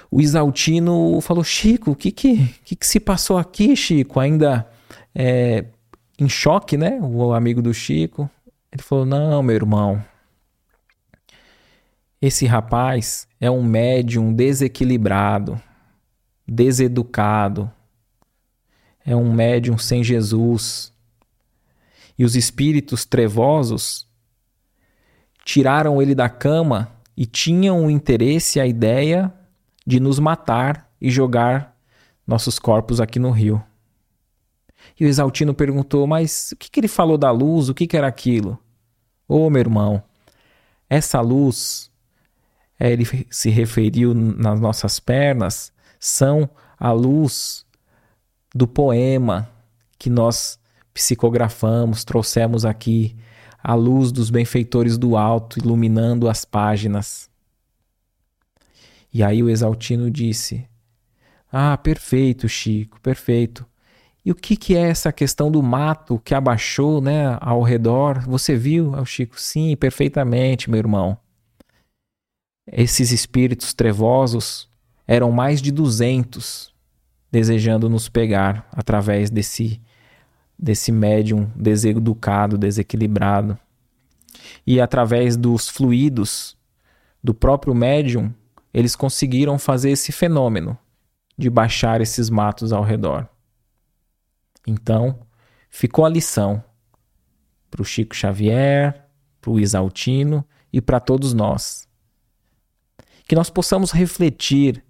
O 0.10 0.22
Isaltino 0.22 1.20
falou: 1.22 1.44
Chico, 1.44 1.92
o 1.92 1.96
que, 1.96 2.12
que, 2.12 2.48
que, 2.64 2.76
que 2.76 2.88
se 2.88 3.00
passou 3.00 3.38
aqui, 3.38 3.76
Chico? 3.76 4.20
Ainda 4.20 4.68
é, 5.14 5.66
em 6.18 6.30
choque, 6.30 6.78
né? 6.78 7.00
O 7.02 7.34
amigo 7.34 7.62
do 7.62 7.74
Chico. 7.74 8.30
Ele 8.72 8.82
falou: 8.82 9.06
Não, 9.06 9.42
meu 9.44 9.56
irmão. 9.56 10.04
Esse 12.22 12.46
rapaz 12.46 13.28
é 13.40 13.52
um 13.52 13.64
médium 13.64 14.34
desequilibrado, 14.34 15.62
deseducado. 16.48 17.72
É 19.06 19.16
um 19.16 19.32
médium 19.32 19.78
sem 19.78 20.04
Jesus. 20.04 20.92
E 22.18 22.24
os 22.24 22.36
espíritos 22.36 23.06
trevosos 23.06 24.05
tiraram 25.46 26.02
ele 26.02 26.16
da 26.16 26.28
cama 26.28 26.92
e 27.16 27.26
tinham 27.26 27.86
o 27.86 27.92
interesse, 27.92 28.60
a 28.60 28.66
ideia 28.66 29.32
de 29.86 30.00
nos 30.00 30.20
matar 30.20 30.90
e 31.00 31.10
jogar 31.10 31.78
nossos 32.26 32.58
corpos 32.58 33.00
aqui 33.00 33.20
no 33.20 33.30
rio. 33.30 33.64
E 35.00 35.06
o 35.06 35.08
Exaltino 35.08 35.54
perguntou: 35.54 36.06
Mas 36.08 36.52
o 36.52 36.56
que, 36.58 36.70
que 36.70 36.80
ele 36.80 36.88
falou 36.88 37.18
da 37.18 37.32
luz? 37.32 37.70
O 37.70 37.74
que, 37.74 37.88
que 37.88 37.96
era 37.96 38.08
aquilo? 38.08 38.60
Ô 39.28 39.46
oh, 39.46 39.50
meu 39.50 39.60
irmão, 39.60 40.04
essa 40.90 41.22
luz, 41.22 41.92
é, 42.80 42.92
ele 42.92 43.06
se 43.30 43.50
referiu 43.50 44.14
nas 44.14 44.60
nossas 44.60 45.00
pernas, 45.00 45.72
são 46.00 46.50
a 46.78 46.92
luz 46.92 47.66
do 48.54 48.68
poema 48.68 49.50
que 49.98 50.10
nós 50.10 50.60
psicografamos, 50.94 52.04
trouxemos 52.04 52.66
aqui, 52.66 53.16
a 53.68 53.74
luz 53.74 54.12
dos 54.12 54.30
benfeitores 54.30 54.96
do 54.96 55.18
alto 55.18 55.58
iluminando 55.58 56.30
as 56.30 56.46
páginas. 56.46 57.28
E 59.12 59.24
aí 59.24 59.42
o 59.42 59.50
Exaltino 59.50 60.12
disse: 60.12 60.68
Ah, 61.52 61.76
perfeito, 61.76 62.48
Chico, 62.48 63.02
perfeito. 63.02 63.66
E 64.24 64.32
o 64.32 64.36
que, 64.36 64.56
que 64.56 64.76
é 64.76 64.82
essa 64.82 65.12
questão 65.12 65.50
do 65.50 65.64
mato 65.64 66.22
que 66.24 66.36
abaixou 66.36 67.02
né, 67.02 67.40
ao 67.42 67.64
redor? 67.64 68.20
Você 68.28 68.56
viu, 68.56 68.92
o 68.92 69.06
Chico? 69.06 69.42
Sim, 69.42 69.76
perfeitamente, 69.76 70.70
meu 70.70 70.78
irmão. 70.78 71.18
Esses 72.72 73.12
espíritos 73.12 73.74
trevosos 73.74 74.70
eram 75.08 75.32
mais 75.32 75.60
de 75.60 75.72
200 75.72 76.72
desejando 77.32 77.90
nos 77.90 78.08
pegar 78.08 78.68
através 78.72 79.32
desse, 79.32 79.82
desse 80.58 80.92
médium 80.92 81.52
deseducado, 81.56 82.58
desequilibrado. 82.58 83.58
E 84.66 84.80
através 84.80 85.36
dos 85.38 85.70
fluidos 85.70 86.58
do 87.24 87.34
próprio 87.34 87.74
médium, 87.74 88.34
eles 88.74 88.96
conseguiram 88.96 89.58
fazer 89.58 89.92
esse 89.92 90.12
fenômeno 90.12 90.78
de 91.38 91.50
baixar 91.50 92.02
esses 92.02 92.30
matos 92.30 92.72
ao 92.72 92.84
redor. 92.84 93.28
Então, 94.66 95.20
ficou 95.70 96.06
a 96.06 96.10
lição 96.10 96.64
para 97.70 97.82
o 97.82 97.86
Chico 97.86 98.16
Xavier, 98.16 99.08
para 99.42 99.52
o 99.52 99.60
Isaltino 99.60 100.46
e 100.72 100.82
para 100.82 101.00
todos 101.00 101.34
nós. 101.34 101.88
Que 103.28 103.36
nós 103.36 103.50
possamos 103.50 103.92
refletir 103.92 104.84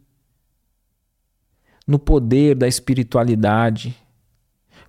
no 1.87 1.99
poder 1.99 2.55
da 2.55 2.67
espiritualidade, 2.67 3.95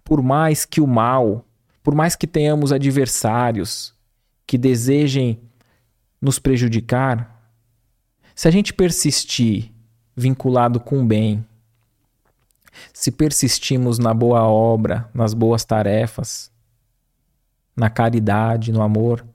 por 0.06 0.22
mais 0.22 0.64
que 0.64 0.80
o 0.80 0.86
mal, 0.86 1.44
por 1.82 1.92
mais 1.92 2.14
que 2.14 2.28
tenhamos 2.28 2.70
adversários 2.70 3.92
que 4.46 4.56
desejem 4.56 5.40
nos 6.22 6.38
prejudicar, 6.38 7.50
se 8.32 8.46
a 8.46 8.50
gente 8.52 8.72
persistir 8.72 9.72
vinculado 10.14 10.78
com 10.78 11.02
o 11.02 11.04
bem, 11.04 11.44
se 12.94 13.10
persistimos 13.10 13.98
na 13.98 14.14
boa 14.14 14.44
obra, 14.44 15.10
nas 15.12 15.34
boas 15.34 15.64
tarefas, 15.64 16.52
na 17.74 17.90
caridade, 17.90 18.70
no 18.70 18.82
amor, 18.82 19.26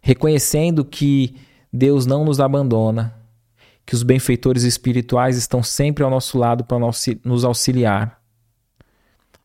reconhecendo 0.00 0.82
que 0.82 1.36
Deus 1.70 2.06
não 2.06 2.24
nos 2.24 2.40
abandona, 2.40 3.14
que 3.84 3.94
os 3.94 4.02
benfeitores 4.02 4.62
espirituais 4.62 5.36
estão 5.36 5.62
sempre 5.62 6.02
ao 6.02 6.08
nosso 6.08 6.38
lado 6.38 6.64
para 6.64 6.78
nos 7.22 7.44
auxiliar. 7.44 8.21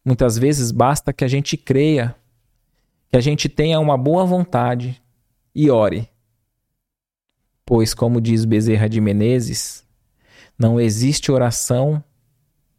Muitas 0.08 0.38
vezes 0.38 0.72
basta 0.72 1.12
que 1.12 1.26
a 1.26 1.28
gente 1.28 1.58
creia, 1.58 2.16
que 3.12 3.18
a 3.18 3.20
gente 3.20 3.50
tenha 3.50 3.78
uma 3.78 3.98
boa 3.98 4.24
vontade 4.24 5.04
e 5.54 5.70
ore 5.70 6.10
Pois, 7.66 7.94
como 7.94 8.22
diz 8.22 8.46
Bezerra 8.46 8.88
de 8.88 9.02
Menezes, 9.02 9.86
não 10.58 10.80
existe 10.80 11.30
oração 11.30 12.02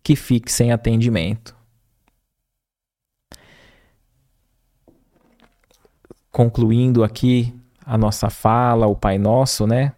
que 0.03 0.17
fique 0.17 0.51
sem 0.51 0.73
atendimento. 0.73 1.55
Concluindo 6.33 7.05
aqui 7.05 7.55
a 7.85 7.99
nossa 7.99 8.31
fala, 8.31 8.87
o 8.87 8.97
Pai 8.97 9.19
Nosso, 9.19 9.67
né? 9.67 9.93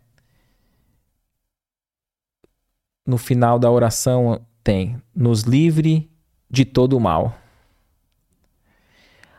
No 3.07 3.17
final 3.17 3.57
da 3.57 3.71
oração 3.71 4.45
tem: 4.65 5.01
nos 5.15 5.43
livre 5.43 6.10
de 6.51 6.65
todo 6.65 6.97
o 6.97 7.01
mal. 7.01 7.37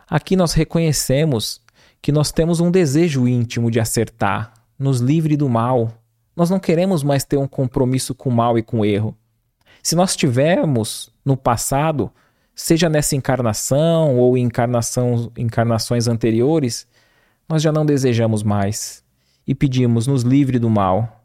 Aqui 0.10 0.36
nós 0.36 0.54
reconhecemos 0.54 1.62
que 2.02 2.12
nós 2.12 2.32
temos 2.32 2.60
um 2.60 2.72
desejo 2.72 3.28
íntimo 3.28 3.70
de 3.70 3.80
acertar, 3.80 4.54
nos 4.78 5.00
livre 5.00 5.38
do 5.38 5.48
mal. 5.48 5.94
Nós 6.36 6.50
não 6.50 6.60
queremos 6.60 7.04
mais 7.04 7.24
ter 7.24 7.38
um 7.38 7.48
compromisso 7.48 8.16
com 8.16 8.30
o 8.30 8.34
mal 8.34 8.58
e 8.58 8.64
com 8.64 8.80
o 8.80 8.86
erro. 8.86 9.16
Se 9.84 9.96
nós 9.96 10.16
tivermos 10.16 11.12
no 11.24 11.38
passado, 11.38 12.12
seja 12.56 12.90
nessa 12.90 13.16
encarnação 13.16 14.18
ou 14.18 14.38
em 14.38 14.44
encarnação, 14.44 15.32
encarnações 15.38 16.08
anteriores, 16.08 16.88
nós 17.48 17.62
já 17.62 17.72
não 17.72 17.86
desejamos 17.86 18.44
mais 18.44 19.04
e 19.46 19.54
pedimos 19.54 20.08
nos 20.08 20.24
livre 20.24 20.60
do 20.60 20.70
mal. 20.70 21.24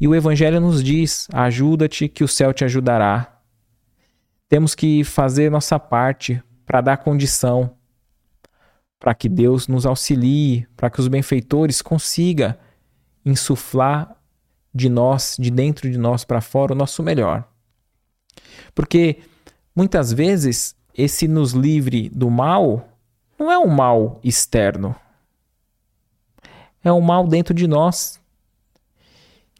E 0.00 0.06
o 0.06 0.14
Evangelho 0.14 0.60
nos 0.60 0.82
diz: 0.82 1.26
ajuda-te, 1.32 2.08
que 2.08 2.22
o 2.22 2.28
céu 2.28 2.52
te 2.52 2.64
ajudará. 2.64 3.37
Temos 4.48 4.74
que 4.74 5.04
fazer 5.04 5.50
nossa 5.50 5.78
parte 5.78 6.42
para 6.64 6.80
dar 6.80 6.96
condição 6.98 7.76
para 8.98 9.14
que 9.14 9.28
Deus 9.28 9.68
nos 9.68 9.86
auxilie, 9.86 10.66
para 10.76 10.90
que 10.90 11.00
os 11.00 11.08
benfeitores 11.08 11.80
consiga 11.80 12.58
insuflar 13.24 14.16
de 14.74 14.88
nós, 14.88 15.36
de 15.38 15.50
dentro 15.50 15.90
de 15.90 15.96
nós 15.96 16.24
para 16.24 16.40
fora, 16.40 16.72
o 16.72 16.76
nosso 16.76 17.02
melhor. 17.02 17.48
Porque 18.74 19.18
muitas 19.74 20.12
vezes 20.12 20.76
esse 20.92 21.28
nos 21.28 21.52
livre 21.52 22.08
do 22.08 22.28
mal 22.28 22.88
não 23.38 23.52
é 23.52 23.58
um 23.58 23.68
mal 23.68 24.18
externo. 24.24 24.94
É 26.82 26.92
um 26.92 27.00
mal 27.00 27.26
dentro 27.26 27.54
de 27.54 27.66
nós, 27.66 28.20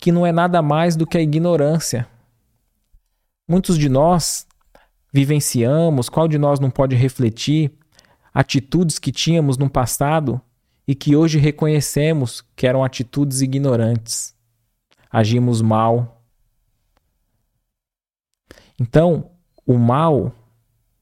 que 0.00 0.10
não 0.10 0.26
é 0.26 0.32
nada 0.32 0.62
mais 0.62 0.96
do 0.96 1.06
que 1.06 1.18
a 1.18 1.22
ignorância. 1.22 2.08
Muitos 3.46 3.78
de 3.78 3.88
nós 3.88 4.46
vivenciamos, 5.12 6.08
qual 6.08 6.28
de 6.28 6.38
nós 6.38 6.60
não 6.60 6.70
pode 6.70 6.94
refletir 6.94 7.72
atitudes 8.32 8.98
que 8.98 9.10
tínhamos 9.10 9.56
no 9.56 9.68
passado 9.68 10.40
e 10.86 10.94
que 10.94 11.16
hoje 11.16 11.38
reconhecemos 11.38 12.42
que 12.54 12.66
eram 12.66 12.84
atitudes 12.84 13.40
ignorantes. 13.40 14.34
Agimos 15.10 15.60
mal. 15.60 16.22
Então, 18.80 19.30
o 19.66 19.76
mal 19.76 20.32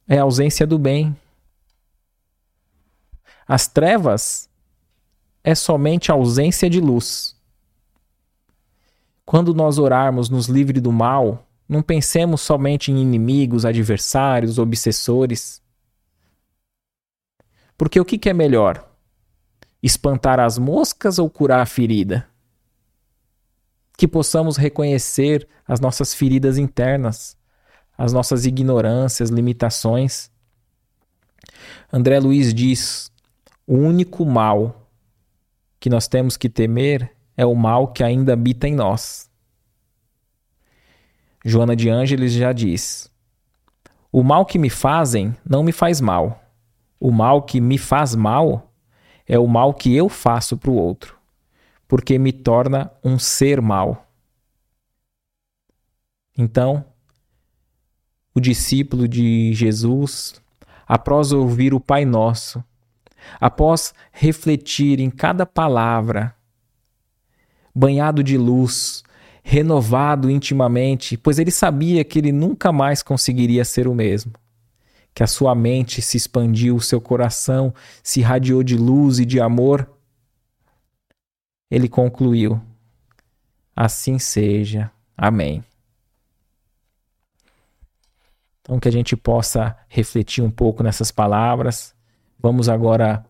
é 0.08 0.18
a 0.18 0.22
ausência 0.22 0.66
do 0.66 0.78
bem. 0.78 1.16
As 3.46 3.68
trevas 3.68 4.48
é 5.44 5.54
somente 5.54 6.10
a 6.10 6.14
ausência 6.14 6.68
de 6.68 6.80
luz. 6.80 7.36
Quando 9.24 9.54
nós 9.54 9.78
orarmos 9.78 10.28
nos 10.28 10.46
livre 10.46 10.80
do 10.80 10.90
mal, 10.90 11.46
não 11.68 11.82
pensemos 11.82 12.40
somente 12.40 12.92
em 12.92 12.98
inimigos, 13.00 13.64
adversários, 13.64 14.58
obsessores 14.58 15.62
porque 17.76 18.00
o 18.00 18.04
que, 18.04 18.28
é 18.28 18.32
melhor? 18.32 18.88
Espantar 19.82 20.40
as 20.40 20.56
moscas 20.56 21.18
ou 21.18 21.28
curar 21.28 21.60
a 21.60 21.66
ferida? 21.66 22.26
Que 23.98 24.08
possamos 24.08 24.56
reconhecer 24.56 25.46
as 25.66 25.78
nossas 25.78 26.14
feridas 26.14 26.56
internas, 26.56 27.36
as 27.96 28.12
nossas 28.12 28.46
ignorâncias, 28.46 29.30
limitações. 29.30 30.30
André 31.92 32.18
Luiz 32.18 32.54
diz: 32.54 33.12
o 33.66 33.74
único 33.74 34.24
mal 34.24 34.88
que 35.78 35.90
nós 35.90 36.08
temos 36.08 36.36
que 36.36 36.48
temer 36.48 37.14
é 37.36 37.44
o 37.44 37.54
mal 37.54 37.92
que 37.92 38.02
ainda 38.02 38.32
habita 38.32 38.66
em 38.66 38.74
nós. 38.74 39.30
Joana 41.48 41.76
de 41.76 41.88
Ângeles 41.88 42.32
já 42.32 42.52
diz: 42.52 43.08
O 44.10 44.24
mal 44.24 44.44
que 44.44 44.58
me 44.58 44.68
fazem 44.68 45.32
não 45.48 45.62
me 45.62 45.70
faz 45.70 46.00
mal. 46.00 46.42
O 46.98 47.12
mal 47.12 47.40
que 47.40 47.60
me 47.60 47.78
faz 47.78 48.16
mal 48.16 48.72
é 49.24 49.38
o 49.38 49.46
mal 49.46 49.72
que 49.72 49.94
eu 49.94 50.08
faço 50.08 50.56
para 50.56 50.72
o 50.72 50.74
outro, 50.74 51.16
porque 51.86 52.18
me 52.18 52.32
torna 52.32 52.90
um 53.04 53.16
ser 53.16 53.60
mal. 53.60 54.08
Então, 56.36 56.84
o 58.34 58.40
discípulo 58.40 59.06
de 59.06 59.54
Jesus, 59.54 60.42
após 60.84 61.30
ouvir 61.30 61.72
o 61.72 61.78
Pai 61.78 62.04
Nosso, 62.04 62.62
após 63.40 63.94
refletir 64.10 64.98
em 64.98 65.10
cada 65.10 65.46
palavra, 65.46 66.34
banhado 67.72 68.24
de 68.24 68.36
luz, 68.36 69.04
renovado 69.48 70.28
intimamente, 70.28 71.16
pois 71.16 71.38
ele 71.38 71.52
sabia 71.52 72.02
que 72.02 72.18
ele 72.18 72.32
nunca 72.32 72.72
mais 72.72 73.00
conseguiria 73.00 73.64
ser 73.64 73.86
o 73.86 73.94
mesmo. 73.94 74.32
Que 75.14 75.22
a 75.22 75.26
sua 75.28 75.54
mente 75.54 76.02
se 76.02 76.16
expandiu, 76.16 76.74
o 76.74 76.80
seu 76.80 77.00
coração 77.00 77.72
se 78.02 78.18
irradiou 78.18 78.64
de 78.64 78.76
luz 78.76 79.20
e 79.20 79.24
de 79.24 79.40
amor. 79.40 79.88
Ele 81.70 81.88
concluiu: 81.88 82.60
Assim 83.74 84.18
seja. 84.18 84.90
Amém. 85.16 85.62
Então, 88.60 88.80
que 88.80 88.88
a 88.88 88.92
gente 88.92 89.16
possa 89.16 89.76
refletir 89.88 90.42
um 90.42 90.50
pouco 90.50 90.82
nessas 90.82 91.12
palavras. 91.12 91.94
Vamos 92.36 92.68
agora 92.68 93.24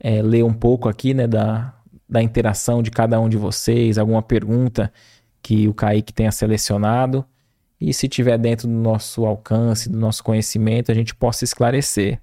é, 0.00 0.20
ler 0.20 0.42
um 0.42 0.52
pouco 0.52 0.88
aqui 0.88 1.14
né, 1.14 1.28
da, 1.28 1.72
da 2.08 2.20
interação 2.20 2.82
de 2.82 2.90
cada 2.90 3.20
um 3.20 3.28
de 3.28 3.36
vocês, 3.36 3.98
alguma 3.98 4.20
pergunta 4.20 4.92
que 5.42 5.68
o 5.68 5.74
Kaique 5.74 6.12
tenha 6.12 6.32
selecionado 6.32 7.24
e 7.80 7.94
se 7.94 8.08
tiver 8.08 8.36
dentro 8.36 8.68
do 8.68 8.74
nosso 8.74 9.24
alcance, 9.24 9.88
do 9.88 9.98
nosso 9.98 10.22
conhecimento, 10.22 10.92
a 10.92 10.94
gente 10.94 11.14
possa 11.14 11.44
esclarecer. 11.44 12.20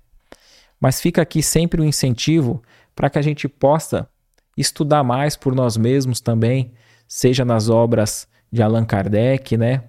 Mas 0.79 1.01
fica 1.01 1.21
aqui 1.21 1.41
sempre 1.41 1.81
o 1.81 1.83
um 1.83 1.87
incentivo 1.87 2.61
para 2.95 3.09
que 3.09 3.17
a 3.17 3.21
gente 3.21 3.47
possa 3.47 4.07
estudar 4.55 5.03
mais 5.03 5.35
por 5.35 5.55
nós 5.55 5.75
mesmos 5.75 6.19
também, 6.19 6.71
seja 7.07 7.43
nas 7.43 7.69
obras 7.69 8.27
de 8.51 8.61
Allan 8.61 8.85
Kardec, 8.85 9.57
né? 9.57 9.83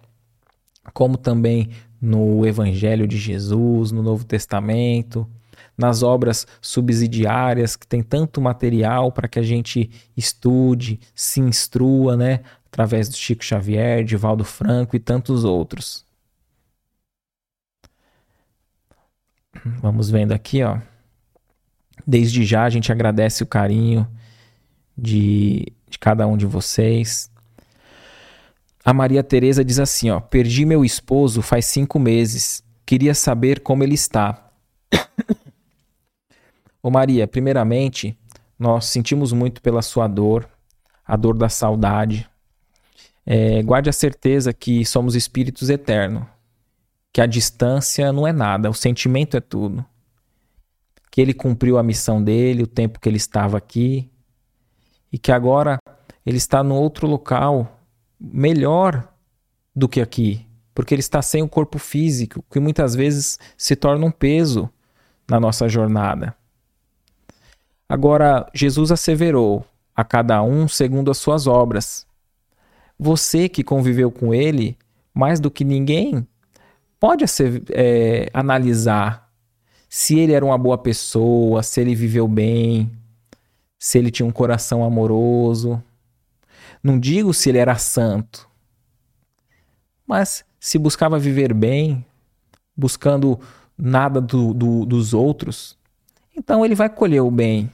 Como 0.94 1.18
também 1.18 1.70
no 2.00 2.46
Evangelho 2.46 3.06
de 3.06 3.18
Jesus, 3.18 3.92
no 3.92 4.02
Novo 4.02 4.24
Testamento, 4.24 5.28
nas 5.76 6.02
obras 6.02 6.46
subsidiárias 6.60 7.76
que 7.76 7.86
tem 7.86 8.02
tanto 8.02 8.40
material 8.40 9.12
para 9.12 9.28
que 9.28 9.38
a 9.38 9.42
gente 9.42 9.90
estude, 10.16 10.98
se 11.14 11.40
instrua, 11.40 12.16
né, 12.16 12.40
através 12.70 13.08
do 13.08 13.16
Chico 13.16 13.44
Xavier, 13.44 14.04
de 14.04 14.16
Valdo 14.16 14.44
Franco 14.44 14.94
e 14.94 15.00
tantos 15.00 15.44
outros. 15.44 16.04
Vamos 19.80 20.10
vendo 20.10 20.32
aqui, 20.32 20.62
ó. 20.62 20.78
Desde 22.06 22.44
já 22.44 22.64
a 22.64 22.70
gente 22.70 22.92
agradece 22.92 23.42
o 23.42 23.46
carinho 23.46 24.06
de, 24.96 25.72
de 25.88 25.98
cada 25.98 26.26
um 26.26 26.36
de 26.36 26.46
vocês. 26.46 27.30
A 28.84 28.92
Maria 28.92 29.22
Teresa 29.22 29.64
diz 29.64 29.78
assim, 29.78 30.10
ó: 30.10 30.20
Perdi 30.20 30.64
meu 30.64 30.84
esposo 30.84 31.42
faz 31.42 31.66
cinco 31.66 31.98
meses. 31.98 32.62
Queria 32.86 33.14
saber 33.14 33.60
como 33.60 33.82
ele 33.82 33.94
está. 33.94 34.50
Ô 36.82 36.90
Maria, 36.90 37.26
primeiramente, 37.26 38.16
nós 38.58 38.86
sentimos 38.86 39.32
muito 39.32 39.60
pela 39.60 39.82
sua 39.82 40.08
dor, 40.08 40.48
a 41.06 41.16
dor 41.16 41.36
da 41.36 41.48
saudade, 41.48 42.28
é, 43.30 43.62
guarde 43.62 43.90
a 43.90 43.92
certeza 43.92 44.54
que 44.54 44.86
somos 44.86 45.14
espíritos 45.14 45.68
eternos, 45.68 46.24
que 47.12 47.20
a 47.20 47.26
distância 47.26 48.10
não 48.10 48.26
é 48.26 48.32
nada, 48.32 48.70
o 48.70 48.74
sentimento 48.74 49.36
é 49.36 49.40
tudo. 49.40 49.84
Que 51.10 51.20
ele 51.20 51.34
cumpriu 51.34 51.76
a 51.76 51.82
missão 51.82 52.24
dele, 52.24 52.62
o 52.62 52.66
tempo 52.66 52.98
que 52.98 53.06
ele 53.06 53.18
estava 53.18 53.58
aqui, 53.58 54.10
e 55.12 55.18
que 55.18 55.30
agora 55.30 55.78
ele 56.24 56.38
está 56.38 56.62
no 56.62 56.74
outro 56.74 57.06
local 57.06 57.78
melhor 58.18 59.06
do 59.76 59.86
que 59.86 60.00
aqui, 60.00 60.46
porque 60.74 60.94
ele 60.94 61.00
está 61.00 61.20
sem 61.20 61.42
o 61.42 61.48
corpo 61.48 61.78
físico, 61.78 62.42
que 62.50 62.58
muitas 62.58 62.94
vezes 62.94 63.38
se 63.58 63.76
torna 63.76 64.06
um 64.06 64.10
peso 64.10 64.70
na 65.28 65.38
nossa 65.38 65.68
jornada. 65.68 66.34
Agora, 67.86 68.50
Jesus 68.54 68.90
asseverou 68.90 69.66
a 69.94 70.02
cada 70.02 70.42
um 70.42 70.66
segundo 70.66 71.10
as 71.10 71.18
suas 71.18 71.46
obras. 71.46 72.07
Você 72.98 73.48
que 73.48 73.62
conviveu 73.62 74.10
com 74.10 74.34
ele 74.34 74.76
mais 75.14 75.38
do 75.40 75.50
que 75.50 75.64
ninguém 75.64 76.26
pode 76.98 77.24
é, 77.72 78.28
analisar 78.32 79.28
se 79.88 80.18
ele 80.18 80.32
era 80.32 80.44
uma 80.44 80.58
boa 80.58 80.76
pessoa, 80.76 81.62
se 81.62 81.80
ele 81.80 81.94
viveu 81.94 82.28
bem, 82.28 82.90
se 83.78 83.98
ele 83.98 84.10
tinha 84.10 84.26
um 84.26 84.32
coração 84.32 84.84
amoroso. 84.84 85.82
Não 86.82 86.98
digo 86.98 87.32
se 87.32 87.48
ele 87.48 87.58
era 87.58 87.76
santo, 87.76 88.48
mas 90.06 90.44
se 90.60 90.78
buscava 90.78 91.18
viver 91.18 91.54
bem, 91.54 92.04
buscando 92.76 93.38
nada 93.76 94.20
do, 94.20 94.52
do, 94.52 94.84
dos 94.84 95.14
outros, 95.14 95.78
então 96.36 96.64
ele 96.64 96.74
vai 96.74 96.88
colher 96.88 97.22
o 97.22 97.30
bem. 97.30 97.70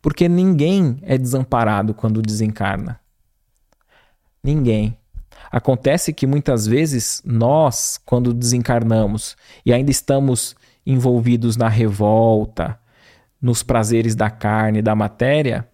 Porque 0.00 0.28
ninguém 0.28 0.98
é 1.02 1.16
desamparado 1.16 1.94
quando 1.94 2.20
desencarna. 2.20 3.00
Ninguém. 4.44 4.98
Acontece 5.50 6.12
que 6.12 6.26
muitas 6.26 6.66
vezes 6.66 7.22
nós, 7.24 7.98
quando 8.04 8.34
desencarnamos 8.34 9.36
e 9.64 9.72
ainda 9.72 9.90
estamos 9.90 10.54
envolvidos 10.84 11.56
na 11.56 11.68
revolta, 11.68 12.78
nos 13.40 13.62
prazeres 13.62 14.14
da 14.14 14.28
carne 14.28 14.80
e 14.80 14.82
da 14.82 14.94
matéria, 14.94 15.66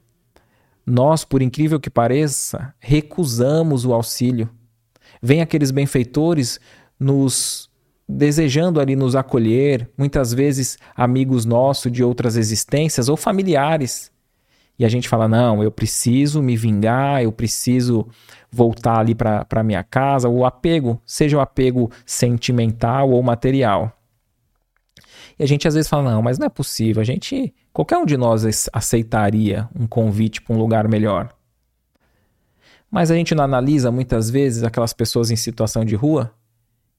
nós, 0.87 1.25
por 1.25 1.43
incrível 1.43 1.81
que 1.81 1.91
pareça, 1.91 2.73
recusamos 2.79 3.85
o 3.85 3.93
auxílio. 3.93 4.49
Vem 5.21 5.41
aqueles 5.41 5.71
benfeitores 5.71 6.61
nos 6.99 7.71
desejando 8.09 8.81
ali 8.81 8.97
nos 8.97 9.15
acolher, 9.15 9.89
muitas 9.97 10.35
vezes 10.35 10.77
amigos 10.97 11.45
nossos 11.45 11.93
de 11.93 12.03
outras 12.03 12.37
existências 12.37 13.09
ou 13.09 13.17
familiares. 13.17 14.10
E 14.81 14.85
a 14.87 14.89
gente 14.89 15.11
fala: 15.11 15.29
não, 15.29 15.63
eu 15.63 15.71
preciso 15.71 16.41
me 16.41 16.57
vingar, 16.57 17.23
eu 17.23 17.31
preciso 17.31 18.09
voltar 18.51 19.01
ali 19.01 19.15
para 19.15 19.63
minha 19.63 19.85
casa, 19.85 20.27
o 20.27 20.47
apego, 20.47 20.99
seja 21.05 21.37
o 21.37 21.41
apego 21.41 21.91
sentimental 22.07 23.11
ou 23.11 23.23
material. 23.23 23.93
E 25.39 25.43
a 25.43 25.47
gente 25.47 25.69
às 25.69 25.75
vezes 25.75 25.87
fala: 25.87 26.11
não, 26.11 26.23
mas 26.23 26.39
não 26.39 26.47
é 26.47 26.49
possível, 26.49 27.03
a 27.03 27.05
gente, 27.05 27.55
qualquer 27.75 27.99
um 27.99 28.07
de 28.07 28.17
nós 28.17 28.71
aceitaria 28.73 29.69
um 29.79 29.87
convite 29.87 30.41
para 30.41 30.57
um 30.57 30.59
lugar 30.59 30.89
melhor. 30.89 31.29
Mas 32.91 33.11
a 33.11 33.15
gente 33.15 33.35
não 33.35 33.45
analisa 33.45 33.91
muitas 33.91 34.31
vezes 34.31 34.63
aquelas 34.63 34.95
pessoas 34.95 35.31
em 35.31 35.37
situação 35.37 35.85
de 35.85 35.95
rua 35.95 36.33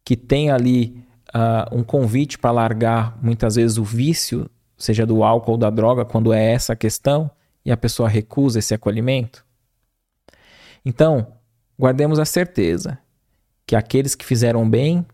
que 0.05 0.15
tem 0.15 0.51
ali 0.51 1.03
uh, 1.33 1.75
um 1.75 1.83
convite 1.83 2.37
para 2.37 2.51
largar 2.51 3.17
muitas 3.23 3.55
vezes 3.55 3.79
o 3.79 3.83
vício, 3.83 4.47
seja 4.77 5.03
do 5.03 5.23
álcool 5.23 5.53
ou 5.53 5.57
da 5.57 5.71
droga, 5.71 6.05
quando 6.05 6.31
é 6.31 6.53
essa 6.53 6.73
a 6.73 6.75
questão, 6.75 7.29
e 7.65 7.71
a 7.71 7.77
pessoa 7.77 8.09
recusa 8.09 8.59
esse 8.59 8.73
acolhimento. 8.73 9.45
Então, 10.83 11.33
guardemos 11.79 12.19
a 12.19 12.25
certeza 12.25 12.97
que 13.65 13.75
aqueles 13.75 14.15
que 14.15 14.25
fizeram 14.25 14.69
bem 14.69 15.05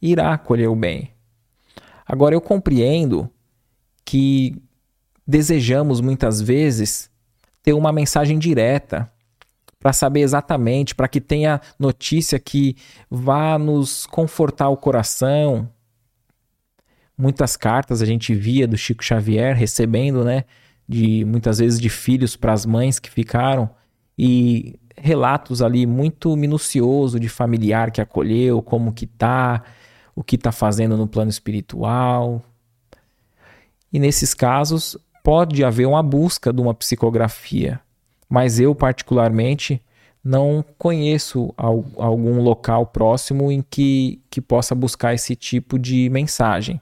irá 0.00 0.36
colher 0.36 0.68
o 0.68 0.76
bem. 0.76 1.10
Agora 2.06 2.34
eu 2.34 2.40
compreendo 2.40 3.30
que 4.04 4.60
desejamos 5.26 6.00
muitas 6.00 6.40
vezes 6.40 7.10
ter 7.62 7.72
uma 7.72 7.92
mensagem 7.92 8.38
direta 8.38 9.10
para 9.78 9.92
saber 9.92 10.20
exatamente, 10.20 10.94
para 10.94 11.08
que 11.08 11.20
tenha 11.20 11.60
notícia 11.78 12.38
que 12.38 12.76
vá 13.10 13.58
nos 13.58 14.06
confortar 14.06 14.68
o 14.68 14.76
coração. 14.76 15.68
Muitas 17.16 17.56
cartas 17.56 18.02
a 18.02 18.06
gente 18.06 18.34
via 18.34 18.66
do 18.66 18.76
Chico 18.76 19.04
Xavier 19.04 19.54
recebendo, 19.54 20.24
né, 20.24 20.44
de 20.88 21.24
muitas 21.24 21.58
vezes 21.58 21.80
de 21.80 21.88
filhos 21.88 22.36
para 22.36 22.52
as 22.52 22.66
mães 22.66 22.98
que 22.98 23.10
ficaram 23.10 23.70
e 24.18 24.78
relatos 24.96 25.60
ali 25.62 25.86
muito 25.86 26.36
minucioso 26.36 27.18
de 27.18 27.28
familiar 27.28 27.90
que 27.90 28.00
acolheu, 28.00 28.62
como 28.62 28.92
que 28.92 29.06
tá, 29.06 29.62
o 30.14 30.22
que 30.22 30.36
está 30.36 30.52
fazendo 30.52 30.96
no 30.96 31.06
plano 31.06 31.30
espiritual. 31.30 32.42
E 33.92 33.98
nesses 33.98 34.34
casos 34.34 34.96
pode 35.22 35.64
haver 35.64 35.86
uma 35.86 36.02
busca 36.02 36.52
de 36.52 36.60
uma 36.60 36.74
psicografia, 36.74 37.80
mas 38.28 38.60
eu 38.60 38.74
particularmente 38.74 39.80
não 40.22 40.64
conheço 40.78 41.52
algum 41.56 42.40
local 42.40 42.86
próximo 42.86 43.52
em 43.52 43.62
que, 43.62 44.22
que 44.30 44.40
possa 44.40 44.74
buscar 44.74 45.12
esse 45.12 45.36
tipo 45.36 45.78
de 45.78 46.08
mensagem. 46.08 46.80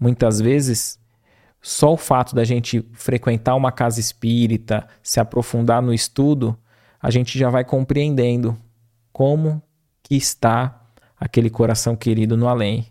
Muitas 0.00 0.40
vezes, 0.40 0.98
só 1.60 1.92
o 1.92 1.96
fato 1.96 2.34
da 2.34 2.44
gente 2.44 2.84
frequentar 2.92 3.54
uma 3.54 3.72
casa 3.72 4.00
espírita, 4.00 4.86
se 5.02 5.20
aprofundar 5.20 5.82
no 5.82 5.92
estudo, 5.92 6.56
a 7.00 7.10
gente 7.10 7.38
já 7.38 7.50
vai 7.50 7.64
compreendendo 7.64 8.56
como 9.12 9.62
que 10.02 10.16
está 10.16 10.88
aquele 11.18 11.50
coração 11.50 11.96
querido 11.96 12.36
no 12.36 12.48
além. 12.48 12.86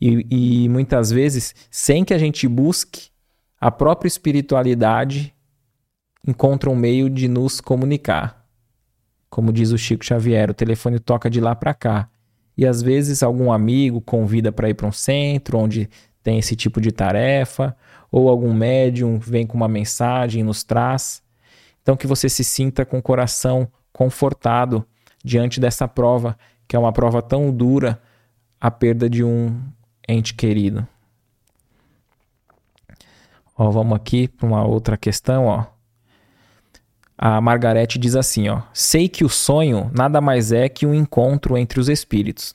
E, 0.00 0.64
e 0.64 0.68
muitas 0.68 1.10
vezes, 1.10 1.54
sem 1.70 2.04
que 2.04 2.12
a 2.12 2.18
gente 2.18 2.48
busque, 2.48 3.10
a 3.60 3.70
própria 3.70 4.08
espiritualidade 4.08 5.32
encontra 6.26 6.68
um 6.68 6.74
meio 6.74 7.08
de 7.08 7.28
nos 7.28 7.60
comunicar. 7.60 8.44
Como 9.30 9.52
diz 9.52 9.70
o 9.70 9.78
Chico 9.78 10.04
Xavier, 10.04 10.50
o 10.50 10.54
telefone 10.54 10.98
toca 10.98 11.30
de 11.30 11.40
lá 11.40 11.54
para 11.54 11.72
cá. 11.72 12.08
E 12.56 12.66
às 12.66 12.82
vezes 12.82 13.22
algum 13.22 13.50
amigo 13.50 14.00
convida 14.00 14.52
para 14.52 14.68
ir 14.68 14.74
para 14.74 14.86
um 14.86 14.92
centro 14.92 15.58
onde 15.58 15.88
tem 16.22 16.38
esse 16.38 16.54
tipo 16.54 16.80
de 16.80 16.92
tarefa, 16.92 17.76
ou 18.10 18.28
algum 18.28 18.52
médium 18.52 19.18
vem 19.18 19.46
com 19.46 19.56
uma 19.56 19.68
mensagem 19.68 20.40
e 20.40 20.44
nos 20.44 20.62
traz. 20.62 21.22
Então 21.82 21.96
que 21.96 22.06
você 22.06 22.28
se 22.28 22.44
sinta 22.44 22.84
com 22.84 22.98
o 22.98 23.02
coração 23.02 23.68
confortado 23.92 24.86
diante 25.24 25.60
dessa 25.60 25.88
prova, 25.88 26.36
que 26.68 26.76
é 26.76 26.78
uma 26.78 26.92
prova 26.92 27.20
tão 27.20 27.50
dura, 27.50 28.00
a 28.60 28.70
perda 28.70 29.10
de 29.10 29.24
um 29.24 29.60
ente 30.08 30.34
querido. 30.34 30.86
Ó, 33.56 33.70
vamos 33.70 33.96
aqui 33.96 34.28
para 34.28 34.46
uma 34.46 34.64
outra 34.64 34.96
questão, 34.96 35.46
ó. 35.46 35.66
A 37.16 37.40
Margarete 37.40 37.98
diz 37.98 38.16
assim, 38.16 38.48
ó: 38.48 38.62
"Sei 38.72 39.08
que 39.08 39.24
o 39.24 39.28
sonho 39.28 39.90
nada 39.94 40.20
mais 40.20 40.52
é 40.52 40.68
que 40.68 40.86
um 40.86 40.94
encontro 40.94 41.56
entre 41.56 41.78
os 41.78 41.88
espíritos, 41.88 42.54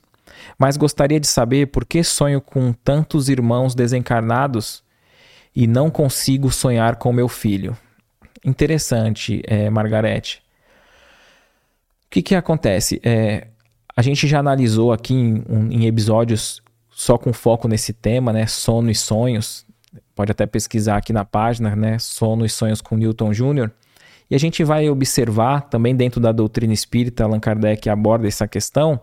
mas 0.58 0.78
gostaria 0.78 1.20
de 1.20 1.28
saber 1.28 1.68
por 1.68 1.86
que 1.86 2.04
sonho 2.04 2.42
com 2.42 2.74
tantos 2.74 3.30
irmãos 3.30 3.76
desencarnados 3.76 4.84
e 5.56 5.68
não 5.68 5.90
consigo 5.90 6.52
sonhar 6.52 6.96
com 6.98 7.12
meu 7.12 7.28
filho." 7.28 7.78
Interessante, 8.46 9.42
é, 9.46 9.70
Margarete. 9.70 10.42
O 12.06 12.10
que 12.10 12.22
que 12.22 12.36
acontece? 12.36 13.02
É, 13.04 13.48
a 13.96 14.02
gente 14.02 14.28
já 14.28 14.40
analisou 14.40 14.94
aqui 14.94 15.14
em, 15.14 15.44
em 15.72 15.86
episódios 15.86 16.62
só 16.90 17.18
com 17.18 17.34
foco 17.34 17.68
nesse 17.68 17.94
tema, 17.94 18.32
né? 18.32 18.48
Sono 18.48 18.90
e 18.90 18.96
sonhos 18.96 19.68
pode 20.18 20.32
até 20.32 20.48
pesquisar 20.48 20.98
aqui 20.98 21.14
na 21.14 21.24
página, 21.24 21.76
né? 21.76 22.00
Sono 22.00 22.44
e 22.44 22.50
Sonhos 22.50 22.82
com 22.82 22.98
Newton 22.98 23.32
Jr. 23.32 23.70
E 24.30 24.36
a 24.36 24.40
gente 24.40 24.64
vai 24.64 24.90
observar 24.90 25.62
também 25.70 25.96
dentro 25.96 26.20
da 26.20 26.32
doutrina 26.32 26.74
espírita, 26.74 27.24
Allan 27.24 27.40
Kardec 27.40 27.88
aborda 27.88 28.28
essa 28.28 28.48
questão. 28.48 29.00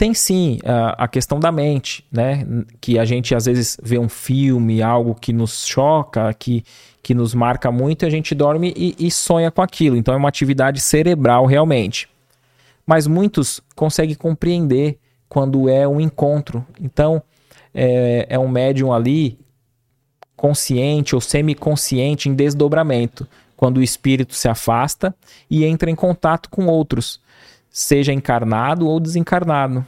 Tem 0.00 0.14
sim 0.14 0.56
a, 0.64 1.06
questão 1.06 1.38
da 1.38 1.52
mente, 1.52 2.02
né? 2.10 2.46
Que 2.80 2.98
a 2.98 3.04
gente 3.04 3.34
às 3.34 3.44
vezes 3.44 3.76
vê 3.82 3.98
um 3.98 4.08
filme, 4.08 4.80
algo 4.80 5.14
que 5.14 5.30
nos 5.30 5.66
choca, 5.66 6.32
que, 6.32 6.64
que 7.02 7.12
nos 7.12 7.34
marca 7.34 7.70
muito, 7.70 8.06
a 8.06 8.08
gente 8.08 8.34
dorme 8.34 8.72
e, 8.74 8.96
e 8.98 9.10
sonha 9.10 9.50
com 9.50 9.60
aquilo. 9.60 9.98
Então 9.98 10.14
é 10.14 10.16
uma 10.16 10.30
atividade 10.30 10.80
cerebral 10.80 11.44
realmente. 11.44 12.08
Mas 12.86 13.06
muitos 13.06 13.60
conseguem 13.76 14.14
compreender 14.14 14.98
quando 15.28 15.68
é 15.68 15.86
um 15.86 16.00
encontro. 16.00 16.64
Então, 16.80 17.22
é, 17.74 18.24
é 18.30 18.38
um 18.38 18.48
médium 18.48 18.94
ali 18.94 19.38
consciente 20.34 21.14
ou 21.14 21.20
semiconsciente 21.20 22.26
em 22.26 22.34
desdobramento, 22.34 23.28
quando 23.54 23.76
o 23.76 23.82
espírito 23.82 24.34
se 24.34 24.48
afasta 24.48 25.14
e 25.50 25.62
entra 25.62 25.90
em 25.90 25.94
contato 25.94 26.48
com 26.48 26.68
outros, 26.68 27.20
seja 27.70 28.12
encarnado 28.12 28.86
ou 28.86 28.98
desencarnado. 29.00 29.86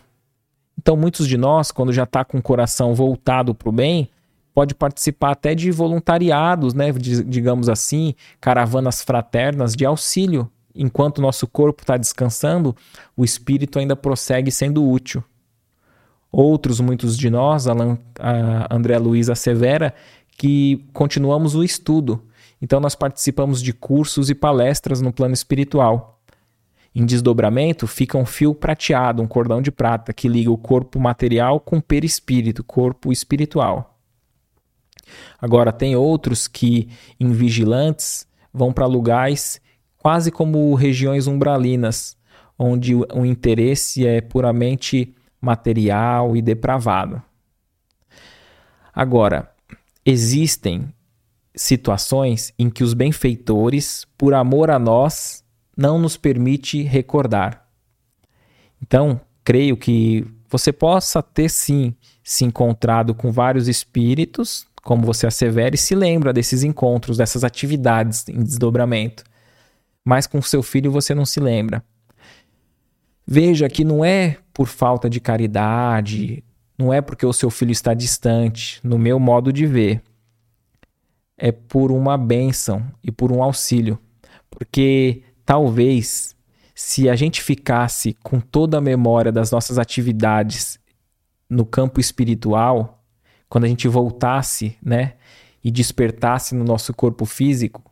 Então, 0.79 0.97
muitos 0.97 1.29
de 1.29 1.37
nós, 1.37 1.71
quando 1.71 1.93
já 1.93 2.05
está 2.05 2.25
com 2.25 2.39
o 2.39 2.43
coração 2.43 2.95
voltado 2.95 3.55
para 3.55 3.69
o 3.69 3.73
bem, 3.73 4.09
pode 4.55 4.75
participar 4.75 5.33
até 5.33 5.55
de 5.55 5.71
voluntariados, 5.71 6.75
né, 6.75 6.93
digamos 6.93 7.69
assim, 7.69 8.15
caravanas 8.41 9.03
fraternas 9.03 9.75
de 9.75 9.85
auxílio. 9.85 10.51
Enquanto 10.75 11.19
o 11.19 11.23
nosso 11.23 11.47
corpo 11.47 11.83
está 11.83 11.97
descansando, 11.97 12.75
o 13.17 13.25
espírito 13.25 13.79
ainda 13.79 13.95
prossegue 13.95 14.51
sendo 14.51 14.89
útil. 14.89 15.23
Outros, 16.31 16.81
muitos 16.81 17.17
de 17.17 17.29
nós, 17.29 17.67
Alan, 17.67 17.99
André 18.71 18.97
Luiz 18.99 19.29
assevera 19.29 19.95
que 20.39 20.83
continuamos 20.95 21.55
o 21.55 21.63
estudo. 21.63 22.23
Então, 22.61 22.81
nós 22.81 22.95
participamos 22.95 23.61
de 23.61 23.73
cursos 23.73 24.31
e 24.31 24.35
palestras 24.35 25.01
no 25.03 25.13
plano 25.13 25.35
espiritual. 25.35 26.22
Em 26.95 27.07
desdobramento, 27.07 27.87
fica 27.87 28.19
um 28.19 28.27
fio 28.27 28.55
prateado, 28.55 29.23
um 29.23 29.27
cordão 29.27 29.63
de 29.63 29.73
prata, 29.73 30.13
que 30.13 30.29
liga 30.29 30.51
o 30.51 30.59
corpo 30.59 31.01
material 31.01 31.59
com 31.59 31.79
o 31.79 31.83
perispírito, 31.83 32.63
corpo 32.63 33.11
espiritual. 33.11 33.99
Agora, 35.41 35.73
tem 35.73 35.97
outros 35.97 36.47
que, 36.47 36.89
em 37.19 37.33
vigilantes, 37.33 38.27
vão 38.53 38.73
para 38.73 38.87
lugares 38.87 39.61
quase 39.97 40.31
como 40.31 40.75
regiões 40.75 41.27
umbralinas, 41.27 42.17
onde 42.59 42.95
o 42.95 43.25
interesse 43.25 44.07
é 44.07 44.21
puramente 44.21 45.15
material 45.41 46.37
e 46.37 46.43
depravado. 46.43 47.23
Agora, 48.95 49.51
existem 50.05 50.93
situações 51.55 52.53
em 52.59 52.69
que 52.69 52.85
os 52.85 52.95
benfeitores, 52.95 54.07
por 54.17 54.35
amor 54.35 54.71
a 54.71 54.79
nós, 54.79 55.42
não 55.77 55.99
nos 55.99 56.17
permite 56.17 56.83
recordar. 56.83 57.69
Então, 58.81 59.21
creio 59.45 59.77
que 59.77 60.27
você 60.49 60.73
possa 60.73 61.23
ter 61.23 61.49
sim 61.49 61.95
se 62.23 62.45
encontrado 62.45 63.15
com 63.15 63.31
vários 63.31 63.69
espíritos, 63.69 64.67
como 64.83 65.07
você 65.07 65.27
assevera, 65.27 65.75
e 65.75 65.79
se 65.79 65.95
lembra 65.95 66.33
desses 66.33 66.63
encontros, 66.63 67.17
dessas 67.17 67.45
atividades 67.45 68.29
em 68.29 68.43
desdobramento. 68.43 69.25
Mas 70.05 70.27
com 70.27 70.43
seu 70.43 70.63
filho 70.63 70.91
você 70.91 71.15
não 71.15 71.25
se 71.25 71.41
lembra. 71.41 71.83
Veja 73.27 73.69
que 73.69 73.85
não 73.85 74.05
é 74.05 74.39
por 74.53 74.67
falta 74.67 75.09
de 75.09 75.21
caridade 75.21 76.45
não 76.83 76.93
é 76.93 77.01
porque 77.01 77.25
o 77.25 77.33
seu 77.33 77.51
filho 77.51 77.71
está 77.71 77.95
distante, 77.95 78.81
no 78.83 78.99
meu 78.99 79.21
modo 79.21 79.53
de 79.53 79.67
ver. 79.67 80.03
É 81.39 81.53
por 81.53 81.93
uma 81.93 82.17
bênção 82.17 82.85
e 83.03 83.13
por 83.13 83.31
um 83.31 83.43
auxílio. 83.43 83.99
Porque 84.51 85.23
talvez, 85.53 86.35
se 86.75 87.11
a 87.11 87.15
gente 87.15 87.43
ficasse 87.43 88.17
com 88.23 88.41
toda 88.41 88.79
a 88.79 88.81
memória 88.81 89.31
das 89.31 89.51
nossas 89.51 89.77
atividades 89.77 90.81
no 91.47 91.67
campo 91.67 92.01
espiritual, 92.01 93.05
quando 93.51 93.65
a 93.65 93.69
gente 93.69 93.87
voltasse, 93.87 94.79
né, 94.83 95.13
e 95.63 95.71
despertasse 95.71 96.55
no 96.55 96.65
nosso 96.65 96.95
corpo 96.95 97.27
físico, 97.27 97.85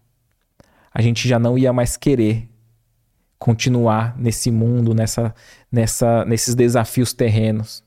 a 0.91 1.03
gente 1.03 1.29
já 1.29 1.39
não 1.39 1.59
ia 1.59 1.71
mais 1.71 1.99
querer 1.99 2.49
continuar 3.39 4.19
nesse 4.19 4.51
mundo, 4.51 4.95
nessa, 4.95 5.35
nessa, 5.71 6.25
nesses 6.25 6.55
desafios 6.55 7.13
terrenos. 7.13 7.85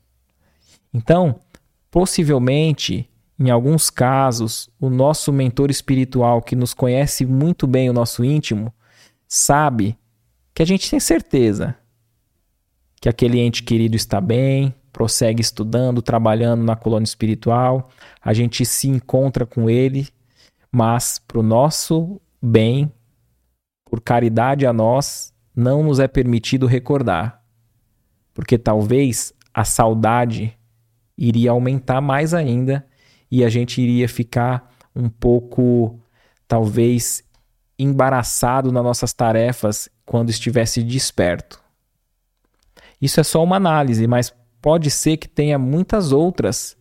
Então, 0.92 1.40
possivelmente, 1.90 3.10
em 3.36 3.50
alguns 3.50 3.90
casos, 3.90 4.70
o 4.80 4.88
nosso 4.88 5.32
mentor 5.32 5.68
espiritual, 5.68 6.40
que 6.40 6.54
nos 6.54 6.72
conhece 6.72 7.26
muito 7.26 7.66
bem 7.66 7.90
o 7.90 7.92
nosso 7.92 8.24
íntimo, 8.24 8.72
sabe 9.34 9.98
que 10.54 10.62
a 10.62 10.66
gente 10.66 10.88
tem 10.88 11.00
certeza 11.00 11.76
que 13.00 13.08
aquele 13.08 13.40
ente 13.40 13.64
querido 13.64 13.96
está 13.96 14.20
bem, 14.20 14.72
prossegue 14.92 15.42
estudando, 15.42 16.00
trabalhando 16.00 16.62
na 16.62 16.76
colônia 16.76 17.04
espiritual, 17.04 17.90
a 18.22 18.32
gente 18.32 18.64
se 18.64 18.88
encontra 18.88 19.44
com 19.44 19.68
ele, 19.68 20.08
mas 20.70 21.18
para 21.18 21.40
o 21.40 21.42
nosso 21.42 22.20
bem, 22.40 22.90
por 23.84 24.00
caridade 24.00 24.66
a 24.66 24.72
nós, 24.72 25.34
não 25.54 25.82
nos 25.82 25.98
é 25.98 26.06
permitido 26.06 26.66
recordar. 26.66 27.42
Porque 28.32 28.56
talvez 28.56 29.32
a 29.52 29.64
saudade 29.64 30.56
iria 31.18 31.50
aumentar 31.50 32.00
mais 32.00 32.32
ainda 32.32 32.86
e 33.30 33.44
a 33.44 33.48
gente 33.48 33.82
iria 33.82 34.08
ficar 34.08 34.72
um 34.94 35.08
pouco, 35.08 36.00
talvez, 36.46 37.23
embaraçado 37.78 38.70
nas 38.70 38.84
nossas 38.84 39.12
tarefas 39.12 39.88
quando 40.06 40.30
estivesse 40.30 40.82
desperto. 40.82 41.60
Isso 43.00 43.20
é 43.20 43.24
só 43.24 43.42
uma 43.42 43.56
análise, 43.56 44.06
mas 44.06 44.32
pode 44.62 44.90
ser 44.90 45.16
que 45.16 45.28
tenha 45.28 45.58
muitas 45.58 46.12
outras 46.12 46.76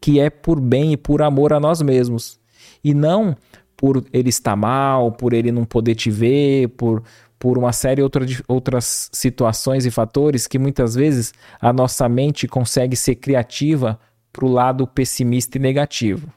que 0.00 0.20
é 0.20 0.30
por 0.30 0.60
bem 0.60 0.92
e 0.92 0.96
por 0.96 1.22
amor 1.22 1.52
a 1.52 1.60
nós 1.60 1.82
mesmos. 1.82 2.38
E 2.82 2.94
não 2.94 3.36
por 3.76 4.04
ele 4.12 4.30
estar 4.30 4.56
mal, 4.56 5.12
por 5.12 5.32
ele 5.32 5.52
não 5.52 5.64
poder 5.64 5.94
te 5.94 6.10
ver, 6.10 6.68
por, 6.70 7.02
por 7.38 7.58
uma 7.58 7.72
série 7.72 8.02
de 8.24 8.42
outras 8.48 9.10
situações 9.12 9.84
e 9.84 9.90
fatores 9.90 10.46
que 10.46 10.58
muitas 10.58 10.94
vezes 10.94 11.34
a 11.60 11.72
nossa 11.72 12.08
mente 12.08 12.48
consegue 12.48 12.96
ser 12.96 13.16
criativa 13.16 13.98
para 14.32 14.46
o 14.46 14.52
lado 14.52 14.86
pessimista 14.86 15.58
e 15.58 15.60
negativo. 15.60 16.32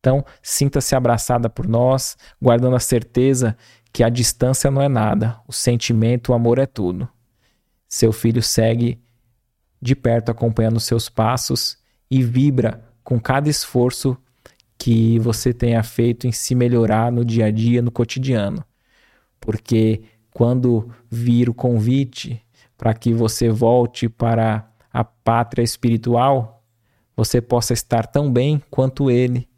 Então, 0.00 0.24
sinta-se 0.42 0.96
abraçada 0.96 1.48
por 1.48 1.68
nós, 1.68 2.16
guardando 2.40 2.74
a 2.74 2.80
certeza 2.80 3.56
que 3.92 4.02
a 4.02 4.08
distância 4.08 4.70
não 4.70 4.82
é 4.82 4.88
nada, 4.88 5.38
o 5.46 5.52
sentimento, 5.52 6.32
o 6.32 6.34
amor 6.34 6.58
é 6.58 6.66
tudo. 6.66 7.08
Seu 7.88 8.12
filho 8.12 8.42
segue 8.42 9.00
de 9.80 9.94
perto 9.94 10.30
acompanhando 10.30 10.80
seus 10.80 11.08
passos 11.08 11.78
e 12.10 12.22
vibra 12.22 12.82
com 13.04 13.20
cada 13.20 13.48
esforço 13.48 14.16
que 14.78 15.18
você 15.18 15.52
tenha 15.52 15.82
feito 15.82 16.26
em 16.26 16.32
se 16.32 16.54
melhorar 16.54 17.12
no 17.12 17.24
dia 17.24 17.46
a 17.46 17.50
dia, 17.50 17.82
no 17.82 17.90
cotidiano 17.90 18.64
porque 19.40 20.02
quando 20.32 20.88
vir 21.10 21.48
o 21.48 21.54
convite 21.54 22.40
para 22.76 22.94
que 22.94 23.12
você 23.12 23.48
volte 23.48 24.08
para 24.08 24.70
a 24.92 25.02
pátria 25.02 25.62
espiritual, 25.62 26.62
você 27.16 27.40
possa 27.40 27.72
estar 27.72 28.06
tão 28.06 28.30
bem 28.30 28.62
quanto 28.70 29.10
ele, 29.10 29.48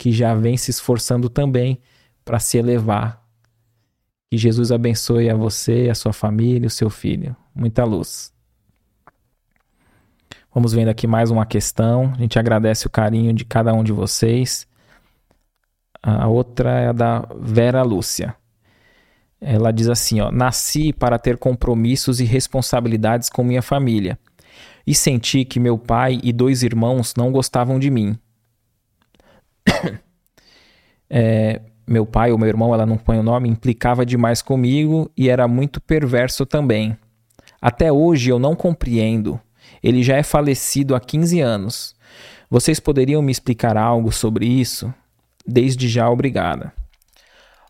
que 0.00 0.10
já 0.10 0.34
vem 0.34 0.56
se 0.56 0.70
esforçando 0.70 1.28
também 1.28 1.78
para 2.24 2.38
se 2.38 2.56
elevar. 2.56 3.22
Que 4.30 4.38
Jesus 4.38 4.72
abençoe 4.72 5.28
a 5.28 5.34
você, 5.34 5.88
a 5.90 5.94
sua 5.94 6.14
família, 6.14 6.66
o 6.66 6.70
seu 6.70 6.88
filho. 6.88 7.36
Muita 7.54 7.84
luz. 7.84 8.32
Vamos 10.54 10.72
vendo 10.72 10.88
aqui 10.88 11.06
mais 11.06 11.30
uma 11.30 11.44
questão. 11.44 12.14
A 12.16 12.18
gente 12.22 12.38
agradece 12.38 12.86
o 12.86 12.90
carinho 12.90 13.34
de 13.34 13.44
cada 13.44 13.74
um 13.74 13.84
de 13.84 13.92
vocês. 13.92 14.66
A 16.02 16.26
outra 16.28 16.80
é 16.80 16.88
a 16.88 16.92
da 16.92 17.28
Vera 17.38 17.82
Lúcia. 17.82 18.34
Ela 19.38 19.70
diz 19.70 19.90
assim: 19.90 20.18
ó, 20.22 20.32
Nasci 20.32 20.94
para 20.94 21.18
ter 21.18 21.36
compromissos 21.36 22.20
e 22.20 22.24
responsabilidades 22.24 23.28
com 23.28 23.44
minha 23.44 23.60
família 23.60 24.18
e 24.86 24.94
senti 24.94 25.44
que 25.44 25.60
meu 25.60 25.76
pai 25.76 26.18
e 26.22 26.32
dois 26.32 26.62
irmãos 26.62 27.14
não 27.14 27.30
gostavam 27.30 27.78
de 27.78 27.90
mim. 27.90 28.18
é, 31.08 31.60
meu 31.86 32.06
pai 32.06 32.30
ou 32.32 32.38
meu 32.38 32.48
irmão, 32.48 32.72
ela 32.72 32.86
não 32.86 32.96
põe 32.96 33.18
o 33.18 33.22
nome, 33.22 33.48
implicava 33.48 34.06
demais 34.06 34.42
comigo 34.42 35.10
e 35.16 35.28
era 35.28 35.48
muito 35.48 35.80
perverso 35.80 36.46
também. 36.46 36.96
Até 37.60 37.92
hoje 37.92 38.30
eu 38.30 38.38
não 38.38 38.54
compreendo. 38.54 39.40
Ele 39.82 40.02
já 40.02 40.16
é 40.16 40.22
falecido 40.22 40.94
há 40.94 41.00
15 41.00 41.40
anos. 41.40 41.96
Vocês 42.48 42.80
poderiam 42.80 43.22
me 43.22 43.32
explicar 43.32 43.76
algo 43.76 44.10
sobre 44.10 44.46
isso? 44.46 44.92
Desde 45.46 45.88
já, 45.88 46.08
obrigada. 46.08 46.72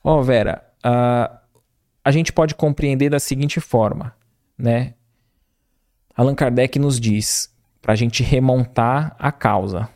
Ó, 0.02 0.18
oh, 0.18 0.22
Vera, 0.22 0.62
uh, 0.84 1.36
a 2.04 2.10
gente 2.10 2.32
pode 2.32 2.54
compreender 2.54 3.10
da 3.10 3.18
seguinte 3.18 3.60
forma, 3.60 4.14
né? 4.56 4.94
Allan 6.16 6.34
Kardec 6.34 6.78
nos 6.78 6.98
diz 6.98 7.54
para 7.80 7.92
a 7.92 7.96
gente 7.96 8.22
remontar 8.22 9.14
a 9.18 9.30
causa. 9.30 9.88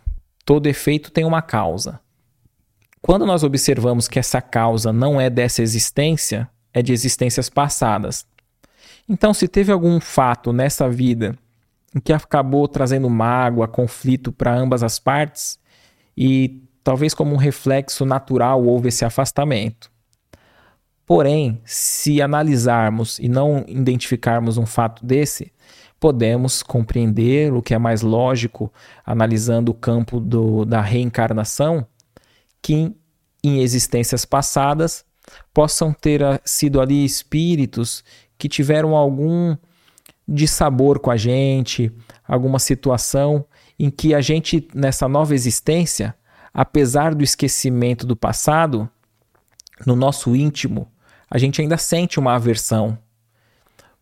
Todo 0.45 0.67
efeito 0.67 1.11
tem 1.11 1.25
uma 1.25 1.41
causa. 1.41 2.01
Quando 3.01 3.27
nós 3.27 3.43
observamos 3.43 4.09
que 4.09 4.19
essa 4.19 4.41
causa 4.41 4.93
não 4.93 5.21
é 5.21 5.29
dessa 5.29 5.63
existência, 5.63 6.49
é 6.73 6.83
de 6.83 6.93
existências 6.93 7.49
passadas. 7.49 8.27
Então, 9.09 9.35
se 9.35 9.47
teve 9.47 9.71
algum 9.71 10.01
fato 10.01 10.53
nessa 10.53 10.89
vida 10.89 11.37
em 11.95 12.01
que 12.01 12.13
acabou 12.13 12.67
trazendo 12.67 13.09
mágoa, 13.09 13.69
conflito 13.69 14.33
para 14.33 14.55
ambas 14.55 14.83
as 14.83 14.99
partes, 14.99 15.59
e 16.17 16.63
talvez 16.83 17.15
como 17.15 17.33
um 17.33 17.39
reflexo 17.39 18.05
natural 18.05 18.65
houve 18.65 18.89
esse 18.89 19.05
afastamento. 19.05 19.91
Porém, 21.07 21.61
se 21.65 22.21
analisarmos 22.23 23.19
e 23.19 23.29
não 23.29 23.65
identificarmos 23.69 24.57
um 24.57 24.67
fato 24.67 25.05
desse, 25.05 25.53
podemos 26.05 26.63
compreender 26.63 27.51
o 27.55 27.63
que 27.63 27.73
é 27.73 27.79
mais 27.79 28.03
lógico, 28.03 28.71
analisando 29.07 29.73
o 29.73 29.75
campo 29.75 30.21
do, 30.21 30.67
da 30.67 30.83
reencarnação, 30.83 31.87
que 32.61 32.95
em 33.43 33.61
existências 33.63 34.27
passadas 34.27 35.03
possam 35.55 35.95
ter 35.95 36.23
ah, 36.23 36.39
sido 36.45 36.79
ali 36.79 37.07
espíritos 37.07 38.05
que 38.37 38.51
tiveram 38.51 38.95
algum 38.95 39.57
dissabor 40.29 41.01
com 41.01 41.11
a 41.11 41.17
gente, 41.17 41.91
alguma 42.29 42.59
situação 42.59 43.43
em 43.79 43.89
que 43.89 44.15
a 44.15 44.21
gente, 44.21 44.69
nessa 44.75 45.09
nova 45.09 45.35
existência, 45.35 46.15
apesar 46.53 47.15
do 47.15 47.25
esquecimento 47.25 48.07
do 48.07 48.15
passado, 48.15 48.91
no 49.87 49.97
nosso 49.97 50.37
íntimo, 50.37 50.87
a 51.31 51.39
gente 51.39 51.63
ainda 51.63 51.79
sente 51.79 52.21
uma 52.21 52.35
aversão 52.35 52.99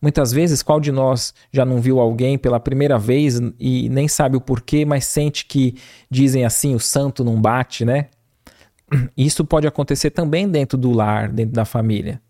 Muitas 0.02 0.32
vezes, 0.32 0.64
qual 0.64 0.80
de 0.80 0.90
nós 0.90 1.32
já 1.52 1.64
não 1.64 1.80
viu 1.80 2.00
alguém 2.00 2.36
pela 2.36 2.58
primeira 2.58 2.98
vez 2.98 3.40
e 3.56 3.88
nem 3.88 4.08
sabe 4.08 4.36
o 4.36 4.40
porquê, 4.40 4.84
mas 4.84 5.06
sente 5.06 5.46
que 5.46 5.76
dizem 6.10 6.44
assim: 6.44 6.74
o 6.74 6.80
santo 6.80 7.22
não 7.22 7.40
bate, 7.40 7.84
né? 7.84 8.08
Isso 9.16 9.44
pode 9.44 9.64
acontecer 9.64 10.10
também 10.10 10.48
dentro 10.48 10.76
do 10.76 10.90
lar, 10.90 11.28
dentro 11.30 11.54
da 11.54 11.64
família. 11.64 12.20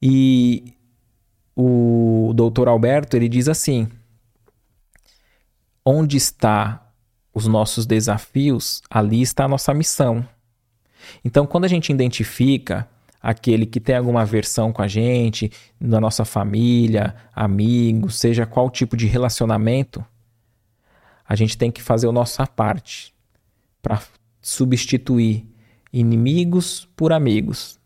E 0.00 0.72
o 1.54 2.32
doutor 2.34 2.68
Alberto 2.68 3.18
ele 3.18 3.28
diz 3.28 3.48
assim: 3.48 3.86
onde 5.84 6.16
está 6.16 6.90
os 7.34 7.46
nossos 7.46 7.84
desafios, 7.84 8.80
ali 8.88 9.20
está 9.20 9.44
a 9.44 9.48
nossa 9.48 9.74
missão. 9.74 10.26
Então, 11.22 11.46
quando 11.46 11.66
a 11.66 11.68
gente 11.68 11.92
identifica 11.92 12.88
aquele 13.26 13.66
que 13.66 13.80
tem 13.80 13.96
alguma 13.96 14.22
aversão 14.22 14.72
com 14.72 14.80
a 14.80 14.86
gente, 14.86 15.50
na 15.80 16.00
nossa 16.00 16.24
família, 16.24 17.12
amigos, 17.34 18.20
seja 18.20 18.46
qual 18.46 18.70
tipo 18.70 18.96
de 18.96 19.08
relacionamento, 19.08 20.04
a 21.28 21.34
gente 21.34 21.58
tem 21.58 21.68
que 21.68 21.82
fazer 21.82 22.06
a 22.06 22.12
nossa 22.12 22.46
parte 22.46 23.12
para 23.82 24.00
substituir 24.40 25.44
inimigos 25.92 26.88
por 26.94 27.12
amigos. 27.12 27.80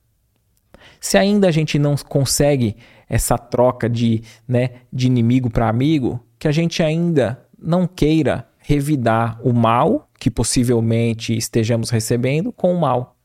Se 1.01 1.17
ainda 1.17 1.49
a 1.49 1.51
gente 1.51 1.79
não 1.79 1.97
consegue 1.97 2.77
essa 3.09 3.39
troca 3.39 3.89
de, 3.89 4.23
né, 4.47 4.83
de 4.93 5.07
inimigo 5.07 5.49
para 5.49 5.71
amigo, 5.71 6.23
que 6.39 6.49
a 6.49 6.53
gente 6.53 6.83
ainda 6.83 7.43
não 7.59 7.87
queira 7.87 8.47
revidar 8.59 9.41
o 9.43 9.55
mal 9.55 10.07
que 10.19 10.31
possivelmente 10.31 11.35
estejamos 11.35 11.89
recebendo 11.89 12.53
com 12.53 12.75
o 12.75 12.79
mal 12.79 13.17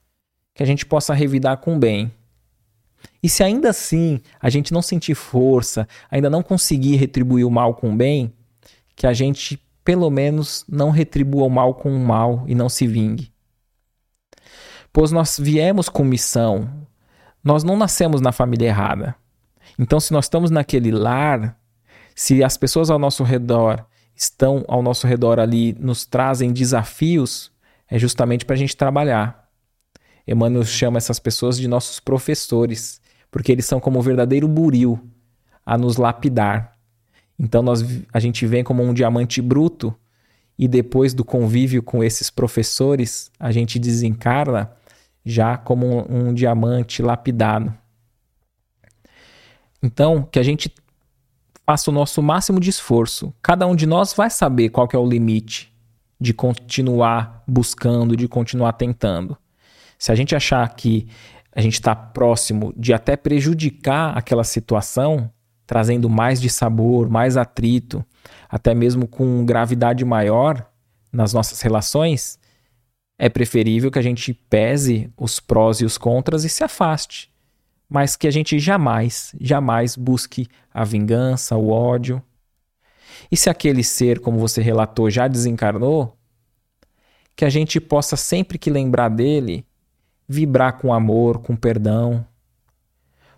que 0.56 0.64
a 0.64 0.66
gente 0.66 0.86
possa 0.86 1.14
revidar 1.14 1.58
com 1.58 1.78
bem. 1.78 2.12
E 3.22 3.30
se 3.30 3.44
ainda 3.44 3.70
assim 3.70 4.20
a 4.42 4.50
gente 4.50 4.74
não 4.74 4.82
sentir 4.82 5.14
força, 5.14 5.88
ainda 6.10 6.30
não 6.30 6.42
conseguir 6.42 6.96
retribuir 6.96 7.46
o 7.46 7.52
mal 7.52 7.76
com 7.76 7.92
o 7.92 7.96
bem, 7.96 8.34
que 8.96 9.06
a 9.06 9.14
gente 9.14 9.62
pelo 9.84 10.10
menos 10.10 10.66
não 10.68 10.90
retribua 10.90 11.46
o 11.46 11.50
mal 11.50 11.76
com 11.76 11.96
o 11.96 12.00
mal 12.00 12.44
e 12.48 12.56
não 12.56 12.70
se 12.70 12.88
vingue. 12.88 13.32
Pois 14.92 15.12
nós 15.12 15.38
viemos 15.38 15.90
com 15.90 16.04
missão, 16.04 16.88
nós 17.44 17.64
não 17.64 17.78
nascemos 17.78 18.22
na 18.22 18.32
família 18.32 18.68
errada. 18.68 19.16
Então, 19.78 20.00
se 20.00 20.12
nós 20.12 20.26
estamos 20.26 20.50
naquele 20.50 20.90
lar, 20.90 21.60
se 22.16 22.44
as 22.44 22.58
pessoas 22.58 22.90
ao 22.90 22.98
nosso 22.98 23.24
redor 23.24 23.86
estão 24.16 24.64
ao 24.68 24.82
nosso 24.82 25.06
redor 25.06 25.40
ali, 25.40 25.76
nos 25.78 26.06
trazem 26.06 26.54
desafios, 26.54 27.52
é 27.88 28.00
justamente 28.00 28.46
para 28.46 28.56
a 28.56 28.58
gente 28.58 28.76
trabalhar. 28.76 29.45
Emmanuel 30.28 30.66
chama 30.66 30.98
essas 30.98 31.20
pessoas 31.20 31.58
de 31.58 31.68
nossos 31.68 32.00
professores, 32.00 33.02
porque 33.30 33.52
eles 33.52 33.66
são 33.66 33.80
como 33.80 34.00
um 34.00 34.02
verdadeiro 34.02 34.48
buril 34.48 35.00
a 35.66 35.78
nos 35.78 35.98
lapidar. 35.98 36.78
Então 37.38 37.62
nós, 37.62 37.84
a 38.14 38.20
gente 38.20 38.46
vem 38.46 38.64
como 38.64 38.84
um 38.84 38.94
diamante 38.94 39.42
bruto 39.42 39.94
e 40.58 40.68
depois 40.68 41.14
do 41.14 41.26
convívio 41.26 41.84
com 41.84 42.04
esses 42.04 42.30
professores, 42.30 43.30
a 43.40 43.52
gente 43.52 43.78
desencarna 43.78 44.72
já 45.26 45.58
como 45.58 45.86
um, 45.86 46.30
um 46.30 46.34
diamante 46.34 47.02
lapidado. 47.02 47.74
Então, 49.82 50.24
que 50.24 50.40
a 50.40 50.44
gente 50.44 50.74
faça 51.66 51.90
o 51.90 51.94
nosso 51.94 52.22
máximo 52.22 52.60
de 52.60 52.70
esforço. 52.70 53.34
Cada 53.42 53.68
um 53.68 53.76
de 53.76 53.86
nós 53.86 54.14
vai 54.14 54.30
saber 54.30 54.70
qual 54.70 54.88
é 54.94 54.98
o 54.98 55.06
limite 55.06 55.74
de 56.20 56.34
continuar 56.34 57.44
buscando, 57.48 58.16
de 58.16 58.28
continuar 58.28 58.74
tentando. 58.74 59.38
Se 59.98 60.12
a 60.12 60.16
gente 60.16 60.36
achar 60.36 60.68
que 60.76 61.08
a 61.52 61.62
gente 61.62 61.76
está 61.76 61.96
próximo 61.96 62.74
de 62.76 62.94
até 62.94 63.16
prejudicar 63.16 64.18
aquela 64.18 64.44
situação, 64.44 65.32
trazendo 65.66 66.10
mais 66.10 66.42
de 66.42 66.50
sabor, 66.50 67.10
mais 67.10 67.38
atrito, 67.38 68.06
até 68.50 68.76
mesmo 68.76 69.08
com 69.08 69.46
gravidade 69.46 70.04
maior 70.04 70.70
nas 71.12 71.34
nossas 71.34 71.62
relações, 71.62 72.38
é 73.18 73.30
preferível 73.30 73.90
que 73.90 73.98
a 73.98 74.02
gente 74.02 74.34
pese 74.34 75.10
os 75.18 75.40
prós 75.40 75.80
e 75.80 75.86
os 75.86 75.98
contras 75.98 76.44
e 76.44 76.50
se 76.50 76.64
afaste. 76.64 77.32
Mas 77.88 78.18
que 78.18 78.28
a 78.28 78.32
gente 78.32 78.60
jamais, 78.60 79.34
jamais 79.40 79.96
busque 79.96 80.48
a 80.74 80.84
vingança, 80.84 81.56
o 81.56 81.70
ódio. 81.70 82.22
E 83.32 83.38
se 83.38 83.50
aquele 83.50 83.84
ser, 83.84 84.20
como 84.20 84.38
você 84.38 84.62
relatou, 84.62 85.10
já 85.10 85.28
desencarnou, 85.28 86.18
que 87.36 87.46
a 87.46 87.50
gente 87.50 87.80
possa 87.80 88.18
sempre 88.18 88.58
que 88.58 88.70
lembrar 88.70 89.10
dele 89.10 89.66
vibrar 90.28 90.78
com 90.78 90.94
amor, 90.94 91.40
com 91.40 91.56
perdão, 91.56 92.26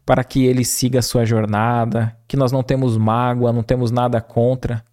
para 0.06 0.24
que 0.24 0.46
ele 0.46 0.64
siga 0.64 1.00
a 1.00 1.02
sua 1.02 1.26
jornada, 1.26 2.18
que 2.28 2.38
nós 2.38 2.52
não 2.52 2.64
temos 2.64 2.98
mágoa, 2.98 3.52
não 3.52 3.64
temos 3.64 3.92
nada 3.92 4.22
contra, 4.22 4.84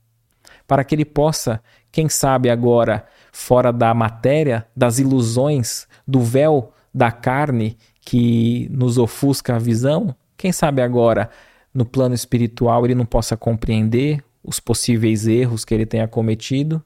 para 0.66 0.82
que 0.82 0.95
ele 0.95 1.05
possa, 1.05 1.62
quem 1.92 2.09
sabe 2.09 2.51
agora, 2.51 3.07
fora 3.32 3.72
da 3.72 3.95
matéria, 3.95 4.66
das 4.76 4.99
ilusões, 4.99 5.86
do 6.07 6.20
véu 6.20 6.72
da 6.92 7.12
carne 7.12 7.76
que 8.01 8.68
nos 8.70 8.99
ofusca 8.99 9.57
a 9.57 9.59
visão, 9.59 10.14
quem 10.36 10.53
sabe 10.53 10.82
agora, 10.82 11.30
no 11.72 11.84
plano 11.84 12.14
espiritual, 12.14 12.84
ele 12.84 12.95
não 12.95 13.07
possa 13.07 13.36
compreender 13.36 14.22
os 14.42 14.61
possíveis 14.61 15.26
erros 15.26 15.64
que 15.64 15.74
ele 15.74 15.86
tenha 15.86 16.07
cometido 16.07 16.82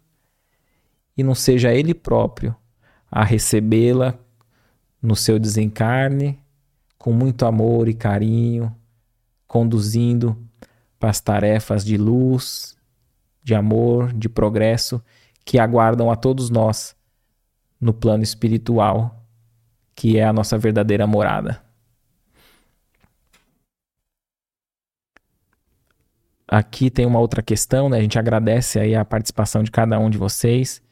e 1.16 1.22
não 1.22 1.34
seja 1.34 1.74
ele 1.74 1.92
próprio 1.92 2.54
a 3.10 3.24
recebê-la 3.24 4.14
no 5.00 5.14
seu 5.14 5.38
desencarne, 5.38 6.38
com 6.98 7.12
muito 7.12 7.46
amor 7.46 7.88
e 7.88 7.94
carinho, 7.94 8.74
conduzindo 9.46 10.36
para 10.98 11.10
as 11.10 11.20
tarefas 11.20 11.84
de 11.84 11.96
luz, 11.96 12.76
de 13.42 13.54
amor, 13.54 14.12
de 14.12 14.28
progresso 14.28 15.02
que 15.44 15.58
aguardam 15.58 16.10
a 16.10 16.16
todos 16.16 16.50
nós 16.50 16.94
no 17.80 17.94
plano 17.94 18.22
espiritual, 18.22 19.24
que 19.94 20.18
é 20.18 20.24
a 20.24 20.32
nossa 20.32 20.58
verdadeira 20.58 21.06
morada. 21.06 21.62
Aqui 26.46 26.90
tem 26.90 27.06
uma 27.06 27.18
outra 27.18 27.42
questão, 27.42 27.88
né? 27.88 27.98
A 27.98 28.00
gente 28.00 28.18
agradece 28.18 28.80
aí 28.80 28.94
a 28.94 29.04
participação 29.04 29.62
de 29.62 29.70
cada 29.70 29.98
um 29.98 30.08
de 30.08 30.16
vocês. 30.16 30.82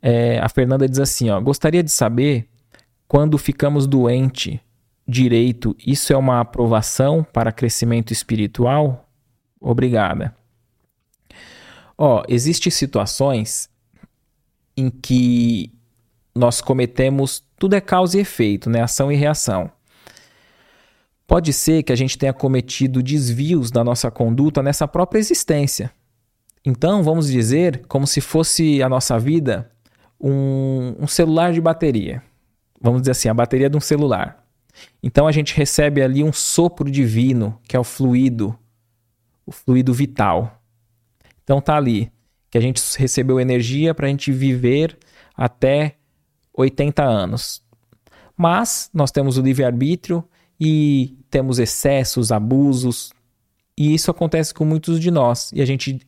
É, 0.00 0.38
a 0.38 0.48
Fernanda 0.48 0.88
diz 0.88 0.98
assim, 0.98 1.30
ó, 1.30 1.40
gostaria 1.40 1.82
de 1.82 1.90
saber 1.90 2.48
quando 3.06 3.38
ficamos 3.38 3.86
doente 3.86 4.60
direito, 5.06 5.76
isso 5.84 6.12
é 6.12 6.16
uma 6.16 6.40
aprovação 6.40 7.22
para 7.22 7.52
crescimento 7.52 8.12
espiritual? 8.12 9.08
Obrigada. 9.60 10.34
Ó, 11.96 12.22
existem 12.28 12.70
situações 12.70 13.68
em 14.76 14.90
que 14.90 15.72
nós 16.34 16.60
cometemos 16.60 17.44
tudo 17.56 17.74
é 17.74 17.80
causa 17.80 18.18
e 18.18 18.20
efeito, 18.20 18.68
né? 18.68 18.82
Ação 18.82 19.12
e 19.12 19.14
reação. 19.14 19.70
Pode 21.26 21.52
ser 21.52 21.82
que 21.82 21.92
a 21.92 21.96
gente 21.96 22.18
tenha 22.18 22.32
cometido 22.32 23.02
desvios 23.02 23.70
da 23.70 23.82
nossa 23.82 24.10
conduta 24.10 24.62
nessa 24.62 24.86
própria 24.86 25.18
existência. 25.18 25.90
Então, 26.64 27.02
vamos 27.02 27.28
dizer 27.28 27.86
como 27.86 28.06
se 28.06 28.20
fosse 28.20 28.82
a 28.82 28.88
nossa 28.88 29.18
vida 29.18 29.70
um, 30.20 30.96
um 31.00 31.06
celular 31.06 31.52
de 31.52 31.60
bateria. 31.60 32.22
Vamos 32.84 33.00
dizer 33.00 33.12
assim, 33.12 33.30
a 33.30 33.34
bateria 33.34 33.70
de 33.70 33.78
um 33.78 33.80
celular. 33.80 34.46
Então 35.02 35.26
a 35.26 35.32
gente 35.32 35.56
recebe 35.56 36.02
ali 36.02 36.22
um 36.22 36.34
sopro 36.34 36.90
divino, 36.90 37.58
que 37.66 37.74
é 37.74 37.80
o 37.80 37.82
fluido, 37.82 38.54
o 39.46 39.50
fluido 39.50 39.94
vital. 39.94 40.62
Então 41.42 41.62
tá 41.62 41.78
ali, 41.78 42.12
que 42.50 42.58
a 42.58 42.60
gente 42.60 42.82
recebeu 42.98 43.40
energia 43.40 43.94
para 43.94 44.06
a 44.06 44.10
gente 44.10 44.30
viver 44.30 44.98
até 45.34 45.96
80 46.52 47.02
anos. 47.02 47.62
Mas 48.36 48.90
nós 48.92 49.10
temos 49.10 49.38
o 49.38 49.42
livre-arbítrio 49.42 50.22
e 50.60 51.16
temos 51.30 51.58
excessos, 51.58 52.30
abusos, 52.30 53.14
e 53.78 53.94
isso 53.94 54.10
acontece 54.10 54.52
com 54.52 54.66
muitos 54.66 55.00
de 55.00 55.10
nós, 55.10 55.50
e 55.54 55.62
a 55.62 55.64
gente 55.64 56.00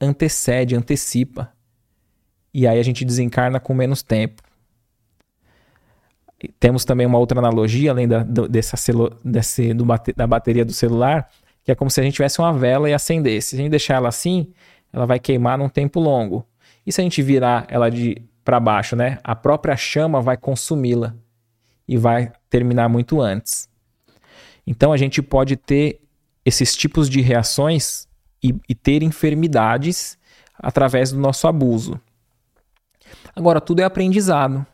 antecede, 0.00 0.74
antecipa. 0.74 1.52
E 2.54 2.66
aí 2.66 2.78
a 2.78 2.82
gente 2.82 3.04
desencarna 3.04 3.60
com 3.60 3.74
menos 3.74 4.02
tempo. 4.02 4.42
Temos 6.58 6.84
também 6.84 7.06
uma 7.06 7.18
outra 7.18 7.38
analogia, 7.38 7.90
além 7.90 8.08
da, 8.08 8.22
do, 8.22 8.48
dessa 8.48 8.76
celu, 8.76 9.10
desse, 9.24 9.74
do, 9.74 9.84
da 10.16 10.26
bateria 10.26 10.64
do 10.64 10.72
celular, 10.72 11.28
que 11.62 11.70
é 11.70 11.74
como 11.74 11.90
se 11.90 12.00
a 12.00 12.02
gente 12.02 12.14
tivesse 12.14 12.38
uma 12.38 12.52
vela 12.52 12.88
e 12.88 12.94
acendesse. 12.94 13.48
Se 13.48 13.54
a 13.56 13.58
gente 13.58 13.70
deixar 13.70 13.94
ela 13.94 14.08
assim, 14.08 14.52
ela 14.92 15.06
vai 15.06 15.18
queimar 15.18 15.58
num 15.58 15.68
tempo 15.68 16.00
longo. 16.00 16.46
E 16.86 16.92
se 16.92 17.00
a 17.00 17.04
gente 17.04 17.22
virar 17.22 17.66
ela 17.68 17.90
de 17.90 18.22
para 18.44 18.58
baixo, 18.58 18.96
né? 18.96 19.18
A 19.22 19.36
própria 19.36 19.76
chama 19.76 20.20
vai 20.20 20.36
consumi-la 20.36 21.14
e 21.86 21.96
vai 21.96 22.32
terminar 22.48 22.88
muito 22.88 23.20
antes. 23.20 23.68
Então 24.66 24.92
a 24.92 24.96
gente 24.96 25.20
pode 25.20 25.56
ter 25.56 26.00
esses 26.44 26.74
tipos 26.74 27.08
de 27.08 27.20
reações 27.20 28.08
e, 28.42 28.54
e 28.68 28.74
ter 28.74 29.02
enfermidades 29.02 30.18
através 30.58 31.12
do 31.12 31.18
nosso 31.18 31.46
abuso. 31.46 32.00
Agora, 33.34 33.60
tudo 33.60 33.80
é 33.80 33.84
aprendizado. 33.84 34.66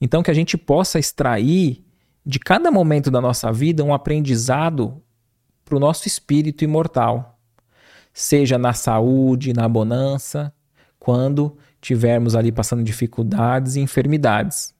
Então, 0.00 0.22
que 0.22 0.30
a 0.30 0.34
gente 0.34 0.56
possa 0.56 0.98
extrair 0.98 1.84
de 2.24 2.38
cada 2.38 2.70
momento 2.70 3.10
da 3.10 3.20
nossa 3.20 3.52
vida 3.52 3.84
um 3.84 3.92
aprendizado 3.92 5.02
para 5.64 5.76
o 5.76 5.80
nosso 5.80 6.08
espírito 6.08 6.64
imortal, 6.64 7.38
seja 8.12 8.58
na 8.58 8.72
saúde, 8.72 9.52
na 9.52 9.68
bonança, 9.68 10.52
quando 10.98 11.56
tivermos 11.80 12.34
ali 12.34 12.52
passando 12.52 12.82
dificuldades 12.82 13.76
e 13.76 13.80
enfermidades. 13.80 14.74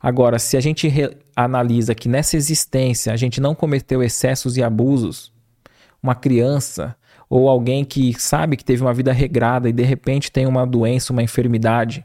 Agora, 0.00 0.38
se 0.38 0.56
a 0.56 0.60
gente 0.60 0.88
analisa 1.34 1.94
que 1.94 2.08
nessa 2.08 2.36
existência 2.36 3.12
a 3.12 3.16
gente 3.16 3.40
não 3.40 3.54
cometeu 3.54 4.02
excessos 4.02 4.56
e 4.56 4.62
abusos, 4.62 5.32
uma 6.02 6.14
criança 6.14 6.96
ou 7.28 7.48
alguém 7.48 7.84
que 7.84 8.12
sabe 8.20 8.56
que 8.56 8.64
teve 8.64 8.82
uma 8.82 8.92
vida 8.92 9.12
regrada 9.12 9.68
e 9.68 9.72
de 9.72 9.82
repente 9.82 10.30
tem 10.30 10.46
uma 10.46 10.66
doença, 10.66 11.12
uma 11.12 11.22
enfermidade, 11.22 12.04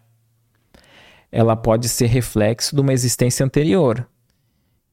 ela 1.31 1.55
pode 1.55 1.89
ser 1.89 2.07
reflexo 2.07 2.75
de 2.75 2.81
uma 2.81 2.93
existência 2.93 3.45
anterior, 3.45 4.07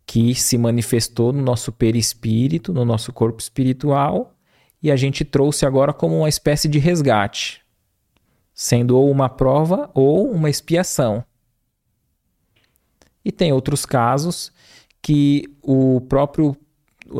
que 0.06 0.35
se 0.35 0.59
manifestou 0.59 1.32
no 1.32 1.43
nosso 1.43 1.73
perispírito, 1.73 2.73
no 2.73 2.85
nosso 2.85 3.12
corpo 3.12 3.40
espiritual, 3.40 4.35
e 4.82 4.90
a 4.90 4.97
gente 4.97 5.24
trouxe 5.24 5.65
agora 5.65 5.93
como 5.93 6.19
uma 6.19 6.28
espécie 6.28 6.69
de 6.69 6.78
resgate, 6.78 7.62
sendo 8.52 8.97
ou 8.97 9.11
uma 9.11 9.28
prova 9.28 9.90
ou 9.94 10.31
uma 10.31 10.51
expiação. 10.51 11.24
E 13.24 13.32
tem 13.32 13.52
outros 13.52 13.86
casos 13.86 14.52
que 15.01 15.44
o 15.62 16.01
próprio 16.02 16.56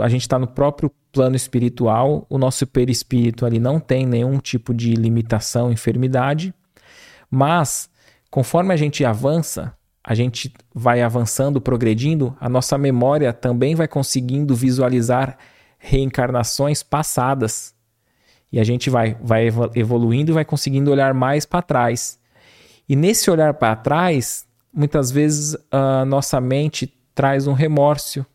a 0.00 0.08
gente 0.08 0.22
está 0.22 0.38
no 0.38 0.46
próprio 0.46 0.90
plano 1.12 1.36
espiritual, 1.36 2.26
o 2.28 2.38
nosso 2.38 2.66
perispírito 2.66 3.46
ali 3.46 3.60
não 3.60 3.78
tem 3.78 4.06
nenhum 4.06 4.38
tipo 4.38 4.74
de 4.74 4.94
limitação, 4.94 5.70
enfermidade, 5.70 6.52
mas 7.30 7.88
Conforme 8.35 8.74
a 8.74 8.77
gente 8.77 9.05
avança, 9.05 9.78
a 10.02 10.12
gente 10.12 10.52
vai 10.74 11.01
avançando, 11.01 11.61
progredindo, 11.61 12.36
a 12.40 12.48
nossa 12.48 12.77
memória 12.77 13.32
também 13.32 13.77
vai 13.77 13.86
conseguindo 13.86 14.56
visualizar 14.56 15.39
reencarnações 15.78 16.82
passadas. 16.82 17.77
E 18.51 18.59
a 18.59 18.65
gente 18.65 18.90
vai, 18.90 19.16
vai 19.23 19.47
evoluindo 19.77 20.32
e 20.32 20.35
vai 20.35 20.44
conseguindo 20.44 20.90
olhar 20.90 21.15
mais 21.15 21.47
para 21.47 21.62
trás. 21.62 22.19
E 22.89 22.97
nesse 22.97 23.31
olhar 23.31 23.55
para 23.55 23.77
trás, 23.77 24.44
muitas 24.73 25.12
vezes 25.12 25.56
a 25.70 26.05
nossa 26.05 26.40
mente 26.40 26.93
traz 27.15 27.47
um 27.47 27.52
remorso, 27.52 28.27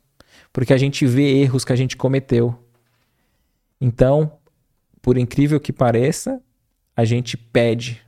porque 0.54 0.72
a 0.72 0.78
gente 0.78 1.06
vê 1.06 1.42
erros 1.42 1.66
que 1.66 1.74
a 1.74 1.76
gente 1.76 1.98
cometeu. 1.98 2.58
Então, 3.82 4.32
por 5.02 5.18
incrível 5.18 5.60
que 5.60 5.74
pareça, 5.74 6.42
a 6.96 7.04
gente 7.04 7.36
pede 7.36 8.02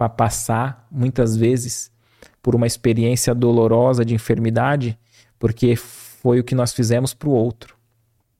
para 0.00 0.08
passar 0.08 0.86
muitas 0.90 1.36
vezes 1.36 1.92
por 2.40 2.54
uma 2.54 2.66
experiência 2.66 3.34
dolorosa 3.34 4.02
de 4.02 4.14
enfermidade, 4.14 4.98
porque 5.38 5.76
foi 5.76 6.40
o 6.40 6.44
que 6.44 6.54
nós 6.54 6.72
fizemos 6.72 7.12
para 7.12 7.28
o 7.28 7.32
outro. 7.32 7.76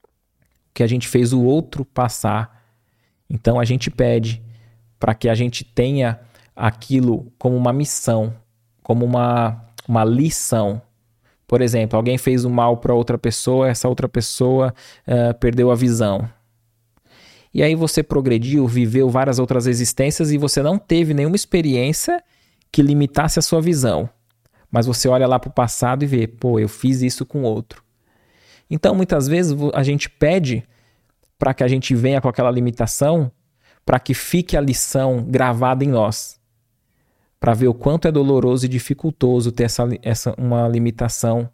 O 0.03 0.73
que 0.73 0.82
a 0.82 0.87
gente 0.87 1.07
fez 1.07 1.35
o 1.35 1.43
outro 1.43 1.85
passar. 1.85 2.65
Então 3.28 3.61
a 3.61 3.65
gente 3.66 3.91
pede 3.91 4.43
para 4.99 5.12
que 5.12 5.28
a 5.28 5.35
gente 5.35 5.62
tenha 5.62 6.19
aquilo 6.57 7.31
como 7.39 7.59
uma 7.59 7.74
missão, 7.74 8.35
como 8.82 9.05
uma, 9.05 9.62
uma 9.87 10.03
lição. 10.03 10.81
Por 11.47 11.61
exemplo, 11.61 11.95
alguém 11.95 12.16
fez 12.16 12.47
o 12.47 12.49
um 12.49 12.53
mal 12.53 12.78
para 12.78 12.95
outra 12.95 13.19
pessoa, 13.19 13.69
essa 13.69 13.87
outra 13.87 14.09
pessoa 14.09 14.74
uh, 15.07 15.39
perdeu 15.39 15.70
a 15.70 15.74
visão. 15.74 16.27
E 17.52 17.62
aí 17.62 17.74
você 17.74 18.02
progrediu, 18.02 18.66
viveu 18.66 19.10
várias 19.10 19.39
outras 19.39 19.66
existências 19.66 20.31
e 20.31 20.39
você 20.39 20.62
não 20.62 20.78
teve 20.78 21.12
nenhuma 21.12 21.36
experiência 21.36 22.22
que 22.70 22.82
limitasse 22.82 23.39
a 23.39 23.43
sua 23.43 23.60
visão. 23.60 24.09
Mas 24.70 24.86
você 24.86 25.09
olha 25.09 25.27
lá 25.27 25.39
para 25.39 25.51
o 25.51 25.52
passado 25.52 26.05
e 26.05 26.06
vê, 26.06 26.28
pô, 26.28 26.60
eu 26.60 26.68
fiz 26.68 27.02
isso 27.02 27.27
com 27.27 27.43
outro. 27.43 27.82
Então, 28.70 28.94
muitas 28.94 29.27
vezes 29.27 29.56
a 29.74 29.82
gente 29.82 30.09
pede 30.09 30.64
para 31.36 31.52
que 31.52 31.64
a 31.64 31.68
gente 31.68 31.94
venha 31.94 32.20
com 32.20 32.28
aquela 32.28 32.51
limitação, 32.51 33.32
para 33.85 33.98
que 33.98 34.14
fique 34.14 34.56
a 34.56 34.60
lição 34.60 35.24
gravada 35.24 35.82
em 35.82 35.89
nós, 35.89 36.39
para 37.40 37.52
ver 37.52 37.66
o 37.66 37.74
quanto 37.74 38.06
é 38.06 38.12
doloroso 38.12 38.66
e 38.66 38.68
dificultoso 38.68 39.51
ter 39.51 39.64
essa, 39.64 39.89
essa 40.02 40.35
uma 40.39 40.68
limitação 40.68 41.51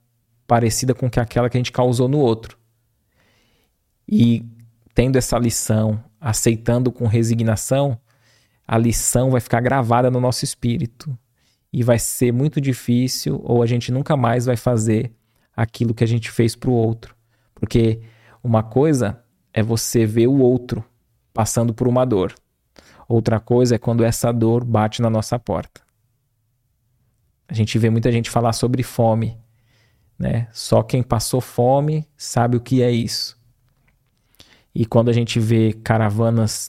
parecida 0.47 0.93
com 0.93 1.09
que 1.09 1.19
aquela 1.19 1.49
que 1.49 1.57
a 1.57 1.61
gente 1.61 1.73
causou 1.73 2.09
no 2.09 2.19
outro. 2.19 2.59
E 4.07 4.45
tendo 4.97 5.17
essa 5.17 5.37
lição, 5.39 6.03
aceitando 6.19 6.91
com 6.91 7.07
resignação, 7.07 8.01
a 8.67 8.79
lição 8.79 9.31
vai 9.31 9.43
ficar 9.43 9.61
gravada 9.61 10.11
no 10.11 10.19
nosso 10.19 10.43
espírito 10.43 11.17
e 11.71 11.83
vai 11.83 11.99
ser 11.99 12.33
muito 12.33 12.63
difícil 12.63 13.39
ou 13.45 13.63
a 13.63 13.67
gente 13.67 13.93
nunca 13.93 14.17
mais 14.17 14.47
vai 14.47 14.57
fazer 14.57 15.13
aquilo 15.55 15.93
que 15.93 16.03
a 16.03 16.07
gente 16.07 16.31
fez 16.31 16.57
para 16.57 16.71
o 16.71 16.73
outro. 16.73 17.15
Porque 17.55 18.01
uma 18.43 18.63
coisa 18.63 19.23
é 19.53 19.63
você 19.63 20.07
ver 20.07 20.29
o 20.29 20.39
outro 20.39 20.83
passando 21.31 21.75
por 21.75 21.87
uma 21.87 22.07
dor. 22.07 22.35
Outra 23.07 23.39
coisa 23.39 23.75
é 23.75 23.79
quando 23.79 24.03
essa 24.03 24.33
dor 24.33 24.65
bate 24.65 25.03
na 25.03 25.11
nossa 25.11 25.39
porta. 25.39 25.83
A 27.47 27.53
gente 27.53 27.79
vê 27.79 27.91
muita 27.91 28.11
gente 28.11 28.31
falar 28.31 28.55
sobre 28.55 28.83
fome, 28.83 29.39
né? 30.19 30.49
Só 30.53 30.83
quem 30.83 31.03
passou 31.03 31.43
fome 31.43 32.09
sabe 32.17 32.57
o 32.57 32.61
que 32.61 32.83
é 32.83 32.91
isso. 32.91 33.36
E 34.79 34.85
quando 34.85 35.09
a 35.09 35.13
gente 35.13 35.41
vê 35.41 35.73
caravanas 35.73 36.69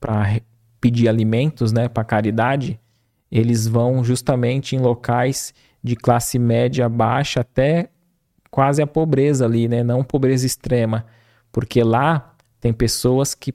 para 0.00 0.40
pedir 0.80 1.06
alimentos, 1.06 1.70
né, 1.70 1.86
para 1.86 2.02
caridade, 2.02 2.80
eles 3.30 3.68
vão 3.68 4.02
justamente 4.02 4.74
em 4.74 4.78
locais 4.78 5.52
de 5.84 5.94
classe 5.94 6.38
média 6.38 6.88
baixa 6.88 7.40
até 7.40 7.90
quase 8.50 8.80
a 8.80 8.86
pobreza 8.86 9.44
ali, 9.44 9.68
né, 9.68 9.82
não 9.82 10.02
pobreza 10.02 10.46
extrema, 10.46 11.04
porque 11.52 11.84
lá 11.84 12.34
tem 12.58 12.72
pessoas 12.72 13.34
que 13.34 13.52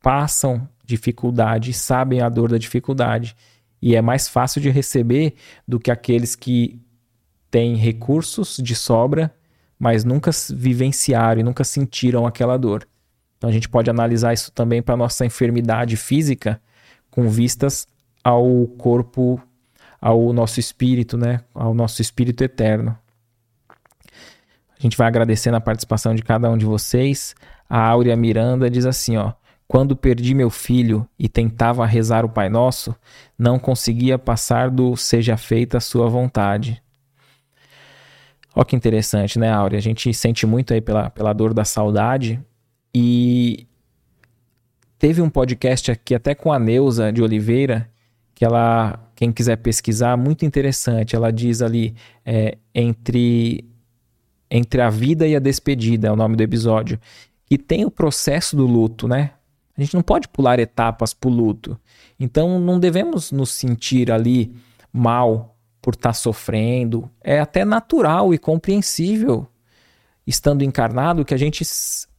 passam 0.00 0.68
dificuldade, 0.84 1.72
sabem 1.72 2.20
a 2.20 2.28
dor 2.28 2.48
da 2.48 2.58
dificuldade. 2.58 3.34
E 3.80 3.96
é 3.96 4.00
mais 4.00 4.28
fácil 4.28 4.60
de 4.60 4.70
receber 4.70 5.34
do 5.66 5.80
que 5.80 5.90
aqueles 5.90 6.36
que 6.36 6.80
têm 7.50 7.74
recursos 7.74 8.58
de 8.58 8.76
sobra, 8.76 9.34
mas 9.76 10.04
nunca 10.04 10.30
vivenciaram 10.54 11.40
e 11.40 11.44
nunca 11.44 11.64
sentiram 11.64 12.24
aquela 12.24 12.56
dor. 12.56 12.86
Então 13.42 13.50
a 13.50 13.52
gente 13.52 13.68
pode 13.68 13.90
analisar 13.90 14.32
isso 14.32 14.52
também 14.52 14.80
para 14.80 14.96
nossa 14.96 15.26
enfermidade 15.26 15.96
física, 15.96 16.62
com 17.10 17.28
vistas 17.28 17.88
ao 18.22 18.68
corpo, 18.78 19.42
ao 20.00 20.32
nosso 20.32 20.60
espírito, 20.60 21.18
né? 21.18 21.40
Ao 21.52 21.74
nosso 21.74 22.00
espírito 22.00 22.44
eterno. 22.44 22.96
A 23.68 24.78
gente 24.78 24.96
vai 24.96 25.08
agradecendo 25.08 25.56
a 25.56 25.60
participação 25.60 26.14
de 26.14 26.22
cada 26.22 26.48
um 26.48 26.56
de 26.56 26.64
vocês. 26.64 27.34
A 27.68 27.80
Áurea 27.80 28.14
Miranda 28.14 28.70
diz 28.70 28.86
assim, 28.86 29.16
ó: 29.16 29.32
quando 29.66 29.96
perdi 29.96 30.36
meu 30.36 30.48
filho 30.48 31.04
e 31.18 31.28
tentava 31.28 31.84
rezar 31.84 32.24
o 32.24 32.28
Pai 32.28 32.48
Nosso, 32.48 32.94
não 33.36 33.58
conseguia 33.58 34.20
passar 34.20 34.70
do 34.70 34.96
seja 34.96 35.36
feita 35.36 35.78
a 35.78 35.80
sua 35.80 36.08
vontade. 36.08 36.80
Olha 38.54 38.64
que 38.64 38.76
interessante, 38.76 39.36
né, 39.36 39.50
Áurea? 39.50 39.80
A 39.80 39.82
gente 39.82 40.14
sente 40.14 40.46
muito 40.46 40.72
aí 40.72 40.80
pela, 40.80 41.10
pela 41.10 41.32
dor 41.32 41.52
da 41.52 41.64
saudade 41.64 42.40
e 42.94 43.66
teve 44.98 45.22
um 45.22 45.30
podcast 45.30 45.90
aqui 45.90 46.14
até 46.14 46.34
com 46.34 46.52
a 46.52 46.58
Neuza 46.58 47.12
de 47.12 47.22
Oliveira, 47.22 47.90
que 48.34 48.44
ela, 48.44 49.10
quem 49.14 49.32
quiser 49.32 49.56
pesquisar, 49.56 50.16
muito 50.16 50.44
interessante. 50.44 51.16
Ela 51.16 51.32
diz 51.32 51.62
ali, 51.62 51.94
é, 52.24 52.58
entre, 52.74 53.64
entre 54.50 54.80
a 54.80 54.90
vida 54.90 55.26
e 55.26 55.34
a 55.34 55.38
despedida, 55.38 56.08
é 56.08 56.12
o 56.12 56.16
nome 56.16 56.36
do 56.36 56.42
episódio. 56.42 56.98
E 57.50 57.56
tem 57.56 57.84
o 57.84 57.90
processo 57.90 58.56
do 58.56 58.66
luto, 58.66 59.06
né? 59.06 59.32
A 59.76 59.80
gente 59.80 59.94
não 59.94 60.02
pode 60.02 60.28
pular 60.28 60.58
etapas 60.58 61.14
para 61.14 61.28
o 61.28 61.32
luto. 61.32 61.78
Então 62.18 62.60
não 62.60 62.78
devemos 62.78 63.32
nos 63.32 63.50
sentir 63.50 64.10
ali 64.10 64.54
mal 64.92 65.56
por 65.80 65.94
estar 65.94 66.10
tá 66.10 66.14
sofrendo. 66.14 67.10
É 67.22 67.40
até 67.40 67.64
natural 67.64 68.32
e 68.32 68.38
compreensível, 68.38 69.46
estando 70.26 70.62
encarnado, 70.62 71.24
que 71.24 71.34
a 71.34 71.38
gente 71.38 71.64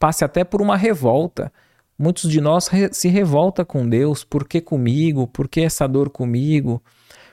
passe 0.04 0.26
até 0.26 0.44
por 0.44 0.62
uma 0.62 0.76
revolta. 0.76 1.50
Muitos 1.98 2.30
de 2.30 2.42
nós 2.42 2.68
re 2.68 2.90
se 2.92 3.08
revolta 3.08 3.64
com 3.64 3.88
Deus. 3.88 4.22
Por 4.22 4.46
que 4.46 4.60
comigo? 4.60 5.28
Por 5.28 5.48
que 5.48 5.62
essa 5.62 5.88
dor 5.88 6.10
comigo? 6.10 6.84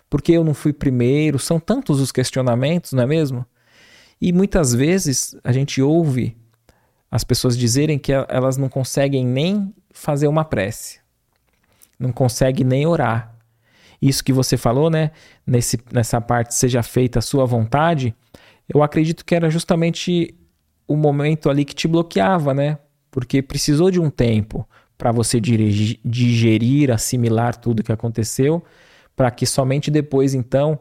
Por 0.09 0.23
que 0.23 0.33
eu 0.33 0.45
não 0.45 0.55
fui 0.55 0.73
primeiro? 0.73 1.37
São 1.37 1.59
tantos 1.59 1.99
os 1.99 2.13
questionamentos, 2.13 2.93
não 2.93 3.03
é 3.03 3.07
mesmo? 3.09 3.45
E 4.21 4.33
muitas 4.33 4.73
vezes 4.73 5.35
a 5.43 5.51
gente 5.51 5.83
ouve 5.83 6.37
as 7.11 7.25
pessoas 7.25 7.59
dizerem 7.59 7.99
que 7.99 8.13
elas 8.13 8.57
não 8.57 8.69
conseguem 8.69 9.27
nem 9.27 9.75
fazer 9.91 10.29
uma 10.29 10.45
prece, 10.45 11.01
não 11.99 12.13
conseguem 12.13 12.65
nem 12.65 12.87
orar. 12.87 13.35
Isso 14.01 14.23
que 14.23 14.33
você 14.33 14.57
falou, 14.57 14.89
né? 14.89 15.11
Nesse, 15.45 15.77
nessa 15.91 16.21
parte, 16.21 16.55
seja 16.55 16.85
feita 16.85 17.19
a 17.19 17.23
sua 17.23 17.45
vontade, 17.45 18.15
eu 18.73 18.81
acredito 18.81 19.25
que 19.25 19.35
era 19.35 19.51
justamente 19.51 20.37
o 20.91 20.97
momento 20.97 21.49
ali 21.49 21.65
que 21.65 21.73
te 21.73 21.87
bloqueava, 21.87 22.53
né? 22.53 22.77
Porque 23.13 23.41
precisou 23.41 23.93
de 23.93 24.01
um 24.01 24.11
tempo 24.11 24.69
para 24.99 25.13
você 25.13 25.41
digerir, 25.41 26.91
assimilar 26.91 27.55
tudo 27.55 27.85
que 27.85 27.93
aconteceu, 27.93 28.61
para 29.15 29.31
que 29.31 29.47
somente 29.47 29.89
depois, 29.89 30.35
então, 30.35 30.81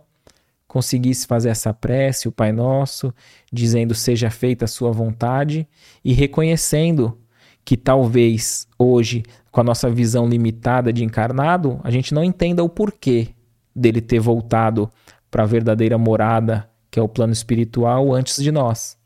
conseguisse 0.67 1.27
fazer 1.27 1.49
essa 1.49 1.71
prece, 1.75 2.27
o 2.27 2.31
Pai 2.31 2.51
Nosso, 2.51 3.13
dizendo 3.53 3.93
seja 3.93 4.31
feita 4.31 4.65
a 4.65 4.67
sua 4.67 4.91
vontade 4.91 5.67
e 6.03 6.11
reconhecendo 6.11 7.15
que 7.63 7.77
talvez 7.77 8.67
hoje, 8.79 9.21
com 9.51 9.61
a 9.61 9.63
nossa 9.63 9.91
visão 9.91 10.27
limitada 10.27 10.91
de 10.91 11.03
encarnado, 11.03 11.79
a 11.83 11.91
gente 11.91 12.15
não 12.15 12.23
entenda 12.23 12.63
o 12.63 12.69
porquê 12.69 13.27
dele 13.75 14.01
ter 14.01 14.19
voltado 14.19 14.89
para 15.29 15.43
a 15.43 15.45
verdadeira 15.45 15.99
morada, 15.99 16.67
que 16.89 16.99
é 16.99 17.03
o 17.03 17.07
plano 17.07 17.31
espiritual, 17.31 18.11
antes 18.11 18.41
de 18.41 18.51
nós. 18.51 18.98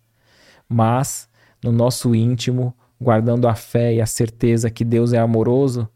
Mas, 0.73 1.29
no 1.63 1.71
nosso 1.71 2.15
íntimo, 2.15 2.73
guardando 2.99 3.47
a 3.47 3.53
fé 3.53 3.93
e 3.93 4.01
a 4.01 4.07
certeza 4.07 4.71
que 4.71 4.83
Deus 4.83 5.13
é 5.13 5.19
amoroso, 5.19 5.87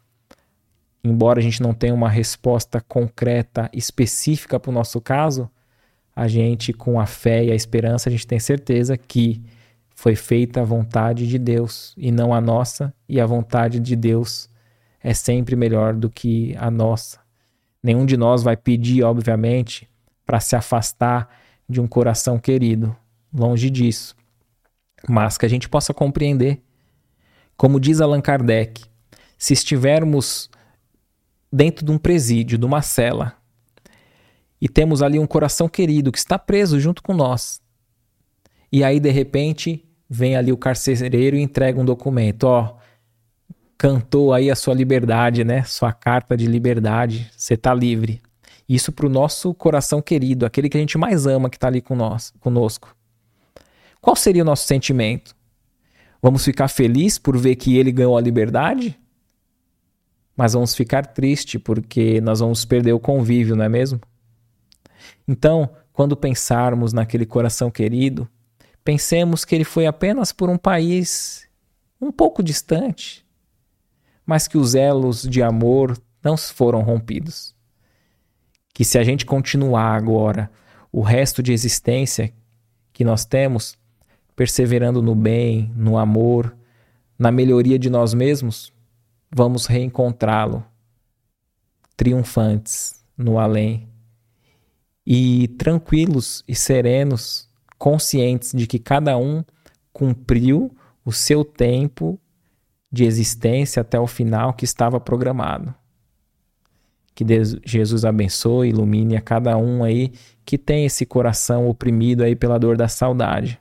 embora 1.03 1.39
a 1.39 1.41
gente 1.41 1.63
não 1.63 1.73
tenha 1.73 1.95
uma 1.95 2.07
resposta 2.07 2.79
concreta, 2.79 3.71
específica 3.73 4.59
para 4.59 4.69
o 4.69 4.73
nosso 4.73 5.01
caso, 5.01 5.49
a 6.15 6.27
gente, 6.27 6.73
com 6.73 6.99
a 6.99 7.07
fé 7.07 7.45
e 7.45 7.51
a 7.51 7.55
esperança, 7.55 8.07
a 8.07 8.11
gente 8.11 8.27
tem 8.27 8.39
certeza 8.39 8.95
que 8.95 9.41
foi 9.95 10.15
feita 10.15 10.61
a 10.61 10.63
vontade 10.63 11.27
de 11.27 11.39
Deus 11.39 11.95
e 11.97 12.11
não 12.11 12.31
a 12.31 12.39
nossa, 12.39 12.93
e 13.09 13.19
a 13.19 13.25
vontade 13.25 13.79
de 13.79 13.95
Deus 13.95 14.47
é 15.01 15.11
sempre 15.11 15.55
melhor 15.55 15.95
do 15.95 16.07
que 16.07 16.55
a 16.59 16.69
nossa. 16.69 17.19
Nenhum 17.81 18.05
de 18.05 18.15
nós 18.15 18.43
vai 18.43 18.55
pedir, 18.55 19.03
obviamente, 19.03 19.89
para 20.23 20.39
se 20.39 20.55
afastar 20.55 21.29
de 21.67 21.81
um 21.81 21.87
coração 21.87 22.37
querido, 22.37 22.95
longe 23.33 23.71
disso, 23.71 24.16
mas 25.07 25.37
que 25.37 25.45
a 25.45 25.49
gente 25.49 25.67
possa 25.67 25.93
compreender. 25.93 26.61
Como 27.55 27.79
diz 27.79 27.99
Allan 27.99 28.21
Kardec, 28.21 28.83
se 29.37 29.53
estivermos 29.53 30.49
dentro 31.51 31.85
de 31.85 31.91
um 31.91 31.97
presídio, 31.97 32.57
de 32.57 32.65
uma 32.65 32.81
cela, 32.81 33.35
e 34.59 34.67
temos 34.67 35.01
ali 35.01 35.19
um 35.19 35.27
coração 35.27 35.69
querido 35.69 36.11
que 36.11 36.17
está 36.17 36.39
preso 36.39 36.79
junto 36.79 37.03
com 37.03 37.13
nós. 37.13 37.61
E 38.71 38.83
aí, 38.83 38.99
de 38.99 39.11
repente, 39.11 39.85
vem 40.09 40.35
ali 40.35 40.51
o 40.51 40.57
carcereiro 40.57 41.35
e 41.35 41.41
entrega 41.41 41.79
um 41.79 41.85
documento. 41.85 42.45
Ó, 42.45 42.75
cantou 43.77 44.33
aí 44.33 44.49
a 44.49 44.55
sua 44.55 44.73
liberdade, 44.73 45.43
né? 45.43 45.63
Sua 45.63 45.93
carta 45.93 46.35
de 46.35 46.47
liberdade. 46.47 47.29
Você 47.37 47.53
está 47.53 47.73
livre. 47.73 48.21
Isso 48.67 48.91
para 48.91 49.05
o 49.05 49.09
nosso 49.09 49.53
coração 49.53 50.01
querido, 50.01 50.45
aquele 50.45 50.67
que 50.67 50.75
a 50.75 50.79
gente 50.79 50.97
mais 50.97 51.25
ama 51.25 51.49
que 51.49 51.55
está 51.55 51.67
ali 51.67 51.81
com 51.81 51.95
nós, 51.95 52.33
conosco. 52.39 52.96
Qual 54.07 54.15
seria 54.15 54.41
o 54.41 54.45
nosso 54.45 54.65
sentimento? 54.65 55.35
Vamos 56.21 56.45
ficar 56.45 56.69
felizes 56.69 57.19
por 57.19 57.37
ver 57.37 57.57
que 57.57 57.75
ele 57.75 57.91
ganhou 57.91 58.17
a 58.17 58.21
liberdade? 58.21 58.97
Mas 60.33 60.53
vamos 60.53 60.73
ficar 60.73 61.07
tristes 61.07 61.61
porque 61.61 62.21
nós 62.21 62.39
vamos 62.39 62.63
perder 62.63 62.93
o 62.93 63.01
convívio, 63.01 63.53
não 63.53 63.65
é 63.65 63.67
mesmo? 63.67 63.99
Então, 65.27 65.69
quando 65.91 66.15
pensarmos 66.15 66.93
naquele 66.93 67.25
coração 67.25 67.69
querido, 67.69 68.29
pensemos 68.81 69.43
que 69.43 69.53
ele 69.53 69.65
foi 69.65 69.85
apenas 69.85 70.31
por 70.31 70.49
um 70.49 70.57
país 70.57 71.45
um 71.99 72.09
pouco 72.09 72.41
distante, 72.41 73.27
mas 74.25 74.47
que 74.47 74.57
os 74.57 74.73
elos 74.73 75.23
de 75.23 75.43
amor 75.43 76.01
não 76.23 76.37
foram 76.37 76.79
rompidos. 76.81 77.53
Que 78.73 78.85
se 78.85 78.97
a 78.97 79.03
gente 79.03 79.25
continuar 79.25 79.97
agora 79.97 80.49
o 80.93 81.01
resto 81.01 81.43
de 81.43 81.51
existência 81.51 82.33
que 82.93 83.03
nós 83.03 83.25
temos, 83.25 83.77
perseverando 84.37 85.01
no 85.01 85.15
bem, 85.15 85.73
no 85.75 85.97
amor, 85.97 86.55
na 87.17 87.31
melhoria 87.31 87.79
de 87.79 87.89
nós 87.89 88.13
mesmos, 88.13 88.71
vamos 89.29 89.65
reencontrá-lo 89.65 90.63
triunfantes 91.97 93.03
no 93.17 93.39
além 93.39 93.89
e 95.03 95.47
tranquilos 95.57 96.43
e 96.47 96.53
serenos, 96.53 97.49
conscientes 97.79 98.51
de 98.53 98.67
que 98.67 98.77
cada 98.77 99.17
um 99.17 99.43
cumpriu 99.91 100.71
o 101.03 101.11
seu 101.11 101.43
tempo 101.43 102.19
de 102.91 103.05
existência 103.05 103.81
até 103.81 103.99
o 103.99 104.05
final 104.05 104.53
que 104.53 104.65
estava 104.65 104.99
programado. 104.99 105.73
Que 107.15 107.23
Deus, 107.23 107.55
Jesus 107.65 108.05
abençoe, 108.05 108.69
ilumine 108.69 109.17
a 109.17 109.21
cada 109.21 109.57
um 109.57 109.83
aí 109.83 110.13
que 110.45 110.59
tem 110.59 110.85
esse 110.85 111.07
coração 111.07 111.67
oprimido 111.67 112.23
aí 112.23 112.35
pela 112.35 112.59
dor 112.59 112.77
da 112.77 112.87
saudade. 112.87 113.59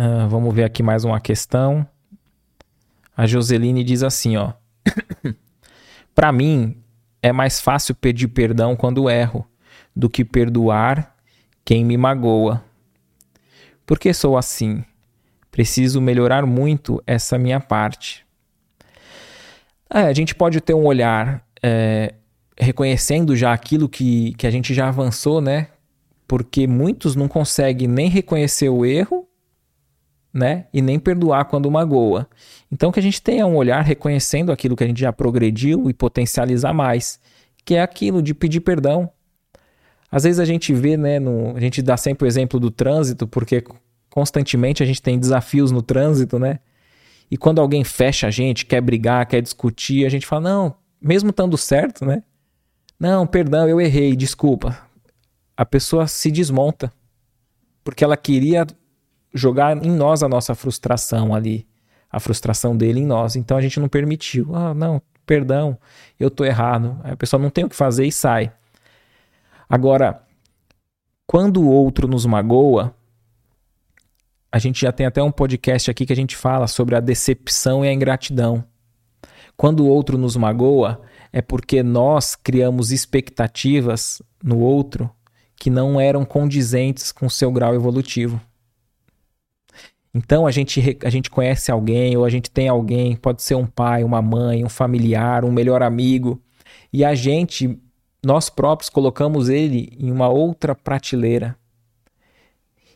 Uh, 0.00 0.26
vamos 0.30 0.54
ver 0.54 0.64
aqui 0.64 0.82
mais 0.82 1.04
uma 1.04 1.20
questão. 1.20 1.86
A 3.14 3.26
Joseline 3.26 3.84
diz 3.84 4.02
assim, 4.02 4.34
ó. 4.34 4.54
Para 6.14 6.32
mim, 6.32 6.82
é 7.22 7.32
mais 7.32 7.60
fácil 7.60 7.94
pedir 7.94 8.28
perdão 8.28 8.74
quando 8.74 9.10
erro 9.10 9.46
do 9.94 10.08
que 10.08 10.24
perdoar 10.24 11.14
quem 11.62 11.84
me 11.84 11.98
magoa. 11.98 12.64
Por 13.84 13.98
que 13.98 14.14
sou 14.14 14.38
assim? 14.38 14.82
Preciso 15.50 16.00
melhorar 16.00 16.46
muito 16.46 17.02
essa 17.06 17.36
minha 17.36 17.60
parte. 17.60 18.24
É, 19.92 20.04
a 20.04 20.14
gente 20.14 20.34
pode 20.34 20.62
ter 20.62 20.72
um 20.72 20.86
olhar 20.86 21.44
é, 21.62 22.14
reconhecendo 22.58 23.36
já 23.36 23.52
aquilo 23.52 23.86
que, 23.86 24.32
que 24.38 24.46
a 24.46 24.50
gente 24.50 24.72
já 24.72 24.88
avançou, 24.88 25.42
né? 25.42 25.68
Porque 26.26 26.66
muitos 26.66 27.14
não 27.14 27.28
conseguem 27.28 27.86
nem 27.86 28.08
reconhecer 28.08 28.70
o 28.70 28.86
erro 28.86 29.26
né? 30.32 30.66
E 30.72 30.80
nem 30.80 30.98
perdoar 30.98 31.44
quando 31.46 31.70
magoa. 31.70 32.28
Então 32.70 32.92
que 32.92 33.00
a 33.00 33.02
gente 33.02 33.20
tenha 33.20 33.46
um 33.46 33.56
olhar 33.56 33.82
reconhecendo 33.82 34.52
aquilo 34.52 34.76
que 34.76 34.84
a 34.84 34.86
gente 34.86 35.00
já 35.00 35.12
progrediu 35.12 35.90
e 35.90 35.94
potencializar 35.94 36.72
mais, 36.72 37.20
que 37.64 37.74
é 37.74 37.82
aquilo 37.82 38.22
de 38.22 38.34
pedir 38.34 38.60
perdão. 38.60 39.10
Às 40.10 40.24
vezes 40.24 40.40
a 40.40 40.44
gente 40.44 40.72
vê, 40.72 40.96
né, 40.96 41.18
no, 41.18 41.56
a 41.56 41.60
gente 41.60 41.82
dá 41.82 41.96
sempre 41.96 42.24
o 42.24 42.28
exemplo 42.28 42.58
do 42.58 42.70
trânsito, 42.70 43.26
porque 43.26 43.64
constantemente 44.08 44.82
a 44.82 44.86
gente 44.86 45.00
tem 45.00 45.18
desafios 45.18 45.70
no 45.70 45.82
trânsito, 45.82 46.38
né? 46.38 46.58
E 47.30 47.36
quando 47.36 47.60
alguém 47.60 47.84
fecha 47.84 48.26
a 48.26 48.30
gente, 48.30 48.66
quer 48.66 48.80
brigar, 48.80 49.24
quer 49.26 49.40
discutir, 49.40 50.04
a 50.04 50.08
gente 50.08 50.26
fala: 50.26 50.42
não, 50.42 50.74
mesmo 51.00 51.30
estando 51.30 51.56
certo, 51.56 52.04
né? 52.04 52.24
Não, 52.98 53.26
perdão, 53.26 53.68
eu 53.68 53.80
errei, 53.80 54.16
desculpa. 54.16 54.76
A 55.56 55.64
pessoa 55.64 56.06
se 56.06 56.30
desmonta. 56.30 56.92
Porque 57.82 58.04
ela 58.04 58.16
queria 58.16 58.66
jogar 59.32 59.76
em 59.84 59.90
nós 59.90 60.22
a 60.22 60.28
nossa 60.28 60.54
frustração 60.54 61.34
ali. 61.34 61.66
A 62.10 62.18
frustração 62.18 62.76
dele 62.76 63.00
em 63.00 63.06
nós. 63.06 63.36
Então 63.36 63.56
a 63.56 63.60
gente 63.60 63.78
não 63.78 63.88
permitiu. 63.88 64.54
Ah, 64.54 64.74
não, 64.74 65.00
perdão, 65.24 65.78
eu 66.18 66.30
tô 66.30 66.44
errado. 66.44 67.00
Aí 67.04 67.12
a 67.12 67.16
pessoa 67.16 67.40
não 67.40 67.50
tem 67.50 67.64
o 67.64 67.68
que 67.68 67.76
fazer 67.76 68.04
e 68.04 68.12
sai. 68.12 68.52
Agora, 69.68 70.22
quando 71.26 71.62
o 71.62 71.68
outro 71.68 72.08
nos 72.08 72.26
magoa, 72.26 72.92
a 74.50 74.58
gente 74.58 74.80
já 74.80 74.90
tem 74.90 75.06
até 75.06 75.22
um 75.22 75.30
podcast 75.30 75.88
aqui 75.88 76.04
que 76.04 76.12
a 76.12 76.16
gente 76.16 76.36
fala 76.36 76.66
sobre 76.66 76.96
a 76.96 77.00
decepção 77.00 77.84
e 77.84 77.88
a 77.88 77.92
ingratidão. 77.92 78.64
Quando 79.56 79.84
o 79.84 79.88
outro 79.88 80.18
nos 80.18 80.34
magoa, 80.34 81.00
é 81.32 81.40
porque 81.40 81.82
nós 81.82 82.34
criamos 82.34 82.90
expectativas 82.90 84.20
no 84.42 84.58
outro 84.58 85.08
que 85.54 85.70
não 85.70 86.00
eram 86.00 86.24
condizentes 86.24 87.12
com 87.12 87.26
o 87.26 87.30
seu 87.30 87.52
grau 87.52 87.74
evolutivo. 87.74 88.40
Então 90.14 90.46
a 90.46 90.50
gente, 90.50 90.98
a 91.04 91.10
gente 91.10 91.30
conhece 91.30 91.70
alguém, 91.70 92.16
ou 92.16 92.24
a 92.24 92.30
gente 92.30 92.50
tem 92.50 92.68
alguém, 92.68 93.16
pode 93.16 93.42
ser 93.42 93.54
um 93.54 93.66
pai, 93.66 94.02
uma 94.02 94.20
mãe, 94.20 94.64
um 94.64 94.68
familiar, 94.68 95.44
um 95.44 95.52
melhor 95.52 95.82
amigo, 95.82 96.42
e 96.92 97.04
a 97.04 97.14
gente, 97.14 97.78
nós 98.24 98.50
próprios, 98.50 98.90
colocamos 98.90 99.48
ele 99.48 99.96
em 99.98 100.10
uma 100.10 100.28
outra 100.28 100.74
prateleira, 100.74 101.56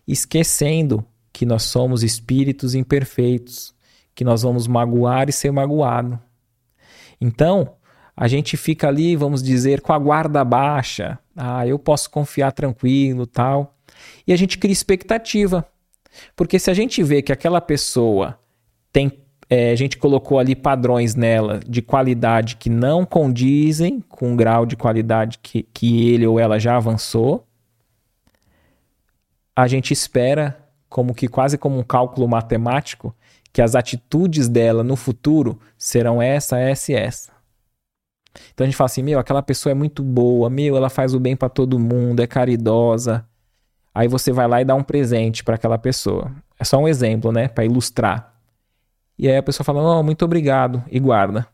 esquecendo 0.06 1.04
que 1.32 1.46
nós 1.46 1.62
somos 1.64 2.02
espíritos 2.02 2.74
imperfeitos, 2.74 3.74
que 4.14 4.24
nós 4.24 4.42
vamos 4.42 4.66
magoar 4.66 5.28
e 5.28 5.32
ser 5.32 5.50
magoado. 5.50 6.18
Então, 7.20 7.74
a 8.16 8.28
gente 8.28 8.56
fica 8.56 8.86
ali, 8.86 9.16
vamos 9.16 9.42
dizer, 9.42 9.80
com 9.80 9.92
a 9.92 9.98
guarda 9.98 10.44
baixa. 10.44 11.18
Ah, 11.36 11.66
eu 11.66 11.78
posso 11.78 12.08
confiar 12.10 12.52
tranquilo, 12.52 13.26
tal. 13.26 13.74
E 14.26 14.32
a 14.32 14.36
gente 14.36 14.58
cria 14.58 14.72
expectativa. 14.72 15.66
Porque 16.36 16.58
se 16.58 16.70
a 16.70 16.74
gente 16.74 17.02
vê 17.02 17.22
que 17.22 17.32
aquela 17.32 17.60
pessoa 17.60 18.38
tem 18.92 19.24
é, 19.48 19.70
a 19.70 19.76
gente 19.76 19.98
colocou 19.98 20.38
ali 20.38 20.56
padrões 20.56 21.14
nela 21.14 21.60
de 21.66 21.82
qualidade 21.82 22.56
que 22.56 22.70
não 22.70 23.04
condizem 23.04 24.00
com 24.00 24.32
o 24.32 24.36
grau 24.36 24.64
de 24.64 24.74
qualidade 24.74 25.38
que, 25.42 25.64
que 25.64 26.08
ele 26.08 26.26
ou 26.26 26.40
ela 26.40 26.58
já 26.58 26.76
avançou, 26.76 27.46
a 29.54 29.66
gente 29.66 29.92
espera 29.92 30.58
como 30.88 31.14
que 31.14 31.28
quase 31.28 31.58
como 31.58 31.78
um 31.78 31.82
cálculo 31.82 32.26
matemático, 32.26 33.14
que 33.52 33.60
as 33.60 33.74
atitudes 33.74 34.48
dela 34.48 34.82
no 34.82 34.96
futuro 34.96 35.60
serão 35.76 36.20
essa, 36.20 36.58
essa 36.58 36.92
e 36.92 36.94
essa. 36.94 37.32
Então 38.52 38.64
a 38.64 38.66
gente 38.66 38.76
fala 38.76 38.86
assim, 38.86 39.02
meu, 39.02 39.18
aquela 39.18 39.42
pessoa 39.42 39.70
é 39.70 39.74
muito 39.74 40.02
boa, 40.02 40.50
meu, 40.50 40.76
ela 40.76 40.90
faz 40.90 41.14
o 41.14 41.20
bem 41.20 41.36
para 41.36 41.48
todo 41.48 41.78
mundo, 41.78 42.20
é 42.20 42.26
caridosa. 42.26 43.24
Aí 43.94 44.08
você 44.08 44.32
vai 44.32 44.48
lá 44.48 44.60
e 44.60 44.64
dá 44.64 44.74
um 44.74 44.82
presente 44.82 45.44
para 45.44 45.54
aquela 45.54 45.78
pessoa. 45.78 46.32
É 46.58 46.64
só 46.64 46.78
um 46.78 46.88
exemplo, 46.88 47.30
né, 47.30 47.46
para 47.46 47.64
ilustrar. 47.64 48.34
E 49.16 49.28
aí 49.28 49.36
a 49.36 49.42
pessoa 49.42 49.64
fala: 49.64 49.80
"Oh, 49.80 50.02
muito 50.02 50.24
obrigado" 50.24 50.82
e 50.90 50.98
guarda. 50.98 51.46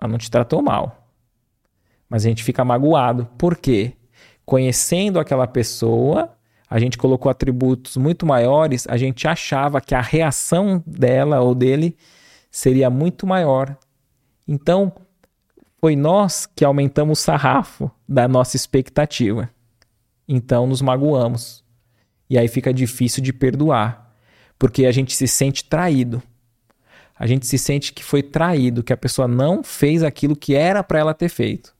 Ela 0.00 0.10
não 0.10 0.18
te 0.18 0.30
tratou 0.30 0.62
mal. 0.62 1.08
Mas 2.08 2.24
a 2.24 2.28
gente 2.28 2.44
fica 2.44 2.64
magoado. 2.64 3.26
Por 3.36 3.56
quê? 3.56 3.94
Conhecendo 4.44 5.18
aquela 5.18 5.46
pessoa, 5.46 6.36
a 6.68 6.78
gente 6.78 6.98
colocou 6.98 7.30
atributos 7.30 7.96
muito 7.96 8.24
maiores, 8.26 8.86
a 8.88 8.96
gente 8.96 9.26
achava 9.26 9.80
que 9.80 9.94
a 9.94 10.00
reação 10.00 10.82
dela 10.86 11.40
ou 11.40 11.54
dele 11.54 11.96
seria 12.50 12.90
muito 12.90 13.26
maior. 13.26 13.76
Então, 14.46 14.92
foi 15.80 15.96
nós 15.96 16.46
que 16.46 16.64
aumentamos 16.64 17.18
o 17.18 17.22
sarrafo 17.22 17.90
da 18.08 18.28
nossa 18.28 18.56
expectativa. 18.56 19.48
Então, 20.28 20.66
nos 20.66 20.80
magoamos. 20.80 21.64
E 22.28 22.38
aí 22.38 22.48
fica 22.48 22.72
difícil 22.72 23.22
de 23.22 23.32
perdoar, 23.32 24.16
porque 24.58 24.86
a 24.86 24.92
gente 24.92 25.14
se 25.14 25.28
sente 25.28 25.64
traído. 25.64 26.22
A 27.18 27.26
gente 27.26 27.46
se 27.46 27.58
sente 27.58 27.92
que 27.92 28.02
foi 28.02 28.22
traído, 28.22 28.82
que 28.82 28.92
a 28.92 28.96
pessoa 28.96 29.28
não 29.28 29.62
fez 29.62 30.02
aquilo 30.02 30.34
que 30.34 30.54
era 30.54 30.82
para 30.82 30.98
ela 30.98 31.14
ter 31.14 31.28
feito. 31.28 31.74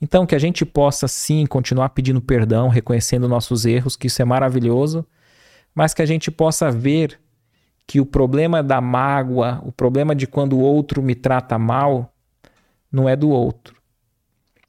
Então, 0.00 0.26
que 0.26 0.34
a 0.34 0.38
gente 0.38 0.64
possa 0.64 1.08
sim 1.08 1.46
continuar 1.46 1.88
pedindo 1.90 2.20
perdão, 2.20 2.68
reconhecendo 2.68 3.28
nossos 3.28 3.64
erros, 3.64 3.96
que 3.96 4.08
isso 4.08 4.20
é 4.20 4.24
maravilhoso, 4.24 5.06
mas 5.74 5.94
que 5.94 6.02
a 6.02 6.06
gente 6.06 6.30
possa 6.30 6.70
ver 6.70 7.18
que 7.86 8.00
o 8.00 8.06
problema 8.06 8.62
da 8.62 8.80
mágoa, 8.80 9.62
o 9.64 9.72
problema 9.72 10.14
de 10.14 10.26
quando 10.26 10.54
o 10.54 10.60
outro 10.60 11.02
me 11.02 11.14
trata 11.14 11.58
mal, 11.58 12.14
não 12.90 13.08
é 13.08 13.16
do 13.16 13.30
outro. 13.30 13.76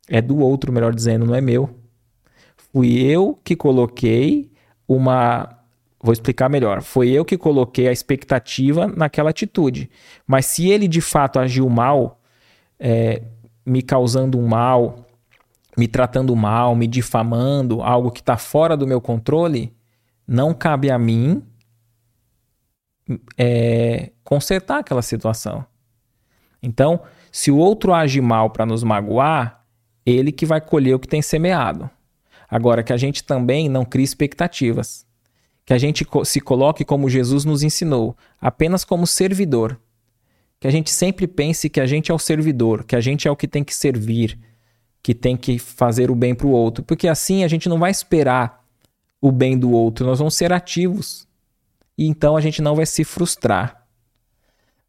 É 0.08 0.22
do 0.22 0.38
outro, 0.38 0.72
melhor 0.72 0.94
dizendo, 0.94 1.26
não 1.26 1.36
é 1.36 1.42
meu. 1.42 1.77
Fui 2.78 3.02
eu 3.02 3.40
que 3.44 3.56
coloquei 3.56 4.52
uma. 4.88 5.50
Vou 6.00 6.14
explicar 6.14 6.48
melhor. 6.48 6.84
Foi 6.84 7.10
eu 7.10 7.26
que 7.26 7.36
coloquei 7.36 7.88
a 7.88 7.92
expectativa 7.92 8.86
naquela 8.86 9.32
atitude. 9.32 9.90
Mas 10.28 10.46
se 10.46 10.70
ele 10.70 10.88
de 10.88 11.02
fato 11.02 11.40
agiu 11.40 11.68
mal, 11.70 12.22
é, 12.80 13.24
me 13.66 13.82
causando 13.82 14.38
um 14.38 14.48
mal, 14.48 15.08
me 15.76 15.88
tratando 15.88 16.36
mal, 16.36 16.76
me 16.76 16.86
difamando, 16.86 17.82
algo 17.82 18.12
que 18.12 18.20
está 18.20 18.38
fora 18.38 18.78
do 18.78 18.86
meu 18.86 19.02
controle, 19.02 19.74
não 20.28 20.54
cabe 20.54 20.92
a 20.92 21.00
mim 21.00 21.42
é, 23.36 24.12
consertar 24.24 24.82
aquela 24.82 25.02
situação. 25.02 25.66
Então, 26.62 27.02
se 27.32 27.50
o 27.50 27.58
outro 27.58 27.92
age 27.92 28.22
mal 28.22 28.52
para 28.52 28.68
nos 28.68 28.84
magoar, 28.84 29.66
ele 30.06 30.32
que 30.32 30.46
vai 30.46 30.62
colher 30.62 30.94
o 30.94 31.00
que 31.00 31.08
tem 31.08 31.24
semeado. 31.24 31.90
Agora, 32.50 32.84
que 32.84 32.94
a 32.94 32.98
gente 32.98 33.24
também 33.24 33.68
não 33.68 33.84
crie 33.84 34.04
expectativas. 34.04 35.06
Que 35.66 35.74
a 35.74 35.78
gente 35.78 36.08
se 36.24 36.40
coloque 36.40 36.86
como 36.86 37.10
Jesus 37.10 37.44
nos 37.44 37.62
ensinou, 37.62 38.16
apenas 38.40 38.86
como 38.86 39.06
servidor. 39.06 39.80
Que 40.60 40.68
a 40.68 40.72
gente 40.72 40.90
sempre 40.90 41.28
pense 41.28 41.70
que 41.70 41.82
a 41.82 41.86
gente 41.86 42.12
é 42.12 42.14
o 42.14 42.20
servidor, 42.20 42.86
que 42.86 42.96
a 42.96 43.02
gente 43.02 43.28
é 43.28 43.32
o 43.32 43.36
que 43.36 43.48
tem 43.48 43.64
que 43.64 43.76
servir, 43.76 44.40
que 45.04 45.14
tem 45.14 45.38
que 45.38 45.60
fazer 45.60 46.10
o 46.10 46.16
bem 46.16 46.34
para 46.34 46.48
o 46.48 46.52
outro, 46.52 46.84
porque 46.84 47.08
assim 47.08 47.44
a 47.44 47.48
gente 47.48 47.70
não 47.70 47.78
vai 47.78 47.92
esperar 47.92 48.66
o 49.22 49.32
bem 49.32 49.58
do 49.58 49.72
outro, 49.72 50.06
nós 50.06 50.20
vamos 50.20 50.36
ser 50.36 50.52
ativos. 50.52 51.28
E 51.98 52.08
então 52.08 52.36
a 52.36 52.42
gente 52.42 52.62
não 52.62 52.76
vai 52.76 52.86
se 52.86 53.04
frustrar. 53.04 53.88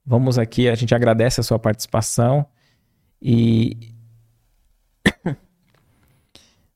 Vamos 0.04 0.38
aqui, 0.38 0.68
a 0.68 0.74
gente 0.74 0.94
agradece 0.94 1.40
a 1.40 1.42
sua 1.42 1.58
participação 1.58 2.46
e 3.20 3.94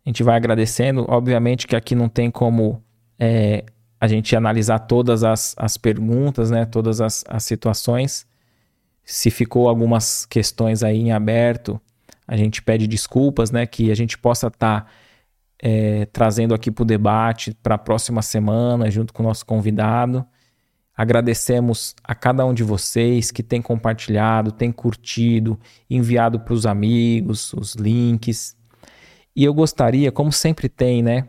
gente 0.09 0.23
vai 0.23 0.37
agradecendo. 0.37 1.05
Obviamente 1.09 1.66
que 1.66 1.77
aqui 1.77 1.95
não 1.95 2.09
tem 2.09 2.31
como 2.31 2.83
é, 3.19 3.65
a 4.01 4.09
gente 4.09 4.35
analisar 4.35 4.81
todas 4.81 5.23
as, 5.23 5.55
as 5.57 5.77
perguntas, 5.77 6.51
né, 6.51 6.65
todas 6.65 7.01
as, 7.01 7.24
as 7.29 7.45
situações. 7.45 8.27
Se 9.05 9.31
ficou 9.31 9.69
algumas 9.69 10.27
questões 10.27 10.83
aí 10.83 10.99
em 10.99 11.12
aberto, 11.12 11.81
a 12.27 12.37
gente 12.37 12.62
pede 12.62 12.87
desculpas, 12.87 13.51
né, 13.51 13.66
que 13.66 13.91
a 13.91 13.95
gente 13.95 14.19
possa 14.19 14.49
estar 14.49 14.83
tá, 14.83 14.87
é, 15.62 16.07
trazendo 16.07 16.55
aqui 16.55 16.70
para 16.70 16.83
o 16.83 16.87
debate 16.87 17.55
para 17.62 17.77
a 17.77 17.79
próxima 17.79 18.23
semana, 18.23 18.91
junto 18.91 19.12
com 19.12 19.23
o 19.23 19.27
nosso 19.27 19.47
convidado. 19.47 20.27
Agradecemos 20.97 21.95
a 22.03 22.15
cada 22.15 22.45
um 22.45 22.53
de 22.53 22.62
vocês 22.62 23.31
que 23.31 23.43
tem 23.43 23.62
compartilhado, 23.62 24.53
tem 24.53 24.70
curtido, 24.70 25.59
enviado 25.89 26.41
para 26.41 26.55
os 26.55 26.66
amigos 26.66 27.53
os 27.55 27.74
links. 27.74 28.57
E 29.35 29.45
eu 29.45 29.55
gostaria, 29.55 30.13
como 30.13 30.31
sempre 30.33 30.69
tem, 30.69 31.03
né? 31.03 31.27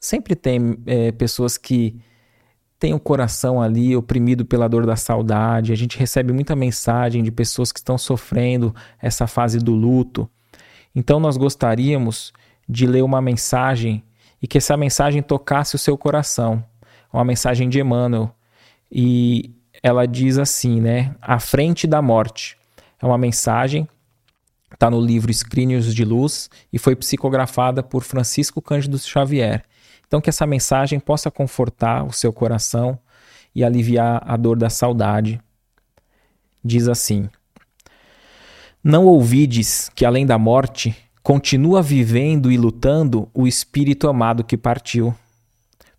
Sempre 0.00 0.34
tem 0.34 0.78
é, 0.86 1.12
pessoas 1.12 1.58
que 1.58 2.00
tem 2.78 2.94
o 2.94 2.98
coração 2.98 3.60
ali 3.60 3.94
oprimido 3.94 4.44
pela 4.46 4.66
dor 4.66 4.86
da 4.86 4.96
saudade. 4.96 5.72
A 5.72 5.76
gente 5.76 5.98
recebe 5.98 6.32
muita 6.32 6.56
mensagem 6.56 7.22
de 7.22 7.30
pessoas 7.30 7.70
que 7.70 7.78
estão 7.78 7.98
sofrendo 7.98 8.74
essa 8.98 9.26
fase 9.26 9.58
do 9.58 9.72
luto. 9.72 10.28
Então 10.94 11.20
nós 11.20 11.36
gostaríamos 11.36 12.32
de 12.66 12.86
ler 12.86 13.02
uma 13.02 13.20
mensagem 13.20 14.02
e 14.40 14.46
que 14.46 14.56
essa 14.56 14.76
mensagem 14.78 15.22
tocasse 15.22 15.74
o 15.74 15.78
seu 15.78 15.98
coração. 15.98 16.64
Uma 17.12 17.24
mensagem 17.24 17.68
de 17.68 17.78
Emmanuel. 17.78 18.34
E 18.90 19.54
ela 19.82 20.06
diz 20.06 20.38
assim, 20.38 20.80
né? 20.80 21.14
À 21.20 21.38
frente 21.38 21.86
da 21.86 22.00
morte. 22.00 22.56
É 23.00 23.04
uma 23.04 23.18
mensagem, 23.18 23.86
está 24.80 24.90
no 24.90 24.98
livro 24.98 25.30
Escrínios 25.30 25.94
de 25.94 26.06
Luz 26.06 26.48
e 26.72 26.78
foi 26.78 26.96
psicografada 26.96 27.82
por 27.82 28.02
Francisco 28.02 28.62
Cândido 28.62 28.98
Xavier. 28.98 29.62
Então, 30.06 30.22
que 30.22 30.30
essa 30.30 30.46
mensagem 30.46 30.98
possa 30.98 31.30
confortar 31.30 32.02
o 32.02 32.12
seu 32.14 32.32
coração 32.32 32.98
e 33.54 33.62
aliviar 33.62 34.22
a 34.26 34.38
dor 34.38 34.56
da 34.56 34.70
saudade. 34.70 35.38
Diz 36.64 36.88
assim: 36.88 37.28
Não 38.82 39.04
ouvides 39.04 39.90
que 39.94 40.06
além 40.06 40.24
da 40.24 40.38
morte 40.38 40.96
continua 41.22 41.82
vivendo 41.82 42.50
e 42.50 42.56
lutando 42.56 43.28
o 43.34 43.46
espírito 43.46 44.08
amado 44.08 44.42
que 44.42 44.56
partiu. 44.56 45.14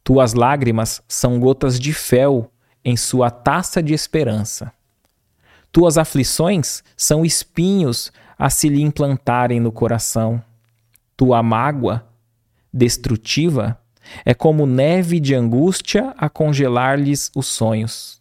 Tuas 0.03 0.33
lágrimas 0.33 1.03
são 1.07 1.39
gotas 1.39 1.79
de 1.79 1.93
fel 1.93 2.51
em 2.83 2.97
sua 2.97 3.29
taça 3.29 3.83
de 3.83 3.93
esperança. 3.93 4.73
Tuas 5.71 5.99
aflições 5.99 6.83
são 6.97 7.23
espinhos 7.23 8.11
a 8.41 8.49
se 8.49 8.67
lhe 8.67 8.81
implantarem 8.81 9.59
no 9.59 9.71
coração. 9.71 10.43
Tua 11.15 11.43
mágoa, 11.43 12.03
destrutiva, 12.73 13.79
é 14.25 14.33
como 14.33 14.65
neve 14.65 15.19
de 15.19 15.35
angústia 15.35 16.11
a 16.17 16.27
congelar-lhes 16.27 17.29
os 17.35 17.45
sonhos. 17.45 18.19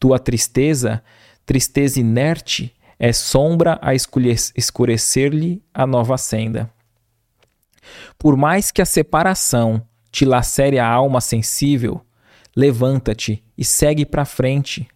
Tua 0.00 0.18
tristeza, 0.18 1.04
tristeza 1.44 2.00
inerte, 2.00 2.74
é 2.98 3.12
sombra 3.12 3.78
a 3.82 3.92
escurecer-lhe 3.94 5.62
a 5.74 5.86
nova 5.86 6.16
senda. 6.16 6.70
Por 8.18 8.38
mais 8.38 8.70
que 8.70 8.80
a 8.80 8.86
separação 8.86 9.86
te 10.10 10.24
lacere 10.24 10.78
a 10.78 10.88
alma 10.88 11.20
sensível, 11.20 12.00
levanta-te 12.56 13.44
e 13.58 13.62
segue 13.62 14.06
para 14.06 14.24
frente, 14.24 14.88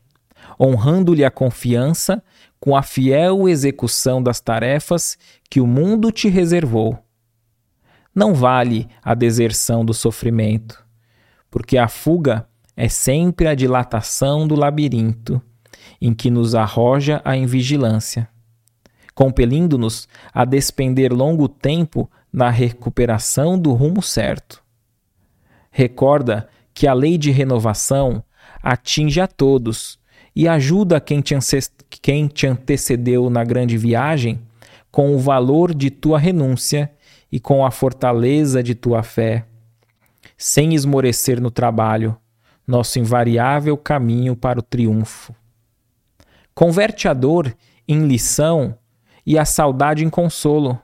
honrando-lhe 0.58 1.22
a 1.22 1.30
confiança 1.30 2.22
com 2.60 2.76
a 2.76 2.82
fiel 2.82 3.48
execução 3.48 4.22
das 4.22 4.40
tarefas 4.40 5.16
que 5.48 5.60
o 5.60 5.66
mundo 5.66 6.10
te 6.10 6.28
reservou. 6.28 6.98
Não 8.14 8.34
vale 8.34 8.88
a 9.02 9.14
deserção 9.14 9.84
do 9.84 9.94
sofrimento, 9.94 10.84
porque 11.50 11.78
a 11.78 11.88
fuga 11.88 12.48
é 12.76 12.88
sempre 12.88 13.46
a 13.46 13.54
dilatação 13.54 14.46
do 14.46 14.54
labirinto 14.54 15.40
em 16.00 16.14
que 16.14 16.30
nos 16.30 16.54
arroja 16.54 17.20
a 17.24 17.36
invigilância, 17.36 18.28
compelindo-nos 19.14 20.08
a 20.32 20.44
despender 20.44 21.12
longo 21.12 21.48
tempo 21.48 22.10
na 22.32 22.50
recuperação 22.50 23.58
do 23.58 23.72
rumo 23.72 24.02
certo. 24.02 24.62
Recorda 25.70 26.48
que 26.74 26.86
a 26.86 26.92
lei 26.92 27.18
de 27.18 27.30
renovação 27.30 28.22
atinge 28.62 29.20
a 29.20 29.26
todos 29.26 29.98
e 30.38 30.46
ajuda 30.46 31.00
quem 31.00 31.20
te, 31.20 31.34
quem 32.00 32.28
te 32.28 32.46
antecedeu 32.46 33.28
na 33.28 33.42
grande 33.42 33.76
viagem 33.76 34.40
com 34.88 35.12
o 35.12 35.18
valor 35.18 35.74
de 35.74 35.90
tua 35.90 36.16
renúncia 36.16 36.92
e 37.30 37.40
com 37.40 37.66
a 37.66 37.72
fortaleza 37.72 38.62
de 38.62 38.72
tua 38.72 39.02
fé, 39.02 39.44
sem 40.36 40.76
esmorecer 40.76 41.40
no 41.40 41.50
trabalho, 41.50 42.16
nosso 42.64 43.00
invariável 43.00 43.76
caminho 43.76 44.36
para 44.36 44.60
o 44.60 44.62
triunfo. 44.62 45.34
Converte 46.54 47.08
a 47.08 47.12
dor 47.12 47.52
em 47.88 48.06
lição 48.06 48.78
e 49.26 49.36
a 49.36 49.44
saudade 49.44 50.04
em 50.04 50.08
consolo, 50.08 50.80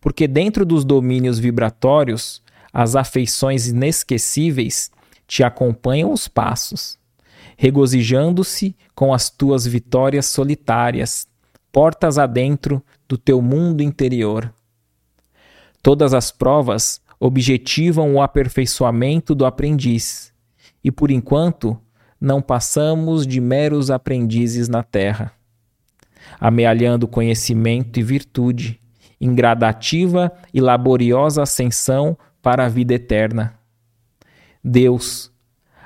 porque 0.00 0.26
dentro 0.26 0.66
dos 0.66 0.84
domínios 0.84 1.38
vibratórios, 1.38 2.42
as 2.72 2.96
afeições 2.96 3.68
inesquecíveis 3.68 4.90
te 5.24 5.44
acompanham 5.44 6.12
os 6.12 6.26
passos, 6.26 6.98
regozijando-se 7.56 8.76
com 8.94 9.12
as 9.12 9.30
tuas 9.30 9.66
vitórias 9.66 10.26
solitárias, 10.26 11.26
portas 11.72 12.18
adentro 12.18 12.82
do 13.08 13.16
teu 13.16 13.40
mundo 13.40 13.82
interior. 13.82 14.52
Todas 15.82 16.12
as 16.12 16.30
provas 16.30 17.00
objetivam 17.18 18.14
o 18.14 18.22
aperfeiçoamento 18.22 19.34
do 19.34 19.46
aprendiz, 19.46 20.32
e 20.82 20.90
por 20.90 21.10
enquanto 21.10 21.78
não 22.20 22.42
passamos 22.42 23.26
de 23.26 23.40
meros 23.40 23.90
aprendizes 23.90 24.68
na 24.68 24.82
terra, 24.82 25.32
amealhando 26.38 27.08
conhecimento 27.08 27.98
e 27.98 28.02
virtude, 28.02 28.80
em 29.20 29.34
gradativa 29.34 30.30
e 30.52 30.60
laboriosa 30.60 31.42
ascensão 31.42 32.16
para 32.42 32.66
a 32.66 32.68
vida 32.68 32.94
eterna. 32.94 33.58
Deus, 34.62 35.32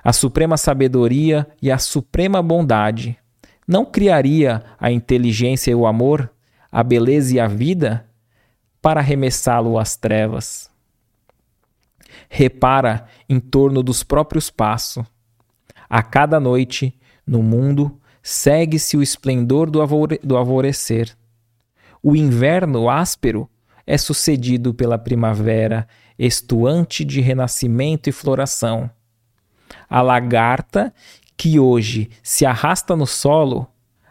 a 0.03 0.13
suprema 0.13 0.57
sabedoria 0.57 1.47
e 1.61 1.71
a 1.71 1.79
suprema 1.79 2.43
bondade, 2.43 3.19
não 3.67 3.85
criaria 3.85 4.65
a 4.79 4.91
inteligência 4.91 5.71
e 5.71 5.75
o 5.75 5.87
amor, 5.87 6.31
a 6.73 6.83
beleza 6.83 7.37
e 7.37 7.41
a 7.41 7.47
vida 7.47 8.07
para 8.83 9.01
arremessá-lo 9.01 9.79
às 9.79 9.97
trevas. 9.97 10.71
Repara 12.29 13.07
em 13.29 13.39
torno 13.39 13.83
dos 13.83 14.03
próprios 14.03 14.51
passos. 14.51 15.05
A 15.89 16.03
cada 16.03 16.41
noite, 16.41 16.99
no 17.27 17.43
mundo, 17.43 18.01
segue-se 18.23 18.97
o 18.97 19.03
esplendor 19.03 19.71
do, 19.71 19.81
do 20.23 20.37
alvorecer. 20.37 21.17
O 22.03 22.17
inverno 22.17 22.89
áspero 22.89 23.49
é 23.87 23.99
sucedido 23.99 24.73
pela 24.73 24.99
primavera 24.99 25.87
estuante 26.19 27.05
de 27.05 27.21
renascimento 27.21 28.09
e 28.09 28.13
floração. 28.13 28.91
A 29.89 30.03
lagarta, 30.03 30.93
que 31.37 31.59
hoje 31.59 32.11
se 32.23 32.45
arrasta 32.45 32.95
no 32.95 33.07
solo, 33.07 33.67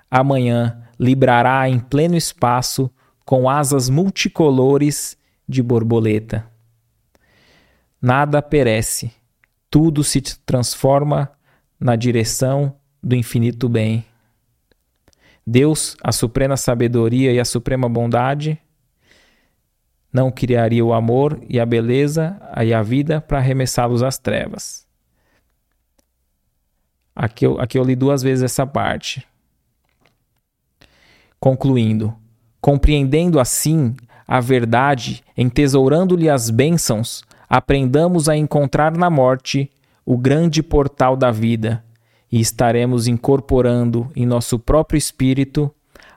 amanhã 0.09 0.81
librará 0.99 1.69
em 1.69 1.79
pleno 1.79 2.15
espaço 2.15 2.91
com 3.25 3.47
asas 3.47 3.89
multicolores 3.89 5.17
de 5.47 5.61
borboleta. 5.61 6.45
Nada 8.01 8.41
perece, 8.41 9.11
tudo 9.69 10.03
se 10.03 10.21
transforma 10.21 11.31
na 11.79 11.95
direção 11.95 12.75
do 13.01 13.15
infinito 13.15 13.69
bem. 13.69 14.05
Deus, 15.45 15.95
a 16.03 16.11
suprema 16.11 16.57
sabedoria 16.57 17.31
e 17.31 17.39
a 17.39 17.45
suprema 17.45 17.87
bondade, 17.87 18.59
não 20.11 20.31
criaria 20.31 20.83
o 20.83 20.93
amor 20.93 21.39
e 21.47 21.59
a 21.59 21.65
beleza 21.65 22.39
e 22.65 22.73
a 22.73 22.81
vida 22.81 23.21
para 23.21 23.37
arremessá-los 23.37 24.01
às 24.01 24.17
trevas. 24.17 24.88
Aqui 27.21 27.45
eu, 27.45 27.59
aqui 27.59 27.77
eu 27.77 27.83
li 27.83 27.97
duas 27.97 28.23
vezes 28.23 28.45
essa 28.45 28.65
parte. 28.65 29.27
Concluindo, 31.37 32.15
compreendendo 32.61 33.41
assim 33.41 33.93
a 34.25 34.39
verdade, 34.39 35.21
entesourando-lhe 35.35 36.29
as 36.29 36.49
bênçãos, 36.49 37.25
aprendamos 37.49 38.29
a 38.29 38.37
encontrar 38.37 38.95
na 38.95 39.09
morte 39.09 39.69
o 40.05 40.17
grande 40.17 40.63
portal 40.63 41.17
da 41.17 41.29
vida 41.29 41.83
e 42.31 42.39
estaremos 42.39 43.05
incorporando 43.05 44.09
em 44.15 44.25
nosso 44.25 44.57
próprio 44.57 44.97
espírito 44.97 45.69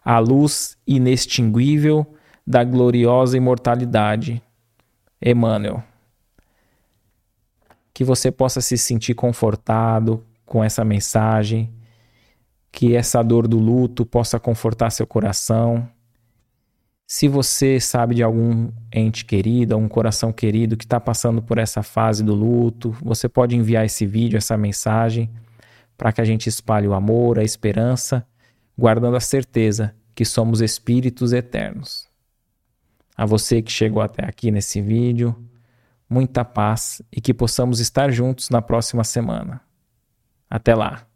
a 0.05 0.21
luz 0.21 0.79
inextinguível 0.87 2.07
da 2.47 2.63
gloriosa 2.63 3.37
imortalidade. 3.37 4.41
Emmanuel. 5.21 5.83
Que 7.93 8.05
você 8.05 8.31
possa 8.31 8.61
se 8.61 8.79
sentir 8.79 9.15
confortado 9.15 10.25
com 10.53 10.63
essa 10.63 10.85
mensagem, 10.85 11.73
que 12.71 12.95
essa 12.95 13.23
dor 13.23 13.49
do 13.49 13.59
luto 13.59 14.05
possa 14.05 14.39
confortar 14.39 14.91
seu 14.91 15.07
coração. 15.07 15.89
Se 17.07 17.27
você 17.27 17.81
sabe 17.81 18.17
de 18.17 18.23
algum 18.23 18.71
ente 18.93 19.25
querido, 19.25 19.73
algum 19.73 19.89
coração 19.89 20.31
querido 20.31 20.77
que 20.77 20.85
está 20.85 21.01
passando 21.01 21.41
por 21.41 21.57
essa 21.57 21.83
fase 21.83 22.23
do 22.23 22.35
luto, 22.35 22.95
você 23.01 23.31
pode 23.31 23.57
enviar 23.57 23.87
esse 23.87 24.05
vídeo, 24.05 24.37
essa 24.37 24.55
mensagem 24.59 25.31
para 25.97 26.13
que 26.13 26.21
a 26.21 26.25
gente 26.25 26.51
espalhe 26.51 26.87
o 26.87 26.93
amor, 26.93 27.39
a 27.39 27.43
esperança, 27.43 28.23
guardando 28.77 29.17
a 29.17 29.21
certeza 29.21 29.95
que 30.15 30.27
somos 30.27 30.61
espíritos 30.61 31.33
eternos. 31.33 32.07
A 33.17 33.25
você 33.25 33.63
que 33.63 33.73
chegou 33.73 34.03
até 34.03 34.23
aqui 34.23 34.51
nesse 34.51 34.83
vídeo, 34.83 35.35
muita 36.11 36.45
paz 36.45 37.01
e 37.11 37.23
que 37.23 37.33
possamos 37.33 37.81
estar 37.81 38.11
juntos 38.11 38.51
na 38.51 38.61
próxima 38.61 39.03
semana. 39.03 39.72
Até 40.53 40.75
lá! 40.75 41.12